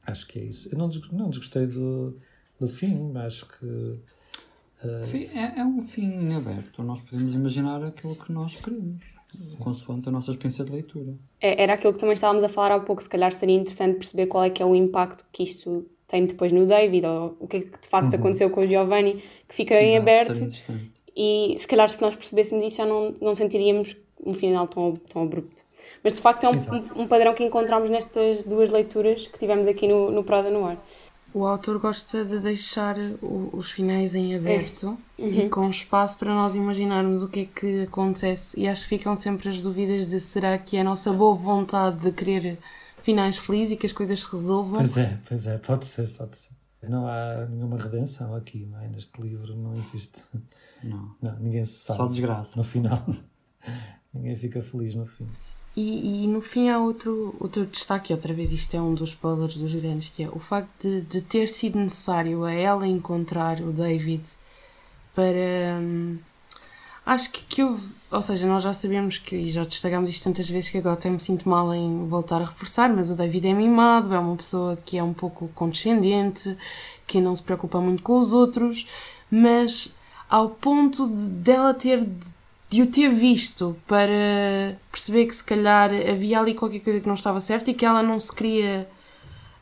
acho 0.07 0.27
que 0.27 0.39
é 0.39 0.43
isso. 0.45 0.67
Eu 0.71 0.77
não, 0.79 0.89
não 1.11 1.29
desgostei 1.29 1.67
do, 1.67 2.17
do 2.59 2.67
fim, 2.67 3.15
acho 3.17 3.47
que. 3.47 3.99
Uh... 4.83 5.37
É, 5.37 5.59
é, 5.59 5.65
um 5.65 5.81
fim 5.81 6.05
em 6.05 6.35
aberto. 6.35 6.83
Nós 6.83 6.99
podemos 7.01 7.33
imaginar 7.33 7.83
aquilo 7.83 8.15
que 8.15 8.31
nós 8.31 8.55
queremos, 8.55 9.03
Sim. 9.29 9.57
consoante 9.59 10.09
a 10.09 10.11
nossa 10.11 10.31
experiência 10.31 10.65
de 10.65 10.71
leitura. 10.71 11.13
É, 11.39 11.63
era 11.63 11.73
aquilo 11.73 11.93
que 11.93 11.99
também 11.99 12.15
estávamos 12.15 12.43
a 12.43 12.49
falar 12.49 12.75
há 12.75 12.79
pouco. 12.79 13.01
Se 13.01 13.09
calhar 13.09 13.31
seria 13.31 13.55
interessante 13.55 13.97
perceber 13.97 14.27
qual 14.27 14.43
é 14.43 14.49
que 14.49 14.61
é 14.61 14.65
o 14.65 14.75
impacto 14.75 15.25
que 15.31 15.43
isto 15.43 15.85
tem 16.07 16.25
depois 16.25 16.51
no 16.51 16.67
David, 16.67 17.05
ou 17.05 17.37
o 17.39 17.47
que 17.47 17.57
é 17.57 17.61
que 17.61 17.79
de 17.79 17.87
facto 17.87 18.13
uhum. 18.13 18.19
aconteceu 18.19 18.49
com 18.49 18.61
o 18.61 18.67
Giovanni, 18.67 19.23
que 19.47 19.55
fica 19.55 19.73
Exato, 19.73 19.87
em 19.87 19.97
aberto. 19.97 20.45
E 21.15 21.55
se 21.57 21.67
calhar 21.67 21.89
se 21.89 22.01
nós 22.01 22.15
percebêssemos 22.15 22.65
isso 22.65 22.77
já 22.77 22.85
não, 22.85 23.15
não 23.21 23.35
sentiríamos 23.35 23.95
um 24.25 24.33
final 24.33 24.67
tão, 24.67 24.93
tão 24.95 25.23
abrupto. 25.23 25.63
Mas 26.03 26.13
de 26.13 26.21
facto 26.21 26.43
é 26.43 26.49
um, 26.49 26.51
um, 26.51 27.03
um, 27.03 27.07
padrão 27.07 27.33
que 27.33 27.43
encontramos 27.43 27.89
nestas 27.89 28.43
duas 28.43 28.69
leituras 28.69 29.27
que 29.27 29.39
tivemos 29.39 29.67
aqui 29.67 29.87
no, 29.87 30.11
no 30.11 30.23
Prosa 30.23 30.49
no 30.49 30.65
Ar. 30.65 30.77
O 31.33 31.45
autor 31.45 31.79
gosta 31.79 32.23
de 32.23 32.39
deixar 32.39 32.95
o, 33.21 33.49
os 33.53 33.71
finais 33.71 34.13
em 34.13 34.35
aberto 34.35 34.97
é. 35.17 35.23
uhum. 35.23 35.33
e 35.33 35.49
com 35.49 35.69
espaço 35.69 36.19
para 36.19 36.33
nós 36.33 36.53
imaginarmos 36.53 37.23
o 37.23 37.27
que 37.27 37.39
é 37.39 37.45
que 37.45 37.81
acontece. 37.83 38.59
E 38.59 38.67
acho 38.67 38.83
que 38.83 38.89
ficam 38.89 39.15
sempre 39.15 39.49
as 39.49 39.59
dúvidas 39.59 40.09
de 40.09 40.19
será 40.19 40.57
que 40.57 40.77
é 40.77 40.81
a 40.81 40.83
nossa 40.83 41.11
boa 41.11 41.33
vontade 41.33 41.99
de 41.99 42.11
querer 42.11 42.59
finais 43.01 43.37
felizes 43.37 43.71
e 43.71 43.77
que 43.77 43.85
as 43.85 43.91
coisas 43.91 44.19
se 44.19 44.31
resolvam. 44.31 44.77
Pois 44.77 44.97
é, 44.97 45.19
pois 45.27 45.47
é, 45.47 45.57
pode 45.57 45.85
ser, 45.85 46.07
pode 46.09 46.37
ser. 46.37 46.51
Não 46.83 47.07
há 47.07 47.45
nenhuma 47.45 47.77
redenção 47.77 48.35
aqui, 48.35 48.65
não 48.65 48.79
é? 48.81 48.87
Neste 48.89 49.21
livro 49.21 49.55
não 49.55 49.73
existe. 49.73 50.23
Não. 50.83 51.15
não 51.21 51.39
ninguém 51.39 51.63
se 51.63 51.85
sabe. 51.85 51.97
Só 51.97 52.05
desgraça. 52.07 52.57
No 52.57 52.63
final. 52.63 53.03
ninguém 54.13 54.35
fica 54.35 54.61
feliz 54.61 54.93
no 54.93 55.05
fim. 55.05 55.27
E, 55.75 56.23
e, 56.23 56.27
no 56.27 56.39
fim 56.39 56.69
há 56.69 56.77
outro, 56.77 57.35
outro 57.39 57.65
destaque, 57.65 58.13
outra 58.13 58.31
vez 58.31 58.51
isto 58.51 58.75
é 58.75 58.81
um 58.81 58.93
dos 58.93 59.09
spoilers 59.09 59.55
dos 59.55 59.73
grandes, 59.73 60.09
que 60.09 60.23
é 60.23 60.29
o 60.29 60.37
facto 60.37 60.69
de, 60.81 61.01
de 61.01 61.21
ter 61.21 61.47
sido 61.47 61.79
necessário 61.79 62.43
a 62.43 62.53
ela 62.53 62.87
encontrar 62.87 63.59
o 63.59 63.71
David 63.71 64.23
para. 65.15 65.79
Hum, 65.81 66.19
acho 67.03 67.31
que, 67.31 67.43
que 67.43 67.63
houve. 67.63 67.83
Ou 68.11 68.21
seja, 68.21 68.45
nós 68.45 68.63
já 68.63 68.71
sabemos 68.71 69.17
que, 69.17 69.35
e 69.35 69.49
já 69.49 69.63
destacámos 69.63 70.09
isto 70.11 70.23
tantas 70.23 70.47
vezes, 70.47 70.69
que 70.69 70.77
agora 70.77 70.93
até 70.93 71.09
me 71.09 71.19
sinto 71.19 71.49
mal 71.49 71.73
em 71.73 72.07
voltar 72.07 72.41
a 72.41 72.45
reforçar, 72.45 72.93
mas 72.93 73.09
o 73.09 73.15
David 73.15 73.47
é 73.47 73.53
mimado, 73.53 74.13
é 74.13 74.19
uma 74.19 74.35
pessoa 74.35 74.77
que 74.85 74.99
é 74.99 75.03
um 75.03 75.13
pouco 75.13 75.47
condescendente, 75.55 76.55
que 77.07 77.19
não 77.19 77.35
se 77.35 77.41
preocupa 77.41 77.81
muito 77.81 78.03
com 78.03 78.19
os 78.19 78.31
outros, 78.31 78.87
mas 79.31 79.95
ao 80.29 80.49
ponto 80.49 81.07
de 81.07 81.29
dela 81.29 81.73
ter 81.73 82.07
de 82.73 82.81
o 82.81 82.87
ter 82.87 83.07
visto 83.09 83.77
para 83.87 84.75
perceber 84.91 85.27
que 85.27 85.35
se 85.35 85.43
calhar 85.43 85.91
havia 86.09 86.39
ali 86.39 86.55
qualquer 86.55 86.79
coisa 86.79 86.99
que 86.99 87.07
não 87.07 87.13
estava 87.13 87.39
certa 87.39 87.69
e 87.69 87.73
que 87.73 87.85
ela 87.85 88.01
não 88.01 88.19
se 88.19 88.35
queria 88.35 88.89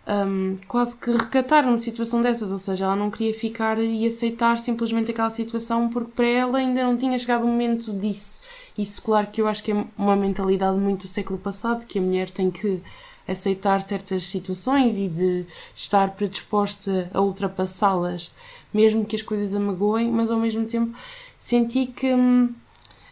um, 0.07 0.57
quase 0.65 0.95
que 0.95 1.11
recatar 1.11 1.65
numa 1.65 1.77
situação 1.77 2.21
dessas, 2.21 2.49
ou 2.51 2.57
seja, 2.57 2.85
ela 2.85 2.95
não 2.95 3.11
queria 3.11 3.33
ficar 3.33 3.77
e 3.79 4.07
aceitar 4.07 4.57
simplesmente 4.57 5.11
aquela 5.11 5.29
situação 5.29 5.89
porque 5.89 6.11
para 6.15 6.25
ela 6.25 6.57
ainda 6.57 6.85
não 6.85 6.95
tinha 6.95 7.17
chegado 7.17 7.43
o 7.43 7.47
momento 7.47 7.91
disso. 7.91 8.41
Isso, 8.77 9.01
claro, 9.01 9.27
que 9.27 9.41
eu 9.41 9.47
acho 9.47 9.61
que 9.61 9.73
é 9.73 9.85
uma 9.97 10.15
mentalidade 10.15 10.79
muito 10.79 11.01
do 11.01 11.09
século 11.09 11.37
passado, 11.37 11.85
que 11.85 11.99
a 11.99 12.01
mulher 12.01 12.31
tem 12.31 12.49
que 12.49 12.81
aceitar 13.27 13.81
certas 13.81 14.23
situações 14.23 14.97
e 14.97 15.09
de 15.09 15.45
estar 15.75 16.11
predisposta 16.11 17.11
a 17.13 17.19
ultrapassá-las, 17.19 18.31
mesmo 18.73 19.03
que 19.03 19.17
as 19.17 19.21
coisas 19.21 19.53
a 19.53 19.59
magoem, 19.59 20.09
mas 20.09 20.31
ao 20.31 20.39
mesmo 20.39 20.65
tempo 20.65 20.97
senti 21.37 21.87
que. 21.87 22.13
Hum, 22.13 22.53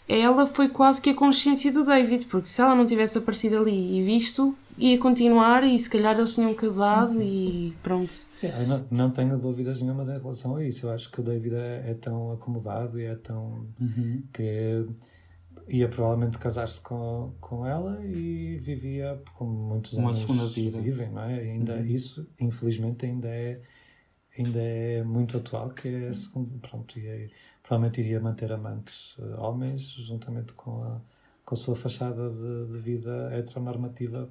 ela 0.09 0.47
foi 0.47 0.67
quase 0.67 0.99
que 0.99 1.11
a 1.11 1.13
consciência 1.13 1.71
do 1.71 1.85
David, 1.85 2.25
porque 2.25 2.47
se 2.47 2.59
ela 2.59 2.73
não 2.73 2.85
tivesse 2.85 3.17
aparecido 3.17 3.57
ali 3.57 3.99
e 3.99 4.03
visto, 4.03 4.55
ia 4.75 4.97
continuar 4.97 5.63
e 5.63 5.77
se 5.77 5.89
calhar 5.89 6.17
eles 6.17 6.33
tinham 6.33 6.53
casado 6.55 7.05
sim, 7.05 7.19
sim. 7.19 7.23
e 7.23 7.73
pronto. 7.83 8.11
Sim, 8.11 8.47
eu 8.47 8.67
não, 8.67 8.85
não 8.89 9.11
tenho 9.11 9.37
dúvidas 9.37 9.81
nenhumas 9.81 10.09
em 10.09 10.17
relação 10.17 10.55
a 10.55 10.65
isso. 10.65 10.87
Eu 10.87 10.91
acho 10.91 11.11
que 11.11 11.19
o 11.19 11.23
David 11.23 11.53
é, 11.53 11.91
é 11.91 11.93
tão 11.93 12.31
acomodado 12.31 12.99
e 12.99 13.05
é 13.05 13.15
tão. 13.15 13.67
Uhum. 13.79 14.23
que 14.33 14.85
ia 15.67 15.87
provavelmente 15.87 16.39
casar-se 16.39 16.81
com, 16.81 17.31
com 17.39 17.65
ela 17.65 18.03
e 18.03 18.57
vivia 18.57 19.21
como 19.35 19.51
muitos 19.51 19.93
Uma 19.93 20.09
homens 20.09 20.21
segunda 20.21 20.47
vida. 20.47 20.81
vivem, 20.81 21.11
não 21.11 21.21
é? 21.21 21.39
Ainda 21.39 21.75
uhum. 21.75 21.85
isso, 21.85 22.27
infelizmente, 22.39 23.05
ainda 23.05 23.27
é 23.27 23.61
ainda 24.41 24.59
é 24.59 25.03
muito 25.03 25.37
atual, 25.37 25.69
que 25.69 25.87
é 25.87 26.13
segundo, 26.13 26.59
pronto, 26.59 26.97
e 26.97 27.29
provavelmente 27.61 28.01
iria 28.01 28.19
manter 28.19 28.51
amantes 28.51 29.17
uh, 29.17 29.39
homens, 29.39 29.81
juntamente 29.81 30.53
com 30.53 30.83
a, 30.83 31.01
com 31.45 31.53
a 31.53 31.57
sua 31.57 31.75
fachada 31.75 32.29
de, 32.29 32.71
de, 32.71 32.79
vida 32.79 33.29
heteronormativa, 33.33 34.29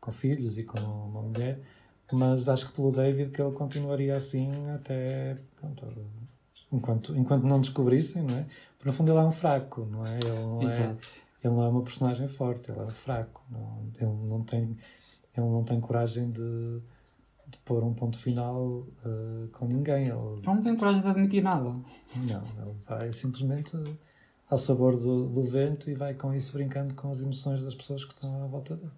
com 0.00 0.12
filhos 0.12 0.56
e 0.56 0.64
com 0.64 0.78
uma 0.78 1.22
mulher. 1.22 1.60
Mas 2.12 2.48
acho 2.48 2.68
que 2.68 2.72
pelo 2.72 2.90
David 2.90 3.30
que 3.30 3.42
ele 3.42 3.52
continuaria 3.52 4.16
assim 4.16 4.48
até. 4.70 5.36
Pronto, 5.56 5.86
enquanto, 6.72 7.16
enquanto 7.16 7.44
não 7.44 7.60
descobrissem, 7.60 8.22
não 8.22 8.38
é? 8.38 8.46
Porque 8.76 8.88
no 8.88 8.92
fundo 8.94 9.10
ele 9.10 9.18
é 9.18 9.22
um 9.22 9.32
fraco, 9.32 9.84
não 9.84 10.06
é? 10.06 10.18
Ele 10.18 10.46
não, 10.46 10.62
é, 10.62 10.96
ele 11.44 11.54
não 11.54 11.62
é 11.64 11.68
uma 11.68 11.82
personagem 11.82 12.28
forte, 12.28 12.70
ele 12.70 12.80
é 12.80 12.86
fraco. 12.86 13.44
Não, 13.50 13.90
ele, 14.00 14.26
não 14.26 14.42
tem, 14.42 14.78
ele 15.36 15.46
não 15.46 15.64
tem 15.64 15.78
coragem 15.80 16.30
de 16.30 16.80
de 17.50 17.58
pôr 17.58 17.82
um 17.82 17.94
ponto 17.94 18.18
final 18.18 18.86
uh, 19.04 19.48
com 19.52 19.66
ninguém. 19.66 20.08
Ele... 20.08 20.42
Não 20.44 20.60
tem 20.60 20.76
coragem 20.76 21.02
de 21.02 21.08
admitir 21.08 21.42
nada. 21.42 21.64
Não, 21.64 22.42
ele 22.62 22.74
vai 22.86 23.12
simplesmente 23.12 23.72
ao 24.50 24.58
sabor 24.58 24.96
do, 24.96 25.26
do 25.26 25.42
vento 25.44 25.90
e 25.90 25.94
vai 25.94 26.14
com 26.14 26.32
isso 26.34 26.52
brincando 26.52 26.94
com 26.94 27.10
as 27.10 27.20
emoções 27.20 27.62
das 27.62 27.74
pessoas 27.74 28.04
que 28.04 28.14
estão 28.14 28.42
à 28.44 28.46
volta 28.46 28.76
dele. 28.76 28.90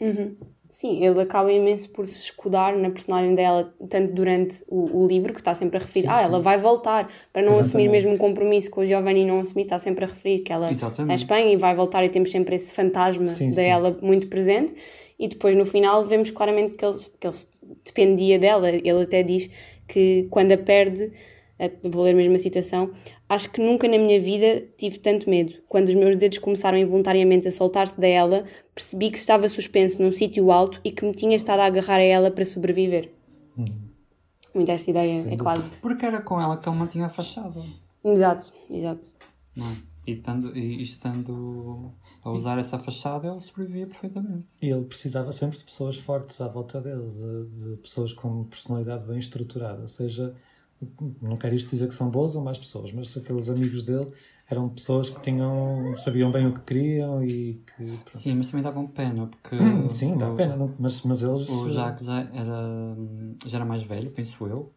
Uhum. 0.00 0.36
Sim, 0.68 1.04
ele 1.04 1.20
acaba 1.20 1.52
imenso 1.52 1.90
por 1.90 2.06
se 2.06 2.14
escudar 2.14 2.74
na 2.74 2.88
personagem 2.88 3.34
dela, 3.34 3.72
tanto 3.90 4.14
durante 4.14 4.64
o, 4.66 5.04
o 5.04 5.06
livro, 5.06 5.34
que 5.34 5.40
está 5.40 5.54
sempre 5.54 5.76
a 5.76 5.80
referir, 5.80 6.06
sim, 6.06 6.08
ah, 6.08 6.14
sim. 6.14 6.24
ela 6.24 6.40
vai 6.40 6.56
voltar, 6.56 7.10
para 7.30 7.42
não 7.42 7.50
Exatamente. 7.50 7.68
assumir 7.68 7.88
mesmo 7.88 8.12
um 8.12 8.16
compromisso 8.16 8.70
com 8.70 8.80
o 8.80 8.86
Giovanni 8.86 9.26
não 9.26 9.40
assumir, 9.40 9.62
está 9.62 9.78
sempre 9.78 10.06
a 10.06 10.08
referir 10.08 10.38
que 10.40 10.50
ela 10.50 10.70
Exatamente. 10.70 11.12
é 11.12 11.14
Espanha 11.14 11.52
e 11.52 11.56
vai 11.56 11.76
voltar 11.76 12.02
e 12.04 12.08
temos 12.08 12.30
sempre 12.30 12.56
esse 12.56 12.72
fantasma 12.72 13.26
sim, 13.26 13.50
dela 13.50 13.96
muito 14.00 14.28
presente 14.28 14.74
e 15.22 15.28
depois 15.28 15.56
no 15.56 15.64
final 15.64 16.04
vemos 16.04 16.32
claramente 16.32 16.76
que 16.76 16.84
ele, 16.84 16.98
que 17.20 17.28
ele 17.28 17.36
dependia 17.84 18.40
dela. 18.40 18.68
Ele 18.68 19.02
até 19.02 19.22
diz 19.22 19.48
que 19.86 20.26
quando 20.28 20.50
a 20.50 20.58
perde, 20.58 21.12
vou 21.84 22.02
ler 22.02 22.12
mesmo 22.12 22.34
a 22.34 22.38
citação, 22.40 22.90
acho 23.28 23.48
que 23.52 23.60
nunca 23.60 23.86
na 23.86 23.98
minha 23.98 24.20
vida 24.20 24.66
tive 24.76 24.98
tanto 24.98 25.30
medo. 25.30 25.54
Quando 25.68 25.88
os 25.88 25.94
meus 25.94 26.16
dedos 26.16 26.38
começaram 26.38 26.76
involuntariamente 26.76 27.46
a 27.46 27.52
soltar-se 27.52 28.00
da 28.00 28.08
ela, 28.08 28.44
percebi 28.74 29.12
que 29.12 29.18
estava 29.18 29.46
suspenso 29.46 30.02
num 30.02 30.10
sítio 30.10 30.50
alto 30.50 30.80
e 30.82 30.90
que 30.90 31.04
me 31.04 31.12
tinha 31.12 31.36
estado 31.36 31.60
a 31.60 31.66
agarrar 31.66 31.98
a 31.98 32.02
ela 32.02 32.28
para 32.28 32.44
sobreviver. 32.44 33.12
Hum. 33.56 33.64
Muito 34.52 34.72
esta 34.72 34.90
ideia, 34.90 35.18
Sim, 35.18 35.34
é 35.34 35.36
quase. 35.36 35.78
Porque 35.78 36.04
era 36.04 36.20
com 36.20 36.40
ela 36.40 36.56
que 36.56 36.68
ele 36.68 36.76
mantinha 36.76 37.06
a 37.06 37.08
fachada. 37.08 37.62
Exato, 38.04 38.52
exato. 38.68 39.08
Não 39.56 39.70
é? 39.70 39.91
E, 40.06 40.12
estando, 40.12 40.56
e 40.56 40.82
estando 40.82 41.92
a 42.24 42.30
usar 42.30 42.58
essa 42.58 42.78
fachada, 42.78 43.28
ele 43.28 43.40
sobrevivia 43.40 43.86
perfeitamente. 43.86 44.46
E 44.60 44.68
ele 44.68 44.84
precisava 44.84 45.30
sempre 45.30 45.58
de 45.58 45.64
pessoas 45.64 45.96
fortes 45.96 46.40
à 46.40 46.48
volta 46.48 46.80
dele, 46.80 47.08
de, 47.08 47.64
de 47.64 47.76
pessoas 47.76 48.12
com 48.12 48.44
personalidade 48.44 49.04
bem 49.04 49.18
estruturada. 49.18 49.86
Seja, 49.86 50.34
não 51.20 51.36
quero 51.36 51.54
isto 51.54 51.70
dizer 51.70 51.86
que 51.86 51.94
são 51.94 52.10
boas 52.10 52.34
ou 52.34 52.42
más 52.42 52.58
pessoas, 52.58 52.92
mas 52.92 53.16
aqueles 53.16 53.48
amigos 53.48 53.82
dele 53.84 54.08
eram 54.50 54.68
pessoas 54.68 55.08
que 55.08 55.20
tinham, 55.20 55.96
sabiam 55.96 56.30
bem 56.30 56.46
o 56.46 56.52
que 56.52 56.60
queriam 56.60 57.24
e 57.24 57.62
que. 57.76 57.84
Pronto. 57.84 58.18
Sim, 58.18 58.34
mas 58.34 58.48
também 58.48 58.62
davam 58.62 58.86
pena, 58.86 59.26
porque. 59.26 59.56
Sim, 59.88 60.16
dá 60.16 60.30
pena, 60.34 60.56
não, 60.56 60.74
mas, 60.78 61.02
mas 61.02 61.22
eles. 61.22 61.48
O 61.48 61.70
Jacques 61.70 62.06
já 62.06 62.20
era, 62.20 62.96
já 63.46 63.58
era 63.58 63.64
mais 63.64 63.82
velho, 63.82 64.10
penso 64.10 64.46
eu. 64.46 64.70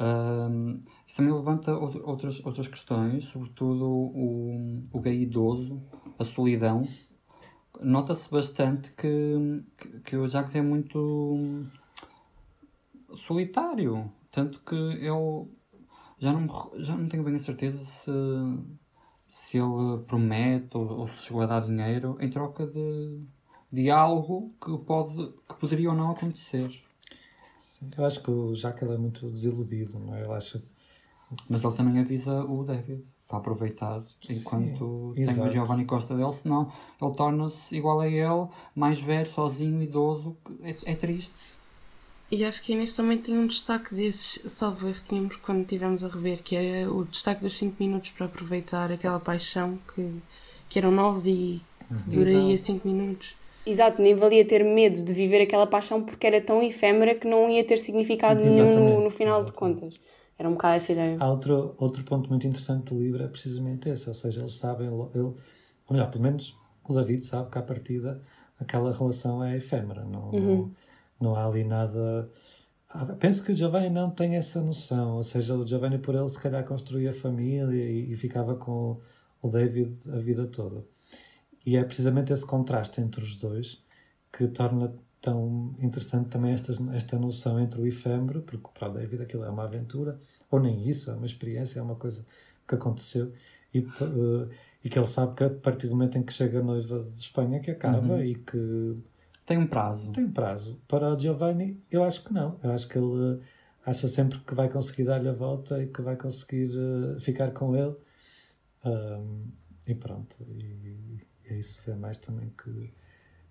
Um, 0.00 0.82
isso 1.06 1.18
também 1.18 1.34
levanta 1.34 1.74
outras, 1.74 2.42
outras 2.44 2.66
questões, 2.66 3.24
sobretudo 3.24 3.84
o, 3.84 4.82
o 4.90 5.00
gay 5.00 5.20
idoso, 5.20 5.82
a 6.18 6.24
solidão. 6.24 6.82
Nota-se 7.82 8.30
bastante 8.30 8.92
que, 8.92 9.62
que, 9.76 10.00
que, 10.00 10.16
o 10.16 10.26
Jacques 10.26 10.54
é 10.54 10.62
muito 10.62 11.66
solitário, 13.14 14.10
tanto 14.30 14.60
que 14.60 14.74
ele 14.74 15.48
já 16.18 16.32
não, 16.32 16.46
já 16.78 16.96
não 16.96 17.06
tenho 17.06 17.22
bem 17.22 17.34
a 17.34 17.38
certeza 17.38 17.84
se, 17.84 18.10
se 19.28 19.58
ele 19.58 20.02
promete 20.06 20.76
ou, 20.78 21.00
ou 21.00 21.08
se 21.08 21.26
chegou 21.26 21.42
a 21.42 21.46
dar 21.46 21.60
dinheiro 21.60 22.16
em 22.20 22.28
troca 22.28 22.66
de, 22.66 23.20
de 23.70 23.90
algo 23.90 24.54
que, 24.62 24.78
pode, 24.78 25.32
que 25.48 25.54
poderia 25.58 25.90
ou 25.90 25.96
não 25.96 26.10
acontecer. 26.12 26.70
Sim, 27.80 27.90
eu 27.96 28.04
acho 28.04 28.22
que 28.22 28.30
o 28.30 28.54
Jacques 28.54 28.88
é 28.88 28.98
muito 28.98 29.30
desiludido, 29.30 29.98
não 29.98 30.14
é? 30.14 30.22
Ele 30.22 30.32
acha. 30.32 30.62
Mas 31.48 31.64
ele 31.64 31.76
também 31.76 31.98
avisa 32.00 32.44
o 32.44 32.64
David 32.64 33.04
para 33.26 33.38
aproveitar 33.38 34.02
enquanto 34.28 35.14
Sim, 35.16 35.24
tem 35.24 35.44
o 35.44 35.48
Giovanni 35.48 35.84
Costa 35.84 36.16
dele, 36.16 36.32
senão 36.32 36.70
ele 37.00 37.14
torna-se 37.14 37.76
igual 37.76 38.00
a 38.00 38.08
ele, 38.08 38.48
mais 38.74 39.00
velho, 39.00 39.30
sozinho, 39.30 39.80
idoso. 39.80 40.36
É, 40.62 40.76
é 40.84 40.94
triste. 40.96 41.32
E 42.30 42.44
acho 42.44 42.62
que 42.62 42.72
a 42.72 42.76
Inês 42.76 42.94
também 42.94 43.18
tem 43.18 43.36
um 43.36 43.46
destaque 43.46 43.92
desses, 43.94 44.52
salvo 44.52 44.88
erro, 44.88 45.00
tínhamos 45.08 45.36
quando 45.36 45.62
estivemos 45.62 46.04
a 46.04 46.08
rever, 46.08 46.42
que 46.42 46.54
era 46.54 46.92
o 46.92 47.04
destaque 47.04 47.42
dos 47.42 47.56
5 47.56 47.76
minutos 47.80 48.10
para 48.10 48.26
aproveitar 48.26 48.92
aquela 48.92 49.18
paixão 49.18 49.78
que, 49.94 50.22
que 50.68 50.78
eram 50.78 50.92
novos 50.92 51.26
e 51.26 51.60
que 51.88 52.10
duraria 52.10 52.56
5 52.56 52.86
minutos. 52.86 53.34
Exato, 53.66 54.00
nem 54.00 54.14
valia 54.14 54.44
ter 54.44 54.64
medo 54.64 55.02
de 55.02 55.12
viver 55.12 55.42
aquela 55.42 55.66
paixão 55.66 56.02
porque 56.02 56.26
era 56.26 56.40
tão 56.40 56.62
efêmera 56.62 57.14
que 57.14 57.26
não 57.26 57.50
ia 57.50 57.64
ter 57.64 57.76
significado 57.76 58.40
nenhum 58.40 58.70
no, 58.70 59.04
no 59.04 59.10
final 59.10 59.42
exatamente. 59.42 59.52
de 59.52 59.52
contas. 59.52 60.00
Era 60.38 60.48
um 60.48 60.52
bocado 60.52 60.76
essa 60.76 60.92
ideia. 60.92 61.16
Há 61.20 61.30
outro, 61.30 61.74
outro 61.78 62.02
ponto 62.04 62.30
muito 62.30 62.46
interessante 62.46 62.94
do 62.94 62.98
livro, 62.98 63.22
é 63.22 63.28
precisamente 63.28 63.90
esse, 63.90 64.08
ou 64.08 64.14
seja, 64.14 64.40
eles 64.40 64.54
sabem, 64.54 64.86
ele, 64.86 64.96
ou 64.96 65.34
melhor, 65.90 66.10
pelo 66.10 66.24
menos 66.24 66.56
o 66.88 66.94
David 66.94 67.22
sabe 67.22 67.50
que 67.50 67.58
à 67.58 67.62
partida 67.62 68.22
aquela 68.58 68.92
relação 68.92 69.44
é 69.44 69.56
efêmera, 69.56 70.04
não, 70.04 70.30
uhum. 70.30 70.40
não, 70.40 70.74
não 71.20 71.36
há 71.36 71.46
ali 71.46 71.62
nada. 71.62 72.30
Penso 73.18 73.44
que 73.44 73.52
o 73.52 73.56
Giovanni 73.56 73.90
não 73.90 74.10
tem 74.10 74.36
essa 74.36 74.60
noção, 74.60 75.16
ou 75.16 75.22
seja, 75.22 75.54
o 75.54 75.66
Giovanni 75.66 75.98
por 75.98 76.14
ele 76.14 76.28
se 76.28 76.40
calhar 76.40 76.64
construía 76.64 77.12
família 77.12 77.84
e, 77.84 78.10
e 78.12 78.16
ficava 78.16 78.54
com 78.54 78.98
o 79.42 79.48
David 79.48 79.94
a 80.10 80.16
vida 80.16 80.46
toda. 80.46 80.84
E 81.64 81.76
é 81.76 81.84
precisamente 81.84 82.32
esse 82.32 82.46
contraste 82.46 83.00
entre 83.00 83.22
os 83.22 83.36
dois 83.36 83.82
que 84.32 84.46
torna 84.48 84.94
tão 85.20 85.74
interessante 85.78 86.28
também 86.28 86.52
esta, 86.52 86.72
esta 86.94 87.18
noção 87.18 87.60
entre 87.60 87.80
o 87.80 87.86
efêmero, 87.86 88.42
porque 88.42 88.68
para 88.72 88.88
o 88.88 88.92
David 88.94 89.22
aquilo 89.22 89.44
é 89.44 89.50
uma 89.50 89.64
aventura, 89.64 90.18
ou 90.50 90.58
nem 90.58 90.88
isso, 90.88 91.10
é 91.10 91.14
uma 91.14 91.26
experiência, 91.26 91.78
é 91.78 91.82
uma 91.82 91.96
coisa 91.96 92.24
que 92.66 92.74
aconteceu, 92.74 93.32
e, 93.72 93.80
uh, 93.80 94.48
e 94.82 94.88
que 94.88 94.98
ele 94.98 95.06
sabe 95.06 95.34
que 95.34 95.44
a 95.44 95.50
partir 95.50 95.88
do 95.88 95.92
momento 95.92 96.16
em 96.16 96.22
que 96.22 96.32
chega 96.32 96.60
a 96.60 96.62
noiva 96.62 97.00
de 97.00 97.10
Espanha 97.10 97.60
que 97.60 97.70
acaba 97.70 98.14
uhum. 98.14 98.22
e 98.22 98.34
que... 98.34 98.96
Tem 99.44 99.58
um 99.58 99.66
prazo. 99.66 100.10
Tem 100.12 100.24
um 100.24 100.32
prazo. 100.32 100.80
Para 100.88 101.14
o 101.14 101.18
Giovanni, 101.18 101.82
eu 101.90 102.04
acho 102.04 102.24
que 102.24 102.32
não. 102.32 102.58
Eu 102.62 102.70
acho 102.70 102.88
que 102.88 102.96
ele 102.96 103.40
acha 103.84 104.06
sempre 104.06 104.38
que 104.38 104.54
vai 104.54 104.68
conseguir 104.68 105.04
dar-lhe 105.04 105.28
a 105.28 105.32
volta 105.32 105.82
e 105.82 105.88
que 105.88 106.00
vai 106.00 106.16
conseguir 106.16 106.70
uh, 106.70 107.18
ficar 107.20 107.50
com 107.50 107.74
ele. 107.76 107.94
Um, 108.84 109.48
e 109.86 109.94
pronto, 109.94 110.36
e, 110.48 111.20
e 111.50 111.54
aí 111.54 111.62
se 111.62 111.80
vê 111.84 111.94
mais 111.94 112.18
também 112.18 112.52
que 112.62 112.90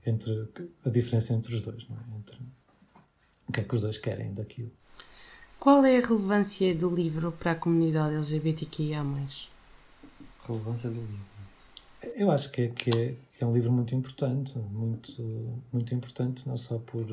entre 0.05 0.49
a 0.85 0.89
diferença 0.89 1.33
entre 1.33 1.53
os 1.55 1.61
dois, 1.61 1.87
não 1.87 1.97
é? 1.97 2.17
Entre 2.17 2.37
o 3.47 3.51
que 3.51 3.59
é 3.59 3.63
que 3.63 3.75
os 3.75 3.81
dois 3.81 3.97
querem 3.97 4.33
daquilo. 4.33 4.71
Qual 5.59 5.83
é 5.83 5.97
a 5.97 6.01
relevância 6.01 6.73
do 6.73 6.89
livro 6.89 7.31
para 7.33 7.51
a 7.51 7.55
comunidade 7.55 8.15
LGBTQIA+. 8.15 9.03
Relevância 10.47 10.89
do 10.89 11.01
livro? 11.01 11.29
Eu 12.15 12.31
acho 12.31 12.49
que 12.49 12.61
é, 12.61 12.67
que 12.69 12.89
é, 12.89 13.15
que 13.33 13.43
é 13.43 13.45
um 13.45 13.53
livro 13.53 13.71
muito 13.71 13.93
importante, 13.93 14.57
muito, 14.57 15.21
muito 15.71 15.93
importante, 15.93 16.47
não 16.47 16.55
só 16.55 16.79
por, 16.79 17.05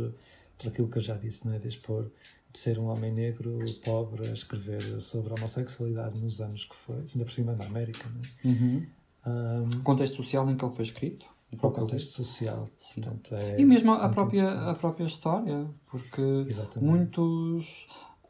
por 0.57 0.69
aquilo 0.69 0.89
que 0.89 0.99
eu 0.99 1.03
já 1.03 1.17
disse, 1.17 1.45
não 1.45 1.55
é? 1.55 1.59
Desde 1.59 1.81
por, 1.81 2.05
de 2.53 2.59
ser 2.59 2.79
um 2.79 2.87
homem 2.87 3.13
negro, 3.13 3.59
pobre, 3.85 4.29
a 4.29 4.33
escrever 4.33 4.81
sobre 5.01 5.33
a 5.33 5.35
homossexualidade 5.35 6.21
nos 6.21 6.41
anos 6.41 6.65
que 6.65 6.77
foi, 6.77 6.97
ainda 7.13 7.25
por 7.25 7.33
cima 7.33 7.53
na 7.55 7.65
América, 7.65 8.09
não 8.09 8.21
é? 8.21 8.49
Uhum. 8.49 8.87
Um, 9.27 9.81
o 9.81 9.83
contexto 9.83 10.17
social 10.17 10.49
em 10.49 10.57
que 10.57 10.65
ele 10.65 10.73
foi 10.73 10.85
escrito? 10.85 11.27
O 11.53 11.71
contexto 11.71 12.11
social. 12.11 12.69
Portanto, 12.95 13.35
é 13.35 13.61
e 13.61 13.65
mesmo 13.65 13.93
a 13.93 14.09
própria, 14.09 14.49
a 14.49 14.75
própria 14.75 15.05
história, 15.05 15.67
porque 15.91 16.23
Exatamente. 16.47 16.85
muitos, 16.85 17.87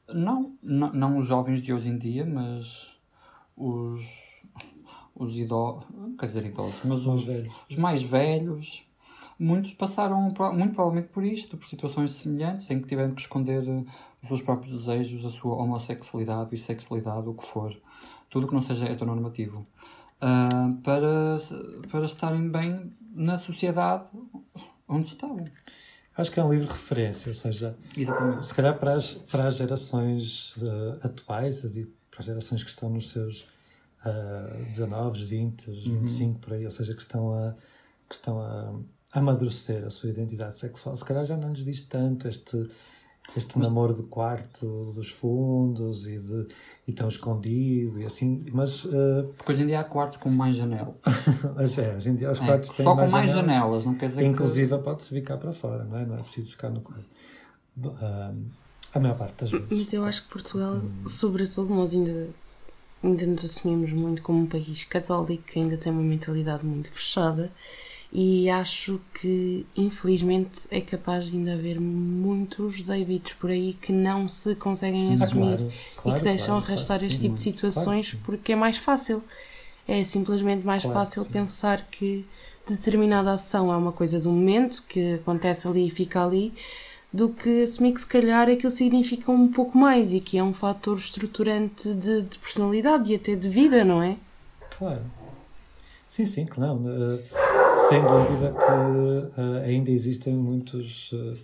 não, 0.08 0.54
não, 0.62 0.92
não 0.92 1.18
os 1.18 1.26
jovens 1.26 1.60
de 1.60 1.72
hoje 1.72 1.88
em 1.88 1.98
dia, 1.98 2.24
mas 2.24 2.96
os, 3.56 4.42
os 5.14 5.36
idosos, 5.36 5.84
quer 6.18 6.26
dizer 6.26 6.46
idosos, 6.46 6.84
mas 6.84 7.06
os, 7.06 7.26
os 7.70 7.76
mais 7.76 8.02
velhos, 8.02 8.86
muitos 9.38 9.72
passaram 9.72 10.20
muito 10.20 10.74
provavelmente 10.74 11.08
por 11.08 11.24
isto, 11.24 11.56
por 11.56 11.66
situações 11.66 12.12
semelhantes, 12.12 12.70
em 12.70 12.80
que 12.80 12.86
tiveram 12.86 13.14
que 13.14 13.20
esconder 13.20 13.62
os 14.22 14.28
seus 14.28 14.42
próprios 14.42 14.72
desejos, 14.72 15.24
a 15.24 15.30
sua 15.30 15.56
homossexualidade, 15.56 16.50
bissexualidade, 16.50 17.28
o 17.28 17.34
que 17.34 17.44
for. 17.44 17.74
Tudo 18.28 18.46
que 18.46 18.54
não 18.54 18.60
seja 18.60 18.86
heteronormativo. 18.86 19.66
Uh, 20.16 20.80
para, 20.82 21.36
para 21.90 22.04
estarem 22.06 22.50
bem 22.50 22.92
na 23.14 23.36
sociedade 23.36 24.06
onde 24.88 25.08
estavam. 25.08 25.44
Acho 26.16 26.32
que 26.32 26.40
é 26.40 26.44
um 26.44 26.50
livro 26.50 26.66
de 26.66 26.72
referência, 26.72 27.28
ou 27.28 27.34
seja, 27.34 27.76
Exatamente. 27.96 28.46
se 28.46 28.54
calhar 28.54 28.78
para 28.78 28.94
as, 28.94 29.14
para 29.14 29.46
as 29.46 29.56
gerações 29.56 30.56
uh, 30.56 30.98
atuais, 31.02 31.62
para 32.10 32.20
as 32.20 32.24
gerações 32.24 32.62
que 32.62 32.70
estão 32.70 32.88
nos 32.88 33.10
seus 33.10 33.40
uh, 34.06 34.64
19, 34.70 35.24
20, 35.24 35.68
uhum. 35.68 36.00
25, 36.00 36.38
por 36.38 36.54
aí, 36.54 36.64
ou 36.64 36.70
seja, 36.70 36.94
que 36.94 37.02
estão 37.02 37.34
a, 37.34 37.54
que 38.08 38.14
estão 38.14 38.40
a 38.40 38.72
amadurecer 39.12 39.84
a 39.84 39.90
sua 39.90 40.08
identidade 40.08 40.56
sexual, 40.56 40.96
se 40.96 41.04
calhar 41.04 41.24
já 41.26 41.36
não 41.36 41.52
lhes 41.52 41.64
diz 41.64 41.82
tanto 41.82 42.28
este 42.28 42.66
este 43.34 43.58
mas... 43.58 43.66
namoro 43.66 43.94
de 43.94 44.02
quarto 44.04 44.92
dos 44.94 45.10
fundos 45.10 46.06
e 46.06 46.18
de 46.18 46.46
e 46.88 46.92
tão 46.92 47.08
escondido 47.08 48.00
e 48.00 48.06
assim, 48.06 48.44
mas... 48.52 48.84
Uh... 48.84 49.32
Porque 49.36 49.52
hoje 49.52 49.62
em 49.64 49.66
dia 49.66 49.80
há 49.80 49.84
quartos 49.84 50.18
com 50.18 50.30
mais 50.30 50.54
janela. 50.54 50.96
mas 51.56 51.76
é, 51.78 51.96
hoje 51.96 52.10
em 52.10 52.14
dia 52.14 52.30
os 52.30 52.40
é, 52.40 52.46
quartos 52.46 52.70
têm 52.70 52.84
só 52.84 52.94
mais 52.94 53.10
com 53.10 53.16
mais 53.16 53.30
janelas. 53.30 53.54
janelas, 53.56 53.84
não 53.84 53.94
quer 53.94 54.06
dizer 54.06 54.22
Inclusive 54.24 54.76
que... 54.76 54.84
pode-se 54.84 55.20
cá 55.22 55.36
para 55.36 55.52
fora, 55.52 55.84
não 55.84 55.98
é? 55.98 56.06
Não 56.06 56.14
é 56.14 56.22
preciso 56.22 56.52
ficar 56.52 56.70
no 56.70 56.80
quarto. 56.80 57.04
Uh, 57.76 58.34
a 58.94 59.00
maior 59.00 59.18
parte 59.18 59.40
das 59.40 59.50
vezes. 59.50 59.66
Mas 59.70 59.92
eu 59.92 60.04
acho 60.04 60.22
que 60.22 60.28
Portugal, 60.28 60.76
hum. 60.76 61.08
sobretudo, 61.08 61.74
nós 61.74 61.92
ainda, 61.92 62.28
ainda 63.02 63.26
nos 63.26 63.44
assumimos 63.44 63.92
muito 63.92 64.22
como 64.22 64.42
um 64.42 64.46
país 64.46 64.84
católico 64.84 65.42
que 65.42 65.58
ainda 65.58 65.76
tem 65.76 65.90
uma 65.90 66.02
mentalidade 66.02 66.64
muito 66.64 66.90
fechada 66.90 67.50
e 68.12 68.48
acho 68.48 69.00
que 69.14 69.66
infelizmente 69.76 70.60
é 70.70 70.80
capaz 70.80 71.26
de 71.26 71.36
ainda 71.36 71.54
haver 71.54 71.80
muitos 71.80 72.82
Davids 72.82 73.32
por 73.34 73.50
aí 73.50 73.76
que 73.80 73.92
não 73.92 74.28
se 74.28 74.54
conseguem 74.54 75.10
ah, 75.10 75.14
assumir 75.14 75.56
claro, 75.56 75.72
claro, 75.96 76.16
e 76.16 76.20
que 76.20 76.24
deixam 76.24 76.56
claro, 76.56 76.64
arrastar 76.64 76.96
este 76.98 77.16
sim, 77.16 77.22
tipo 77.22 77.34
de 77.34 77.40
situações 77.42 78.14
porque 78.24 78.52
é 78.52 78.56
mais 78.56 78.76
fácil. 78.76 79.22
É 79.88 80.02
simplesmente 80.02 80.66
mais 80.66 80.82
fácil 80.82 81.24
pensar 81.26 81.86
que 81.90 82.26
determinada 82.66 83.32
ação 83.32 83.72
é 83.72 83.76
uma 83.76 83.92
coisa 83.92 84.18
do 84.18 84.30
momento 84.30 84.82
que 84.88 85.14
acontece 85.14 85.68
ali 85.68 85.86
e 85.86 85.90
fica 85.90 86.24
ali 86.24 86.52
do 87.12 87.28
que 87.28 87.62
assumir 87.62 87.92
que 87.92 88.00
se 88.00 88.06
calhar 88.06 88.48
aquilo 88.48 88.70
significa 88.70 89.30
um 89.30 89.46
pouco 89.46 89.78
mais 89.78 90.12
e 90.12 90.18
que 90.18 90.36
é 90.36 90.42
um 90.42 90.52
fator 90.52 90.98
estruturante 90.98 91.94
de, 91.94 92.22
de 92.22 92.38
personalidade 92.38 93.12
e 93.12 93.14
até 93.14 93.36
de 93.36 93.48
vida, 93.48 93.84
não 93.84 94.02
é? 94.02 94.16
Claro. 94.76 95.02
Sim, 96.08 96.26
sim, 96.26 96.46
claro. 96.46 96.74
Uh 96.74 97.45
sem 97.88 98.02
dúvida 98.02 98.52
que 98.52 99.40
uh, 99.40 99.56
ainda 99.64 99.90
existem 99.90 100.34
muitos, 100.34 101.12
uh, 101.12 101.36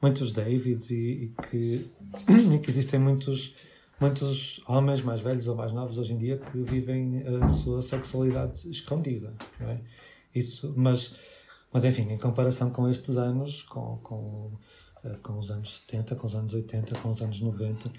muitos 0.00 0.32
Davids 0.32 0.90
e, 0.90 0.94
e, 0.94 1.34
que, 1.48 1.90
e 2.54 2.58
que 2.58 2.70
existem 2.70 3.00
muitos, 3.00 3.54
muitos 3.98 4.60
homens 4.66 5.00
mais 5.00 5.20
velhos 5.20 5.48
ou 5.48 5.56
mais 5.56 5.72
novos 5.72 5.98
hoje 5.98 6.12
em 6.12 6.18
dia 6.18 6.38
que 6.38 6.58
vivem 6.58 7.22
a 7.42 7.48
sua 7.48 7.80
sexualidade 7.80 8.68
escondida. 8.70 9.32
É? 9.60 9.78
Isso, 10.34 10.74
mas, 10.76 11.16
mas, 11.72 11.84
enfim, 11.84 12.10
em 12.10 12.18
comparação 12.18 12.70
com 12.70 12.88
estes 12.88 13.16
anos, 13.16 13.62
com, 13.62 13.98
com, 14.02 14.52
uh, 15.02 15.18
com 15.22 15.38
os 15.38 15.50
anos 15.50 15.76
70, 15.76 16.14
com 16.16 16.26
os 16.26 16.36
anos 16.36 16.52
80, 16.52 16.98
com 17.00 17.08
os 17.08 17.22
anos 17.22 17.40
90, 17.40 17.90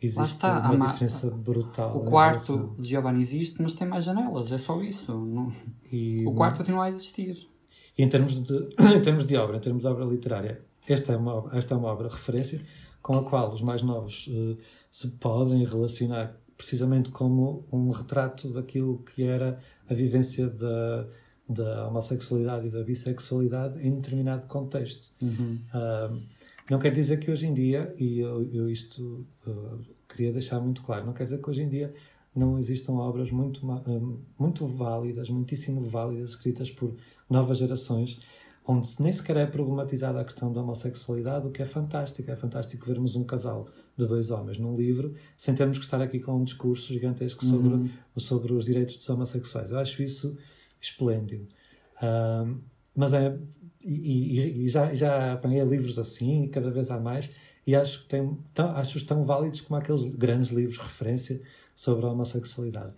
existe 0.00 0.36
está, 0.36 0.70
uma 0.70 0.86
diferença 0.86 1.30
brutal. 1.30 1.96
O 1.96 2.04
quarto 2.04 2.74
de 2.78 2.88
Giovanni 2.88 3.20
existe, 3.20 3.60
mas 3.60 3.74
tem 3.74 3.86
mais 3.86 4.04
janelas, 4.04 4.50
é 4.50 4.58
só 4.58 4.80
isso. 4.82 5.12
Não... 5.12 5.52
E, 5.92 6.24
o 6.26 6.32
quarto 6.32 6.58
continua 6.58 6.84
a 6.84 6.88
existir. 6.88 7.48
E 7.96 8.02
em 8.02 8.08
termos, 8.08 8.42
de, 8.42 8.68
em 8.96 9.02
termos 9.02 9.26
de 9.26 9.36
obra, 9.36 9.58
em 9.58 9.60
termos 9.60 9.82
de 9.82 9.88
obra 9.88 10.04
literária, 10.04 10.62
esta 10.88 11.12
é 11.12 11.16
uma, 11.16 11.50
esta 11.52 11.74
é 11.74 11.78
uma 11.78 11.88
obra 11.88 12.08
referência 12.08 12.60
com 13.02 13.14
a 13.14 13.24
qual 13.24 13.52
os 13.52 13.62
mais 13.62 13.82
novos 13.82 14.26
uh, 14.28 14.56
se 14.90 15.08
podem 15.12 15.64
relacionar 15.64 16.36
precisamente 16.56 17.10
como 17.10 17.64
um 17.72 17.90
retrato 17.90 18.52
daquilo 18.52 18.98
que 18.98 19.22
era 19.22 19.58
a 19.88 19.94
vivência 19.94 20.46
da, 20.48 21.06
da 21.48 21.88
homossexualidade 21.88 22.66
e 22.66 22.70
da 22.70 22.82
bissexualidade 22.82 23.80
em 23.80 23.94
determinado 23.94 24.46
contexto. 24.46 25.10
Uhum. 25.22 25.58
Uh, 25.74 26.22
não 26.70 26.78
quer 26.78 26.92
dizer 26.92 27.18
que 27.18 27.30
hoje 27.30 27.46
em 27.46 27.52
dia, 27.52 27.92
e 27.98 28.20
eu, 28.20 28.48
eu 28.52 28.70
isto 28.70 29.26
uh, 29.44 29.80
queria 30.08 30.32
deixar 30.32 30.60
muito 30.60 30.82
claro, 30.82 31.04
não 31.04 31.12
quer 31.12 31.24
dizer 31.24 31.42
que 31.42 31.50
hoje 31.50 31.62
em 31.62 31.68
dia 31.68 31.92
não 32.34 32.56
existam 32.56 32.92
obras 32.92 33.32
muito, 33.32 33.66
uh, 33.66 34.20
muito 34.38 34.64
válidas, 34.68 35.28
muitíssimo 35.28 35.82
válidas, 35.82 36.30
escritas 36.30 36.70
por 36.70 36.94
novas 37.28 37.58
gerações, 37.58 38.20
onde 38.64 38.88
nem 39.00 39.12
sequer 39.12 39.36
é 39.38 39.46
problematizada 39.46 40.20
a 40.20 40.24
questão 40.24 40.52
da 40.52 40.62
homossexualidade, 40.62 41.48
o 41.48 41.50
que 41.50 41.60
é 41.60 41.64
fantástico. 41.64 42.30
É 42.30 42.36
fantástico 42.36 42.86
vermos 42.86 43.16
um 43.16 43.24
casal 43.24 43.68
de 43.96 44.06
dois 44.06 44.30
homens 44.30 44.58
num 44.58 44.76
livro, 44.76 45.12
sem 45.36 45.52
termos 45.52 45.76
que 45.76 45.84
estar 45.84 46.00
aqui 46.00 46.20
com 46.20 46.36
um 46.36 46.44
discurso 46.44 46.92
gigantesco 46.92 47.44
sobre, 47.44 47.74
uhum. 47.74 47.90
sobre 48.16 48.52
os 48.52 48.64
direitos 48.64 48.96
dos 48.96 49.10
homossexuais. 49.10 49.72
Eu 49.72 49.78
acho 49.80 50.00
isso 50.04 50.36
esplêndido. 50.80 51.48
Uh, 51.96 52.60
mas 52.94 53.12
é 53.12 53.36
e, 53.82 54.38
e, 54.38 54.64
e, 54.64 54.68
já, 54.68 54.92
já 54.94 55.32
apanhei 55.32 55.62
livros 55.64 55.98
assim, 55.98 56.44
e 56.44 56.48
cada 56.48 56.70
vez 56.70 56.90
há 56.90 56.98
mais, 56.98 57.30
e 57.66 57.74
acho 57.74 58.02
que 58.02 58.08
tem, 58.08 58.38
tão, 58.54 58.70
acho 58.70 59.04
tão 59.04 59.24
válidos 59.24 59.60
como 59.60 59.78
aqueles 59.78 60.10
grandes 60.10 60.50
livros 60.50 60.76
de 60.76 60.82
referência 60.82 61.40
sobre 61.74 62.06
a 62.06 62.10
homossexualidade. 62.10 62.94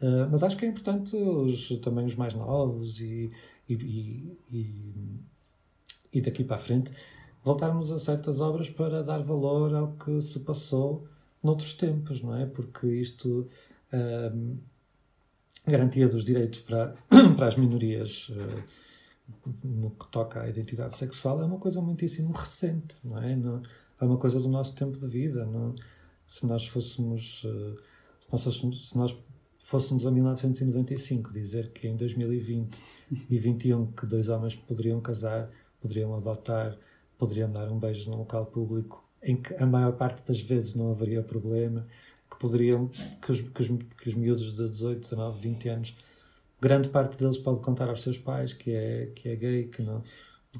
Uh, 0.00 0.28
mas 0.30 0.42
acho 0.42 0.56
que 0.56 0.64
é 0.64 0.68
importante 0.68 1.16
os, 1.16 1.68
também 1.80 2.04
os 2.04 2.16
mais 2.16 2.34
novos 2.34 3.00
e, 3.00 3.30
e, 3.68 4.36
e, 6.12 6.20
daqui 6.20 6.44
para 6.44 6.56
a 6.56 6.58
frente 6.58 6.90
voltarmos 7.44 7.90
a 7.92 7.98
certas 7.98 8.40
obras 8.40 8.68
para 8.68 9.02
dar 9.02 9.22
valor 9.22 9.74
ao 9.74 9.92
que 9.92 10.20
se 10.20 10.40
passou 10.40 11.06
noutros 11.42 11.74
tempos, 11.74 12.20
não 12.22 12.36
é? 12.36 12.46
Porque 12.46 12.86
isto. 12.86 13.48
Uh, 13.92 14.58
garantia 15.66 16.06
dos 16.08 16.24
direitos 16.24 16.60
para, 16.60 16.94
para 17.36 17.46
as 17.46 17.56
minorias 17.56 18.28
uh, 18.30 18.62
no 19.62 19.90
que 19.90 20.06
toca 20.08 20.42
à 20.42 20.48
identidade 20.48 20.96
sexual 20.96 21.40
é 21.40 21.44
uma 21.44 21.58
coisa 21.58 21.80
muitíssimo 21.80 22.32
recente, 22.32 22.98
não 23.02 23.18
é? 23.18 23.34
Não, 23.34 23.62
é 24.00 24.04
uma 24.04 24.18
coisa 24.18 24.40
do 24.40 24.48
nosso 24.48 24.74
tempo 24.74 24.98
de 24.98 25.06
vida. 25.06 25.44
Não, 25.44 25.74
se 26.26 26.46
nós 26.46 26.66
fôssemos, 26.66 27.44
uh, 27.44 27.74
se 28.20 28.32
nós 28.32 28.42
se 28.42 28.96
nós 28.96 29.16
fôssemos 29.58 30.06
a 30.06 30.10
1995 30.10 31.32
dizer 31.32 31.72
que 31.72 31.88
em 31.88 31.96
2020 31.96 32.78
e 33.30 33.38
21 33.38 33.92
que 33.92 34.06
dois 34.06 34.28
homens 34.28 34.54
poderiam 34.54 35.00
casar, 35.00 35.50
poderiam 35.80 36.14
adotar, 36.14 36.76
poderiam 37.16 37.50
dar 37.50 37.70
um 37.70 37.78
beijo 37.78 38.10
num 38.10 38.18
local 38.18 38.46
público, 38.46 39.02
em 39.22 39.36
que 39.36 39.54
a 39.54 39.64
maior 39.64 39.92
parte 39.92 40.26
das 40.26 40.40
vezes 40.40 40.74
não 40.74 40.90
haveria 40.90 41.22
problema, 41.22 41.86
que 42.30 42.38
poderiam 42.38 42.88
que 43.22 43.30
os, 43.30 43.40
que 43.40 43.62
os, 43.62 43.68
que 43.68 44.08
os 44.08 44.14
miúdos 44.14 44.54
de 44.54 44.68
18, 44.68 45.00
19, 45.00 45.40
20 45.40 45.68
anos 45.68 45.96
grande 46.64 46.88
parte 46.88 47.18
deles 47.18 47.38
pode 47.38 47.60
contar 47.60 47.88
aos 47.90 48.00
seus 48.00 48.16
pais 48.16 48.54
que 48.54 48.72
é, 48.72 49.06
que 49.14 49.28
é 49.28 49.36
gay, 49.36 49.68
que 49.68 49.82
não, 49.82 50.02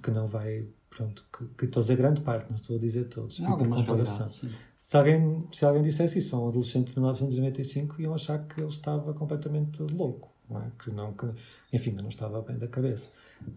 que 0.02 0.10
não 0.10 0.28
vai. 0.28 0.66
Pronto, 0.90 1.26
que, 1.32 1.46
que 1.58 1.64
estou 1.64 1.80
a 1.80 1.82
dizer 1.82 1.96
grande 1.96 2.20
parte, 2.20 2.48
não 2.48 2.56
estou 2.56 2.76
a 2.76 2.78
dizer 2.78 3.08
todos. 3.08 3.40
Não, 3.40 3.56
por 3.56 3.68
comparação. 3.68 4.28
Se 4.28 4.96
alguém, 4.96 5.48
se 5.50 5.64
alguém 5.64 5.82
dissesse 5.82 6.18
isso 6.18 6.36
a 6.36 6.40
um 6.40 6.48
adolescente 6.48 6.90
de 6.90 6.96
1995, 6.98 8.00
iam 8.02 8.14
achar 8.14 8.46
que 8.46 8.60
ele 8.60 8.68
estava 8.68 9.14
completamente 9.14 9.82
louco, 9.82 10.30
não 10.48 10.60
é? 10.60 10.70
que 10.78 10.90
não, 10.90 11.12
que, 11.14 11.26
enfim, 11.72 11.90
não 11.92 12.08
estava 12.08 12.40
bem 12.42 12.58
da 12.58 12.68
cabeça. 12.68 13.08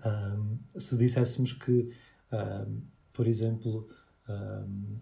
Um, 0.05 0.57
se 0.79 0.97
disséssemos 0.97 1.51
que, 1.51 1.91
um, 2.31 2.81
por 3.13 3.27
exemplo, 3.27 3.87
um, 4.27 4.97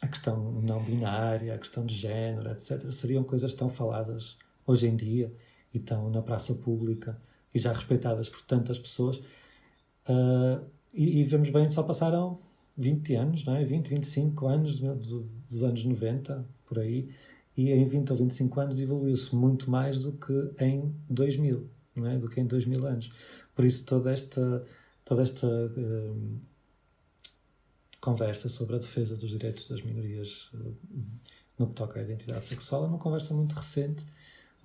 a 0.00 0.08
questão 0.08 0.52
não 0.62 0.82
binária, 0.82 1.54
a 1.54 1.58
questão 1.58 1.84
de 1.84 1.94
género, 1.94 2.50
etc., 2.50 2.90
seriam 2.90 3.22
coisas 3.22 3.52
tão 3.52 3.68
faladas 3.68 4.38
hoje 4.66 4.88
em 4.88 4.96
dia 4.96 5.32
e 5.72 5.78
tão 5.78 6.10
na 6.10 6.22
praça 6.22 6.54
pública 6.54 7.20
e 7.54 7.58
já 7.58 7.72
respeitadas 7.72 8.28
por 8.28 8.42
tantas 8.42 8.78
pessoas. 8.78 9.16
Uh, 10.08 10.64
e, 10.94 11.20
e, 11.20 11.24
vemos 11.24 11.50
bem, 11.50 11.68
só 11.68 11.82
passaram 11.82 12.38
20 12.76 13.14
anos, 13.14 13.44
não 13.44 13.56
é? 13.56 13.64
20, 13.64 13.88
25 13.88 14.46
anos 14.46 14.78
dos 14.78 15.62
anos 15.62 15.84
90, 15.84 16.46
por 16.66 16.78
aí, 16.78 17.10
e 17.56 17.70
em 17.70 17.86
20 17.86 18.10
ou 18.10 18.16
25 18.16 18.60
anos 18.60 18.80
evoluiu-se 18.80 19.34
muito 19.34 19.70
mais 19.70 20.00
do 20.00 20.12
que 20.12 20.50
em 20.60 20.94
2000, 21.08 21.68
não 21.94 22.06
é? 22.06 22.18
Do 22.18 22.28
que 22.28 22.40
em 22.40 22.46
2000 22.46 22.86
anos. 22.86 23.10
Por 23.54 23.64
isso, 23.64 23.84
toda 23.86 24.12
esta, 24.12 24.64
toda 25.04 25.22
esta 25.22 25.46
uh, 25.46 26.40
conversa 28.00 28.48
sobre 28.48 28.76
a 28.76 28.78
defesa 28.78 29.16
dos 29.16 29.30
direitos 29.30 29.68
das 29.68 29.82
minorias 29.82 30.50
uh, 30.52 30.74
no 31.58 31.68
que 31.68 31.74
toca 31.74 31.98
à 31.98 32.02
identidade 32.02 32.44
sexual 32.44 32.84
é 32.84 32.88
uma 32.88 32.98
conversa 32.98 33.32
muito 33.34 33.54
recente, 33.54 34.04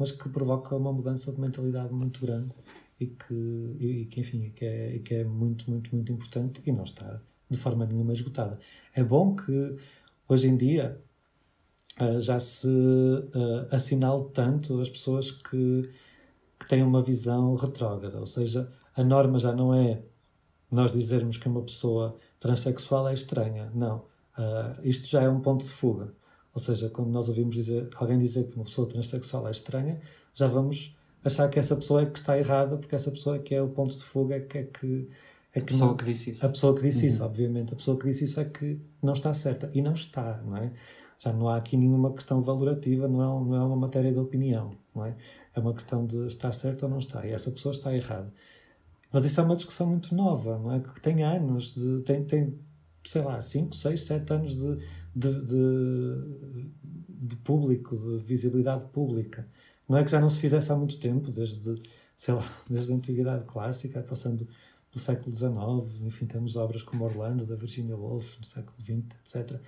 mas 0.01 0.11
que 0.11 0.27
provoca 0.29 0.75
uma 0.75 0.91
mudança 0.91 1.31
de 1.31 1.39
mentalidade 1.39 1.93
muito 1.93 2.25
grande 2.25 2.51
e 2.99 3.05
que, 3.05 3.75
e, 3.79 4.05
que 4.07 4.19
enfim, 4.19 4.51
que 4.55 4.65
é, 4.65 4.97
que 4.97 5.13
é 5.13 5.23
muito, 5.23 5.69
muito, 5.69 5.93
muito 5.95 6.11
importante 6.11 6.59
e 6.65 6.71
não 6.71 6.83
está 6.83 7.21
de 7.47 7.55
forma 7.55 7.85
nenhuma 7.85 8.11
esgotada. 8.11 8.57
É 8.95 9.03
bom 9.03 9.35
que 9.35 9.77
hoje 10.27 10.47
em 10.47 10.57
dia 10.57 10.99
uh, 12.01 12.19
já 12.19 12.39
se 12.39 12.67
uh, 12.67 13.67
assinale 13.69 14.25
tanto 14.33 14.81
as 14.81 14.89
pessoas 14.89 15.29
que, 15.29 15.87
que 16.59 16.67
têm 16.67 16.81
uma 16.81 17.03
visão 17.03 17.53
retrógrada, 17.53 18.19
ou 18.19 18.25
seja, 18.25 18.71
a 18.95 19.03
norma 19.03 19.37
já 19.37 19.53
não 19.53 19.71
é 19.71 20.01
nós 20.71 20.93
dizermos 20.93 21.37
que 21.37 21.47
uma 21.47 21.61
pessoa 21.61 22.17
transexual 22.39 23.07
é 23.07 23.13
estranha, 23.13 23.71
não. 23.75 23.97
Uh, 24.35 24.81
isto 24.83 25.07
já 25.07 25.21
é 25.21 25.29
um 25.29 25.41
ponto 25.41 25.63
de 25.63 25.71
fuga. 25.71 26.11
Ou 26.53 26.61
seja, 26.61 26.89
quando 26.89 27.09
nós 27.09 27.29
ouvimos 27.29 27.55
dizer, 27.55 27.89
alguém 27.95 28.19
dizer 28.19 28.45
que 28.47 28.55
uma 28.55 28.65
pessoa 28.65 28.87
transexual 28.87 29.47
é 29.47 29.51
estranha, 29.51 29.99
já 30.33 30.47
vamos 30.47 30.95
achar 31.23 31.49
que 31.49 31.59
essa 31.59 31.75
pessoa 31.75 32.01
é 32.01 32.05
que 32.05 32.17
está 32.17 32.37
errada, 32.37 32.77
porque 32.77 32.95
essa 32.95 33.11
pessoa 33.11 33.37
é 33.37 33.39
que 33.39 33.55
é 33.55 33.61
o 33.61 33.69
ponto 33.69 33.95
de 33.95 34.03
fuga, 34.03 34.35
é 34.35 34.39
que 34.39 34.57
é 34.57 34.63
que. 34.63 35.07
É 35.53 35.59
que 35.59 35.65
a 35.65 35.65
pessoa 35.65 35.89
não, 35.89 35.97
que 35.97 36.05
disse 36.05 36.29
isso. 36.31 36.45
A 36.45 36.49
pessoa 36.49 36.75
que 36.75 36.81
disse 36.81 37.01
uhum. 37.01 37.07
isso, 37.07 37.23
obviamente. 37.25 37.73
A 37.73 37.75
pessoa 37.75 37.97
que 37.97 38.07
disse 38.07 38.23
isso 38.23 38.39
é 38.39 38.45
que 38.45 38.79
não 39.03 39.13
está 39.13 39.33
certa. 39.33 39.69
E 39.73 39.81
não 39.81 39.91
está, 39.91 40.41
não 40.45 40.55
é? 40.55 40.71
Já 41.19 41.33
não 41.33 41.49
há 41.49 41.57
aqui 41.57 41.75
nenhuma 41.75 42.13
questão 42.13 42.41
valorativa, 42.41 43.07
não 43.07 43.21
é, 43.21 43.45
não 43.49 43.55
é 43.55 43.63
uma 43.65 43.75
matéria 43.75 44.11
de 44.11 44.17
opinião, 44.17 44.71
não 44.95 45.05
é? 45.05 45.15
É 45.53 45.59
uma 45.59 45.73
questão 45.73 46.05
de 46.05 46.25
estar 46.27 46.53
certo 46.53 46.83
ou 46.83 46.89
não 46.89 46.99
está. 46.99 47.25
E 47.27 47.31
essa 47.31 47.51
pessoa 47.51 47.73
está 47.73 47.93
errada. 47.93 48.31
Mas 49.11 49.25
isso 49.25 49.41
é 49.41 49.43
uma 49.43 49.55
discussão 49.55 49.87
muito 49.87 50.15
nova, 50.15 50.57
não 50.57 50.73
é? 50.73 50.79
Que 50.79 51.01
tem 51.01 51.21
anos, 51.21 51.75
de, 51.75 52.01
tem, 52.01 52.23
tem 52.23 52.57
sei 53.03 53.21
lá, 53.21 53.41
5, 53.41 53.75
6, 53.75 54.03
7 54.03 54.33
anos 54.33 54.55
de, 54.55 54.77
de, 55.15 55.45
de, 55.45 56.71
de 57.07 57.35
público, 57.37 57.97
de 57.97 58.17
visibilidade 58.17 58.85
pública. 58.85 59.47
Não 59.87 59.97
é 59.97 60.03
que 60.03 60.11
já 60.11 60.19
não 60.19 60.29
se 60.29 60.39
fizesse 60.39 60.71
há 60.71 60.75
muito 60.75 60.97
tempo, 60.99 61.31
desde, 61.31 61.81
sei 62.15 62.33
lá, 62.33 62.47
desde 62.69 62.91
a 62.91 62.95
Antiguidade 62.95 63.43
Clássica, 63.45 64.01
passando 64.01 64.47
do 64.91 64.99
século 64.99 65.33
XIX, 65.33 66.01
enfim, 66.03 66.25
temos 66.25 66.55
obras 66.57 66.83
como 66.83 67.05
Orlando, 67.05 67.45
da 67.45 67.55
Virginia 67.55 67.95
Woolf, 67.95 68.37
no 68.37 68.45
século 68.45 68.77
XX, 68.83 69.05
etc. 69.19 69.59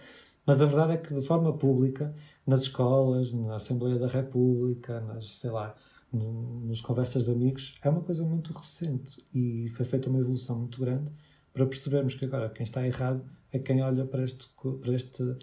Mas 0.45 0.61
a 0.61 0.65
verdade 0.65 0.93
é 0.93 0.97
que, 0.97 1.13
de 1.13 1.25
forma 1.25 1.57
pública, 1.57 2.13
nas 2.45 2.63
escolas, 2.63 3.31
na 3.31 3.55
Assembleia 3.55 3.97
da 3.97 4.07
República, 4.07 4.99
nas, 4.99 5.27
sei 5.37 5.49
lá, 5.49 5.73
no, 6.11 6.59
nos 6.65 6.81
conversas 6.81 7.23
de 7.23 7.31
amigos, 7.31 7.75
é 7.81 7.89
uma 7.89 8.01
coisa 8.01 8.23
muito 8.23 8.51
recente 8.53 9.25
e 9.33 9.69
foi 9.69 9.85
feita 9.85 10.09
uma 10.09 10.19
evolução 10.19 10.59
muito 10.59 10.79
grande 10.79 11.11
para 11.53 11.65
percebermos 11.65 12.15
que 12.15 12.25
agora 12.25 12.49
quem 12.49 12.63
está 12.63 12.85
errado 12.85 13.23
é 13.51 13.59
quem 13.59 13.81
olha 13.81 14.05
para 14.05 14.23
este, 14.23 14.47
para 14.81 14.93
este 14.93 15.37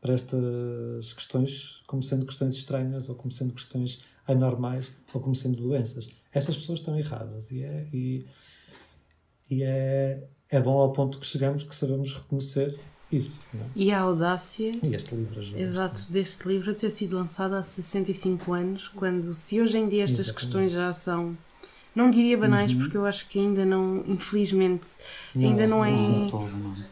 para 0.00 0.14
estas 0.14 1.12
questões 1.14 1.82
como 1.86 2.02
sendo 2.02 2.26
questões 2.26 2.54
estranhas 2.54 3.08
ou 3.08 3.16
como 3.16 3.32
sendo 3.32 3.52
questões 3.52 3.98
anormais 4.26 4.92
ou 5.12 5.20
como 5.20 5.34
sendo 5.34 5.60
doenças. 5.60 6.08
Essas 6.32 6.56
pessoas 6.56 6.80
estão 6.80 6.98
erradas 6.98 7.50
e 7.50 7.62
é, 7.62 7.88
e, 7.92 8.26
e 9.50 9.62
é, 9.62 10.22
é 10.50 10.60
bom 10.60 10.78
ao 10.78 10.92
ponto 10.92 11.18
que 11.18 11.26
chegamos 11.26 11.64
que 11.64 11.74
sabemos 11.74 12.12
reconhecer 12.12 12.78
isso. 13.10 13.46
É? 13.54 13.58
E 13.74 13.90
a 13.90 14.00
audácia 14.00 14.72
e 14.82 14.94
este 14.94 15.14
livro 15.14 15.38
ajuda 15.38 15.60
exato, 15.60 16.12
deste 16.12 16.46
livro 16.46 16.74
ter 16.74 16.90
sido 16.90 17.16
lançado 17.16 17.54
há 17.54 17.62
65 17.62 18.52
anos, 18.52 18.88
quando 18.88 19.32
se 19.32 19.60
hoje 19.60 19.78
em 19.78 19.88
dia 19.88 20.04
estas 20.04 20.26
Exatamente. 20.26 20.44
questões 20.44 20.72
já 20.72 20.92
são 20.92 21.36
não 21.96 22.10
diria 22.10 22.36
banais, 22.36 22.72
uhum. 22.72 22.80
porque 22.80 22.96
eu 22.96 23.06
acho 23.06 23.26
que 23.26 23.38
ainda 23.38 23.64
não, 23.64 24.04
infelizmente, 24.06 24.86
não, 25.34 25.48
ainda 25.48 25.66
não 25.66 25.82
é. 25.82 25.94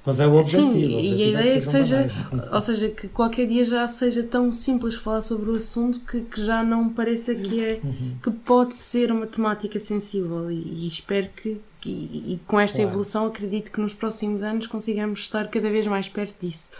Mas 0.04 0.18
é 0.18 0.26
o 0.26 0.34
objetivo. 0.34 0.72
Sim, 0.72 0.94
o 0.94 0.98
objetivo 0.98 1.02
e 1.02 1.22
a 1.22 1.26
é 1.26 1.28
ideia 1.28 1.50
é 1.50 1.60
que, 1.60 1.60
que 1.60 1.70
seja, 1.70 2.08
banais, 2.30 2.50
ou 2.50 2.60
seja, 2.62 2.88
que 2.88 3.08
qualquer 3.08 3.46
dia 3.46 3.64
já 3.64 3.86
seja 3.86 4.22
tão 4.22 4.50
simples 4.50 4.94
falar 4.94 5.20
sobre 5.20 5.50
o 5.50 5.56
assunto 5.56 6.00
que, 6.00 6.22
que 6.22 6.42
já 6.42 6.64
não 6.64 6.88
pareça 6.88 7.34
que 7.34 7.62
é 7.62 7.80
uhum. 7.84 8.16
que 8.22 8.30
pode 8.30 8.74
ser 8.74 9.12
uma 9.12 9.26
temática 9.26 9.78
sensível 9.78 10.50
e, 10.50 10.54
e 10.54 10.88
espero 10.88 11.28
que 11.36 11.60
e, 11.84 12.32
e, 12.32 12.40
com 12.46 12.58
esta 12.58 12.78
claro. 12.78 12.90
evolução 12.90 13.26
acredito 13.26 13.70
que 13.70 13.78
nos 13.78 13.92
próximos 13.92 14.42
anos 14.42 14.66
consigamos 14.66 15.20
estar 15.20 15.48
cada 15.48 15.68
vez 15.68 15.86
mais 15.86 16.08
perto 16.08 16.46
disso. 16.46 16.72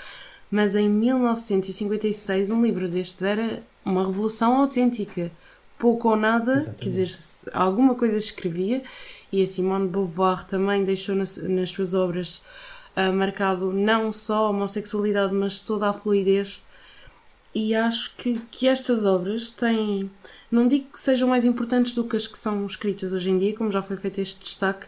Mas 0.51 0.75
em 0.75 0.89
1956 0.89 2.49
um 2.49 2.62
livro 2.62 2.89
destes 2.89 3.22
era 3.22 3.62
uma 3.85 4.07
revolução 4.07 4.57
autêntica 4.57 5.31
pouco 5.79 6.09
ou 6.09 6.16
nada, 6.16 6.55
Exatamente. 6.55 6.83
quer 6.83 6.89
dizer, 6.89 7.11
alguma 7.53 7.95
coisa 7.95 8.16
escrevia, 8.16 8.83
e 9.33 9.43
a 9.43 9.47
Simone 9.47 9.87
de 9.87 9.93
Beauvoir 9.93 10.47
também 10.47 10.85
deixou 10.85 11.14
nas, 11.14 11.37
nas 11.37 11.70
suas 11.70 11.93
obras 11.95 12.45
uh, 12.97 13.12
marcado 13.12 13.72
não 13.72 14.12
só 14.12 14.47
a 14.47 14.51
homossexualidade, 14.51 15.35
mas 15.35 15.61
toda 15.61 15.89
a 15.89 15.93
fluidez. 15.93 16.62
E 17.55 17.75
acho 17.75 18.14
que, 18.16 18.41
que 18.51 18.66
estas 18.66 19.05
obras 19.05 19.51
têm, 19.51 20.11
não 20.51 20.66
digo 20.66 20.93
que 20.93 21.01
sejam 21.01 21.29
mais 21.29 21.45
importantes 21.45 21.95
do 21.95 22.05
que 22.05 22.16
as 22.16 22.27
que 22.27 22.39
são 22.39 22.64
escritas 22.66 23.12
hoje 23.12 23.31
em 23.31 23.39
dia, 23.39 23.55
como 23.55 23.70
já 23.70 23.83
foi 23.83 23.97
feito 23.97 24.20
este 24.20 24.41
destaque, 24.41 24.87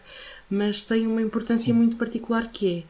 mas 0.49 0.83
têm 0.83 1.07
uma 1.07 1.21
importância 1.21 1.73
Sim. 1.73 1.73
muito 1.73 1.95
particular 1.95 2.49
que 2.51 2.85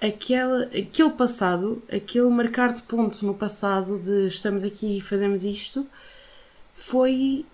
é 0.00 0.06
aquele, 0.06 0.64
aquele 0.64 1.10
passado, 1.10 1.82
aquele 1.90 2.28
marcar 2.28 2.72
de 2.72 2.82
ponto 2.82 3.24
no 3.24 3.34
passado 3.34 3.98
de 3.98 4.26
estamos 4.26 4.62
aqui 4.62 4.98
e 4.98 5.00
fazemos 5.00 5.44
isto, 5.44 5.86
foi 6.74 7.46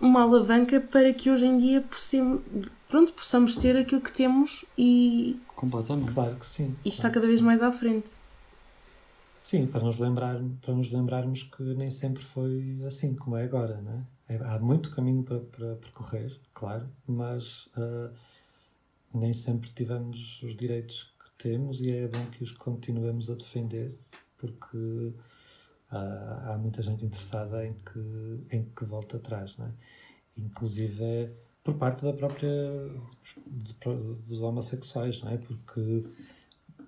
uma 0.00 0.22
alavanca 0.22 0.80
para 0.80 1.12
que 1.12 1.28
hoje 1.28 1.44
em 1.44 1.58
dia 1.58 1.82
possamos, 1.82 2.40
pronto, 2.88 3.12
possamos 3.12 3.58
ter 3.58 3.76
aquilo 3.76 4.00
que 4.00 4.12
temos 4.12 4.64
e. 4.78 5.38
Completamente. 5.48 6.14
Claro 6.14 6.36
que 6.36 6.46
sim. 6.46 6.76
E 6.84 6.88
está 6.88 7.10
cada 7.10 7.26
vez 7.26 7.40
sim. 7.40 7.44
mais 7.44 7.60
à 7.60 7.72
frente. 7.72 8.12
Sim, 9.42 9.66
para 9.66 9.82
nos, 9.82 9.98
lembrar, 9.98 10.40
para 10.62 10.74
nos 10.74 10.92
lembrarmos 10.92 11.42
que 11.42 11.62
nem 11.62 11.90
sempre 11.90 12.22
foi 12.22 12.80
assim 12.86 13.14
como 13.14 13.36
é 13.36 13.44
agora, 13.44 13.80
não 13.80 13.92
é? 14.28 14.36
é 14.36 14.44
há 14.44 14.58
muito 14.58 14.90
caminho 14.90 15.22
para, 15.22 15.40
para 15.40 15.74
percorrer, 15.76 16.38
claro, 16.52 16.86
mas 17.06 17.66
uh, 17.68 18.14
nem 19.12 19.32
sempre 19.32 19.70
tivemos 19.70 20.42
os 20.42 20.54
direitos 20.54 21.10
que 21.18 21.30
temos 21.42 21.80
e 21.80 21.90
é 21.90 22.06
bom 22.06 22.26
que 22.26 22.44
os 22.44 22.52
continuemos 22.52 23.30
a 23.30 23.34
defender, 23.34 23.94
porque 24.36 25.14
há, 25.90 26.58
muita 26.58 26.82
gente 26.82 27.04
interessada 27.04 27.66
em 27.66 27.74
que, 27.74 28.56
em 28.56 28.64
que 28.64 28.84
volte 28.84 29.16
atrás, 29.16 29.56
não 29.56 29.66
é? 29.66 29.70
inclusive 30.36 31.02
é 31.02 31.30
por 31.64 31.74
parte 31.74 32.02
da 32.02 32.12
própria 32.12 32.48
de, 33.46 33.74
de, 33.74 34.22
dos 34.22 34.42
homossexuais, 34.42 35.20
não 35.22 35.32
é? 35.32 35.36
Porque 35.36 36.04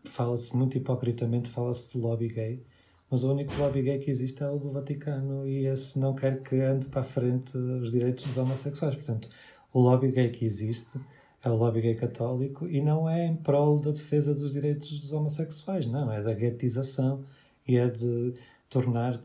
fala-se 0.05 0.57
muito 0.57 0.79
hipocritamente, 0.79 1.51
fala-se 1.51 1.93
do 1.93 2.07
lobby 2.07 2.29
gay, 2.29 2.63
mas 3.11 3.25
o 3.25 3.31
único 3.31 3.53
lobby 3.57 3.83
gay 3.83 3.99
que 3.99 4.11
existe 4.11 4.43
é 4.43 4.49
o 4.49 4.59
do 4.59 4.71
Vaticano 4.71 5.47
e 5.47 5.67
esse 5.67 5.99
não 5.99 6.15
quer 6.15 6.43
que 6.43 6.57
ande 6.61 6.87
para 6.87 7.01
a 7.01 7.05
frente 7.05 7.57
os 7.57 7.93
direitos 7.93 8.25
dos 8.25 8.37
homossexuais. 8.39 8.95
Portanto, 8.95 9.29
o 9.73 9.81
lobby 9.81 10.13
gay 10.13 10.31
que 10.31 10.45
existe 10.45 10.99
é 11.45 11.51
o 11.51 11.57
lobby 11.57 11.81
gay 11.81 11.95
católico 11.95 12.67
e 12.67 12.81
não 12.81 13.09
é 13.09 13.27
em 13.27 13.37
prol 13.37 13.81
da 13.81 13.91
defesa 13.91 14.35
dos 14.35 14.53
direitos 14.53 14.99
dos 15.01 15.13
homossexuais, 15.13 15.87
não, 15.87 16.11
é 16.11 16.23
da 16.23 16.33
guetização 16.33 17.25
e 17.67 17.77
é 17.77 17.89
de 17.89 18.35
tornar 18.71 19.21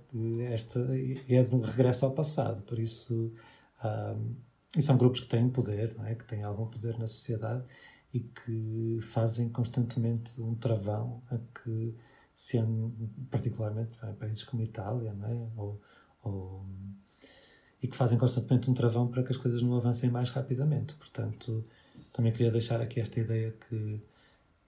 esta 0.49 0.79
é 1.29 1.43
de 1.43 1.55
um 1.55 1.61
regresso 1.61 2.05
ao 2.05 2.11
passado. 2.11 2.63
Por 2.63 2.79
isso, 2.79 3.31
um, 3.83 4.35
e 4.75 4.81
são 4.81 4.97
grupos 4.97 5.21
que 5.21 5.27
têm 5.27 5.47
poder, 5.47 5.95
é? 6.03 6.15
que 6.15 6.25
têm 6.25 6.43
algum 6.43 6.65
poder 6.65 6.97
na 6.97 7.07
sociedade 7.07 7.63
e 8.13 8.19
que 8.19 8.99
fazem 9.01 9.47
constantemente 9.47 10.41
um 10.41 10.55
travão 10.55 11.21
a 11.29 11.37
que 11.37 11.95
se 12.33 12.57
particularmente 13.29 13.93
em 14.03 14.13
países 14.15 14.43
como 14.43 14.61
Itália, 14.61 15.15
é? 15.23 15.47
Ou, 15.55 15.81
ou, 16.21 16.65
e 17.81 17.87
que 17.87 17.95
fazem 17.95 18.17
constantemente 18.17 18.69
um 18.69 18.73
travão 18.73 19.07
para 19.07 19.23
que 19.23 19.31
as 19.31 19.37
coisas 19.37 19.61
não 19.61 19.75
avancem 19.75 20.09
mais 20.09 20.29
rapidamente. 20.29 20.95
Portanto, 20.95 21.63
também 22.11 22.33
queria 22.33 22.51
deixar 22.51 22.81
aqui 22.81 22.99
esta 22.99 23.19
ideia 23.19 23.53
que 23.69 24.01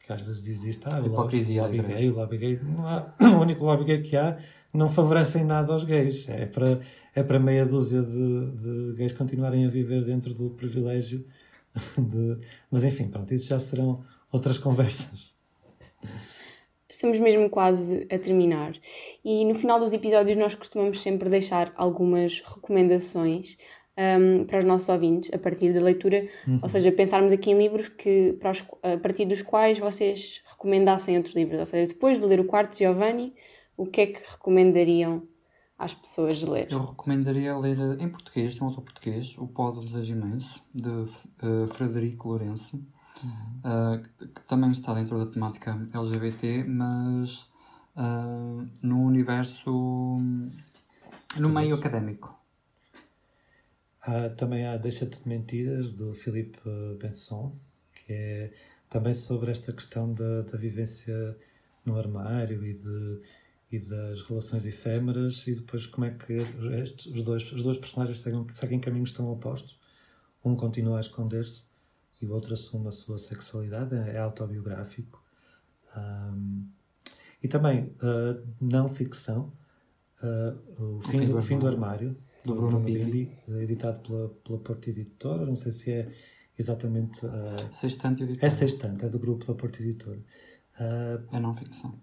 que 0.07 0.13
às 0.13 0.21
vezes 0.21 0.47
existe. 0.47 0.87
Ah, 0.87 1.01
o 1.01 1.05
Hipocrisia 1.05 1.63
lobby, 1.63 1.77
lobby 1.77 1.93
gay, 1.93 2.09
o 2.09 2.15
lobby 2.15 2.37
gay. 2.37 2.59
Não 2.63 2.87
há, 2.87 3.13
o 3.21 3.41
único 3.41 3.65
lobby 3.65 3.83
gay 3.83 4.01
que 4.01 4.15
há 4.15 4.37
não 4.73 4.87
favorece 4.87 5.39
em 5.39 5.43
nada 5.43 5.73
aos 5.73 5.83
gays. 5.83 6.27
É 6.29 6.45
para, 6.45 6.79
é 7.13 7.21
para 7.21 7.37
meia 7.37 7.65
dúzia 7.65 8.01
de, 8.01 8.51
de 8.51 8.93
gays 8.93 9.11
continuarem 9.11 9.65
a 9.65 9.69
viver 9.69 10.03
dentro 10.05 10.33
do 10.33 10.49
privilégio. 10.51 11.25
De... 11.97 12.39
Mas 12.71 12.83
enfim, 12.85 13.09
pronto, 13.09 13.31
isso 13.33 13.49
já 13.49 13.59
serão 13.59 14.03
outras 14.31 14.57
conversas. 14.57 15.35
estamos 16.89 17.19
mesmo 17.19 17.49
quase 17.49 18.07
a 18.09 18.17
terminar. 18.17 18.73
E 19.23 19.43
no 19.43 19.55
final 19.55 19.77
dos 19.79 19.93
episódios 19.93 20.37
nós 20.37 20.55
costumamos 20.55 21.01
sempre 21.01 21.29
deixar 21.29 21.73
algumas 21.75 22.41
recomendações 22.41 23.57
um, 23.97 24.45
para 24.45 24.59
os 24.59 24.65
nossos 24.65 24.87
ouvintes 24.89 25.31
a 25.33 25.37
partir 25.37 25.73
da 25.73 25.81
leitura, 25.81 26.27
uhum. 26.47 26.59
ou 26.61 26.69
seja, 26.69 26.91
pensarmos 26.91 27.31
aqui 27.31 27.51
em 27.51 27.57
livros 27.57 27.89
que, 27.89 28.33
para 28.39 28.51
os, 28.51 28.63
a 28.83 28.97
partir 28.97 29.25
dos 29.25 29.41
quais 29.41 29.79
vocês 29.79 30.43
recomendassem 30.51 31.17
outros 31.17 31.35
livros. 31.35 31.59
Ou 31.59 31.65
seja, 31.65 31.87
depois 31.87 32.19
de 32.19 32.25
ler 32.25 32.39
o 32.39 32.45
quarto 32.45 32.77
Giovanni, 32.77 33.33
o 33.75 33.85
que 33.85 34.01
é 34.01 34.07
que 34.07 34.21
recomendariam 34.31 35.23
às 35.77 35.93
pessoas 35.93 36.37
de 36.37 36.45
ler? 36.45 36.67
Eu 36.71 36.85
recomendaria 36.85 37.57
ler 37.57 37.77
em 37.99 38.09
português, 38.09 38.53
tem 38.53 38.63
um 38.63 38.67
autor 38.67 38.83
português, 38.83 39.37
O 39.37 39.47
Pó 39.47 39.71
do 39.71 39.81
Desejo 39.81 40.13
Imenso, 40.13 40.63
de 40.73 40.89
uh, 40.89 41.67
Frederico 41.73 42.29
Lourenço, 42.29 42.75
uhum. 43.23 43.99
uh, 43.99 44.01
que, 44.01 44.27
que, 44.27 44.41
também 44.47 44.71
está 44.71 44.93
dentro 44.93 45.17
da 45.17 45.31
temática 45.31 45.87
LGBT, 45.93 46.63
mas 46.65 47.41
uh, 47.95 48.67
no 48.81 49.03
universo, 49.03 50.19
no 51.39 51.49
meio 51.49 51.75
académico. 51.75 52.37
Há, 54.07 54.29
também 54.29 54.65
há 54.65 54.77
Deixa-te 54.77 55.21
de 55.21 55.27
Mentiras, 55.27 55.91
do 55.91 56.13
Philippe 56.13 56.61
Benson, 56.97 57.53
que 57.93 58.13
é 58.13 58.53
também 58.89 59.13
sobre 59.13 59.51
esta 59.51 59.73
questão 59.73 60.13
da, 60.13 60.43
da 60.43 60.57
vivência 60.57 61.37
no 61.83 61.97
armário 61.97 62.65
e, 62.65 62.73
de, 62.73 63.21
e 63.69 63.79
das 63.79 64.21
relações 64.23 64.65
efêmeras 64.65 65.45
e 65.45 65.55
depois 65.55 65.85
como 65.85 66.05
é 66.05 66.11
que 66.11 66.37
estes, 66.81 67.07
os, 67.07 67.21
dois, 67.21 67.51
os 67.51 67.61
dois 67.61 67.77
personagens 67.77 68.19
seguem, 68.19 68.47
seguem 68.49 68.79
caminhos 68.79 69.11
tão 69.11 69.29
opostos. 69.29 69.77
Um 70.41 70.55
continua 70.55 70.99
a 70.99 71.01
esconder-se 71.01 71.65
e 72.21 72.25
o 72.25 72.31
outro 72.31 72.53
assume 72.53 72.87
a 72.87 72.91
sua 72.91 73.17
sexualidade, 73.17 73.93
é, 73.93 74.13
é 74.13 74.19
autobiográfico. 74.19 75.21
Um, 75.97 76.65
e 77.43 77.47
também 77.49 77.93
uh, 77.97 78.41
não 78.61 78.87
ficção, 78.87 79.51
uh, 80.23 80.97
o, 80.97 81.01
fim, 81.01 81.25
do, 81.25 81.33
do 81.33 81.41
fim 81.41 81.59
do 81.59 81.67
Armário, 81.67 82.17
do 82.47 82.55
Bruno, 82.55 82.79
Bruno 82.79 82.85
Bimbi, 82.85 83.31
editado 83.59 83.99
pela, 83.99 84.29
pela 84.29 84.59
Porta 84.59 84.89
Editora, 84.89 85.45
não 85.45 85.55
sei 85.55 85.71
se 85.71 85.91
é 85.91 86.09
exatamente. 86.57 87.25
Uh, 87.25 87.71
Sextante 87.71 88.23
Editora. 88.23 88.45
É 88.45 88.49
Sextante, 88.49 89.05
é 89.05 89.09
do 89.09 89.19
grupo 89.19 89.45
da 89.45 89.53
Porta 89.53 89.81
Editora. 89.81 90.19
Uh, 90.79 91.35
é 91.35 91.39
não 91.39 91.55
ficção. 91.55 91.99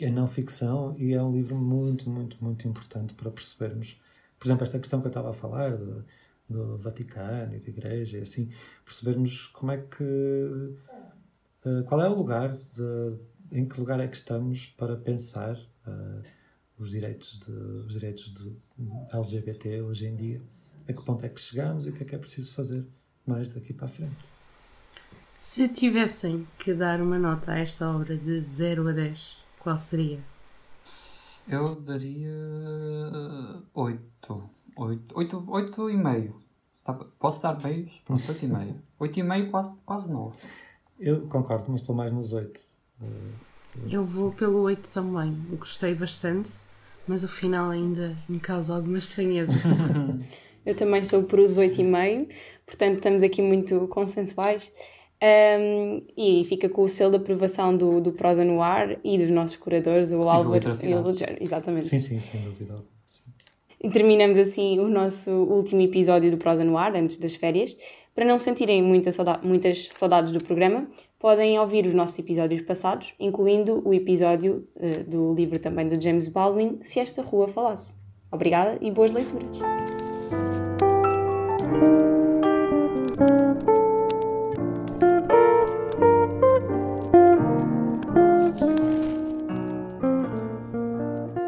É 0.00 0.10
não 0.10 0.26
ficção 0.26 0.94
e 0.98 1.14
é 1.14 1.22
um 1.22 1.32
livro 1.32 1.56
muito, 1.56 2.08
muito, 2.10 2.42
muito 2.42 2.68
importante 2.68 3.14
para 3.14 3.30
percebermos, 3.30 4.00
por 4.38 4.46
exemplo, 4.46 4.64
esta 4.64 4.78
questão 4.78 5.00
que 5.00 5.06
eu 5.06 5.10
estava 5.10 5.30
a 5.30 5.32
falar 5.32 5.76
do, 5.76 6.04
do 6.48 6.76
Vaticano 6.78 7.56
e 7.56 7.58
da 7.58 7.68
Igreja, 7.68 8.18
e 8.18 8.22
assim, 8.22 8.50
percebermos 8.84 9.46
como 9.48 9.72
é 9.72 9.78
que. 9.78 10.04
Uh, 10.04 11.82
qual 11.86 12.00
é 12.00 12.08
o 12.08 12.14
lugar, 12.14 12.50
de, 12.50 13.16
em 13.50 13.66
que 13.66 13.80
lugar 13.80 13.98
é 13.98 14.06
que 14.06 14.16
estamos 14.16 14.66
para 14.66 14.96
pensar 14.96 15.56
uh, 15.56 16.22
os 16.78 16.90
direitos, 16.90 17.40
de, 17.40 17.50
os 17.50 17.92
direitos 17.92 18.32
de 18.32 18.56
LGBT 19.12 19.82
hoje 19.82 20.06
em 20.06 20.16
dia, 20.16 20.42
a 20.88 20.92
que 20.92 21.04
ponto 21.04 21.24
é 21.24 21.28
que 21.28 21.40
chegamos 21.40 21.86
e 21.86 21.90
o 21.90 21.92
que 21.92 22.02
é 22.02 22.06
que 22.06 22.14
é 22.14 22.18
preciso 22.18 22.52
fazer 22.52 22.86
mais 23.26 23.52
daqui 23.52 23.72
para 23.72 23.86
a 23.86 23.88
frente. 23.88 24.16
Se 25.38 25.68
tivessem 25.68 26.46
que 26.58 26.72
dar 26.72 27.00
uma 27.00 27.18
nota 27.18 27.52
a 27.52 27.58
esta 27.58 27.90
obra 27.90 28.16
de 28.16 28.40
0 28.40 28.88
a 28.88 28.92
10, 28.92 29.36
qual 29.58 29.76
seria? 29.78 30.20
Eu 31.48 31.80
daria 31.80 32.32
8. 33.74 34.50
8, 34.76 35.14
8, 35.18 35.44
8 35.48 35.90
e 35.90 35.96
meio. 35.96 36.40
Tá, 36.84 36.92
posso 36.94 37.42
dar 37.42 37.62
meios? 37.62 38.00
Pronto, 38.04 38.22
8 38.28 38.44
e 38.44 38.48
meio. 38.48 38.82
8 38.98 39.18
e 39.18 39.22
meio, 39.22 39.50
quase, 39.50 39.70
quase 39.84 40.10
9. 40.10 40.36
Eu 40.98 41.26
concordo, 41.28 41.70
mas 41.70 41.82
estou 41.82 41.94
mais 41.94 42.12
nos 42.12 42.32
8. 42.32 42.60
Eu 43.90 44.04
vou 44.04 44.32
pelo 44.32 44.60
8 44.62 44.88
também. 44.88 45.36
Gostei 45.58 45.94
bastante, 45.94 46.50
mas 47.06 47.24
o 47.24 47.28
final 47.28 47.70
ainda 47.70 48.16
me 48.28 48.40
causa 48.40 48.74
alguma 48.74 48.98
estranheza. 48.98 49.52
Eu 50.64 50.74
também 50.74 51.00
estou 51.00 51.22
por 51.22 51.38
os 51.38 51.56
8,5, 51.56 52.28
portanto 52.66 52.96
estamos 52.96 53.22
aqui 53.22 53.40
muito 53.40 53.86
consensuais. 53.86 54.68
Um, 55.22 56.02
e 56.16 56.44
fica 56.44 56.68
com 56.68 56.82
o 56.82 56.88
selo 56.90 57.12
de 57.12 57.16
aprovação 57.16 57.74
do, 57.74 58.00
do 58.00 58.12
Prosa 58.12 58.44
no 58.44 58.60
Ar 58.60 58.98
e 59.02 59.16
dos 59.16 59.30
nossos 59.30 59.56
curadores, 59.56 60.12
o 60.12 60.28
Álvaro 60.28 60.76
e 60.82 60.94
o 60.94 61.00
Lugero. 61.00 61.36
Exatamente. 61.40 61.86
Sim, 61.86 61.98
sim, 62.00 62.18
sem 62.18 62.42
dúvida. 62.42 62.74
Sim. 63.06 63.30
E 63.82 63.88
terminamos 63.88 64.36
assim 64.36 64.78
o 64.78 64.88
nosso 64.88 65.30
último 65.30 65.80
episódio 65.82 66.30
do 66.30 66.36
Prosa 66.36 66.64
no 66.64 66.76
Ar, 66.76 66.94
antes 66.96 67.16
das 67.16 67.34
férias. 67.34 67.76
Para 68.14 68.24
não 68.24 68.38
sentirem 68.38 68.82
muita 68.82 69.12
saudade, 69.12 69.46
muitas 69.46 69.88
saudades 69.88 70.32
do 70.32 70.42
programa, 70.42 70.88
podem 71.26 71.58
ouvir 71.58 71.84
os 71.88 71.92
nossos 71.92 72.16
episódios 72.20 72.62
passados, 72.62 73.12
incluindo 73.18 73.82
o 73.84 73.92
episódio 73.92 74.64
uh, 74.76 75.10
do 75.10 75.34
livro 75.34 75.58
também 75.58 75.88
do 75.88 76.00
James 76.00 76.28
Baldwin, 76.28 76.78
Se 76.82 77.00
Esta 77.00 77.20
Rua 77.20 77.48
Falasse. 77.48 77.92
Obrigada 78.30 78.78
e 78.80 78.92
boas 78.92 79.10
leituras! 79.10 79.58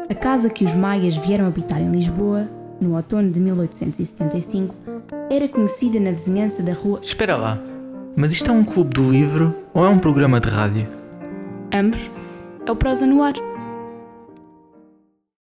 A 0.09 0.15
casa 0.15 0.49
que 0.49 0.65
os 0.65 0.75
maias 0.75 1.15
vieram 1.15 1.47
habitar 1.47 1.81
em 1.81 1.89
Lisboa, 1.89 2.49
no 2.81 2.97
outono 2.97 3.31
de 3.31 3.39
1875, 3.39 4.75
era 5.31 5.47
conhecida 5.47 6.01
na 6.01 6.11
vizinhança 6.11 6.61
da 6.61 6.73
rua. 6.73 6.99
Espera 7.01 7.37
lá, 7.37 7.68
mas 8.15 8.31
isto 8.31 8.49
é 8.49 8.53
um 8.53 8.63
clube 8.63 8.93
do 8.93 9.09
livro 9.09 9.55
ou 9.73 9.85
é 9.85 9.89
um 9.89 9.99
programa 9.99 10.39
de 10.39 10.49
rádio? 10.49 10.87
Ambos. 11.73 12.11
É 12.65 12.71
o 12.71 12.75
Prosa 12.75 13.05
no 13.05 13.23
Ar. 13.23 13.48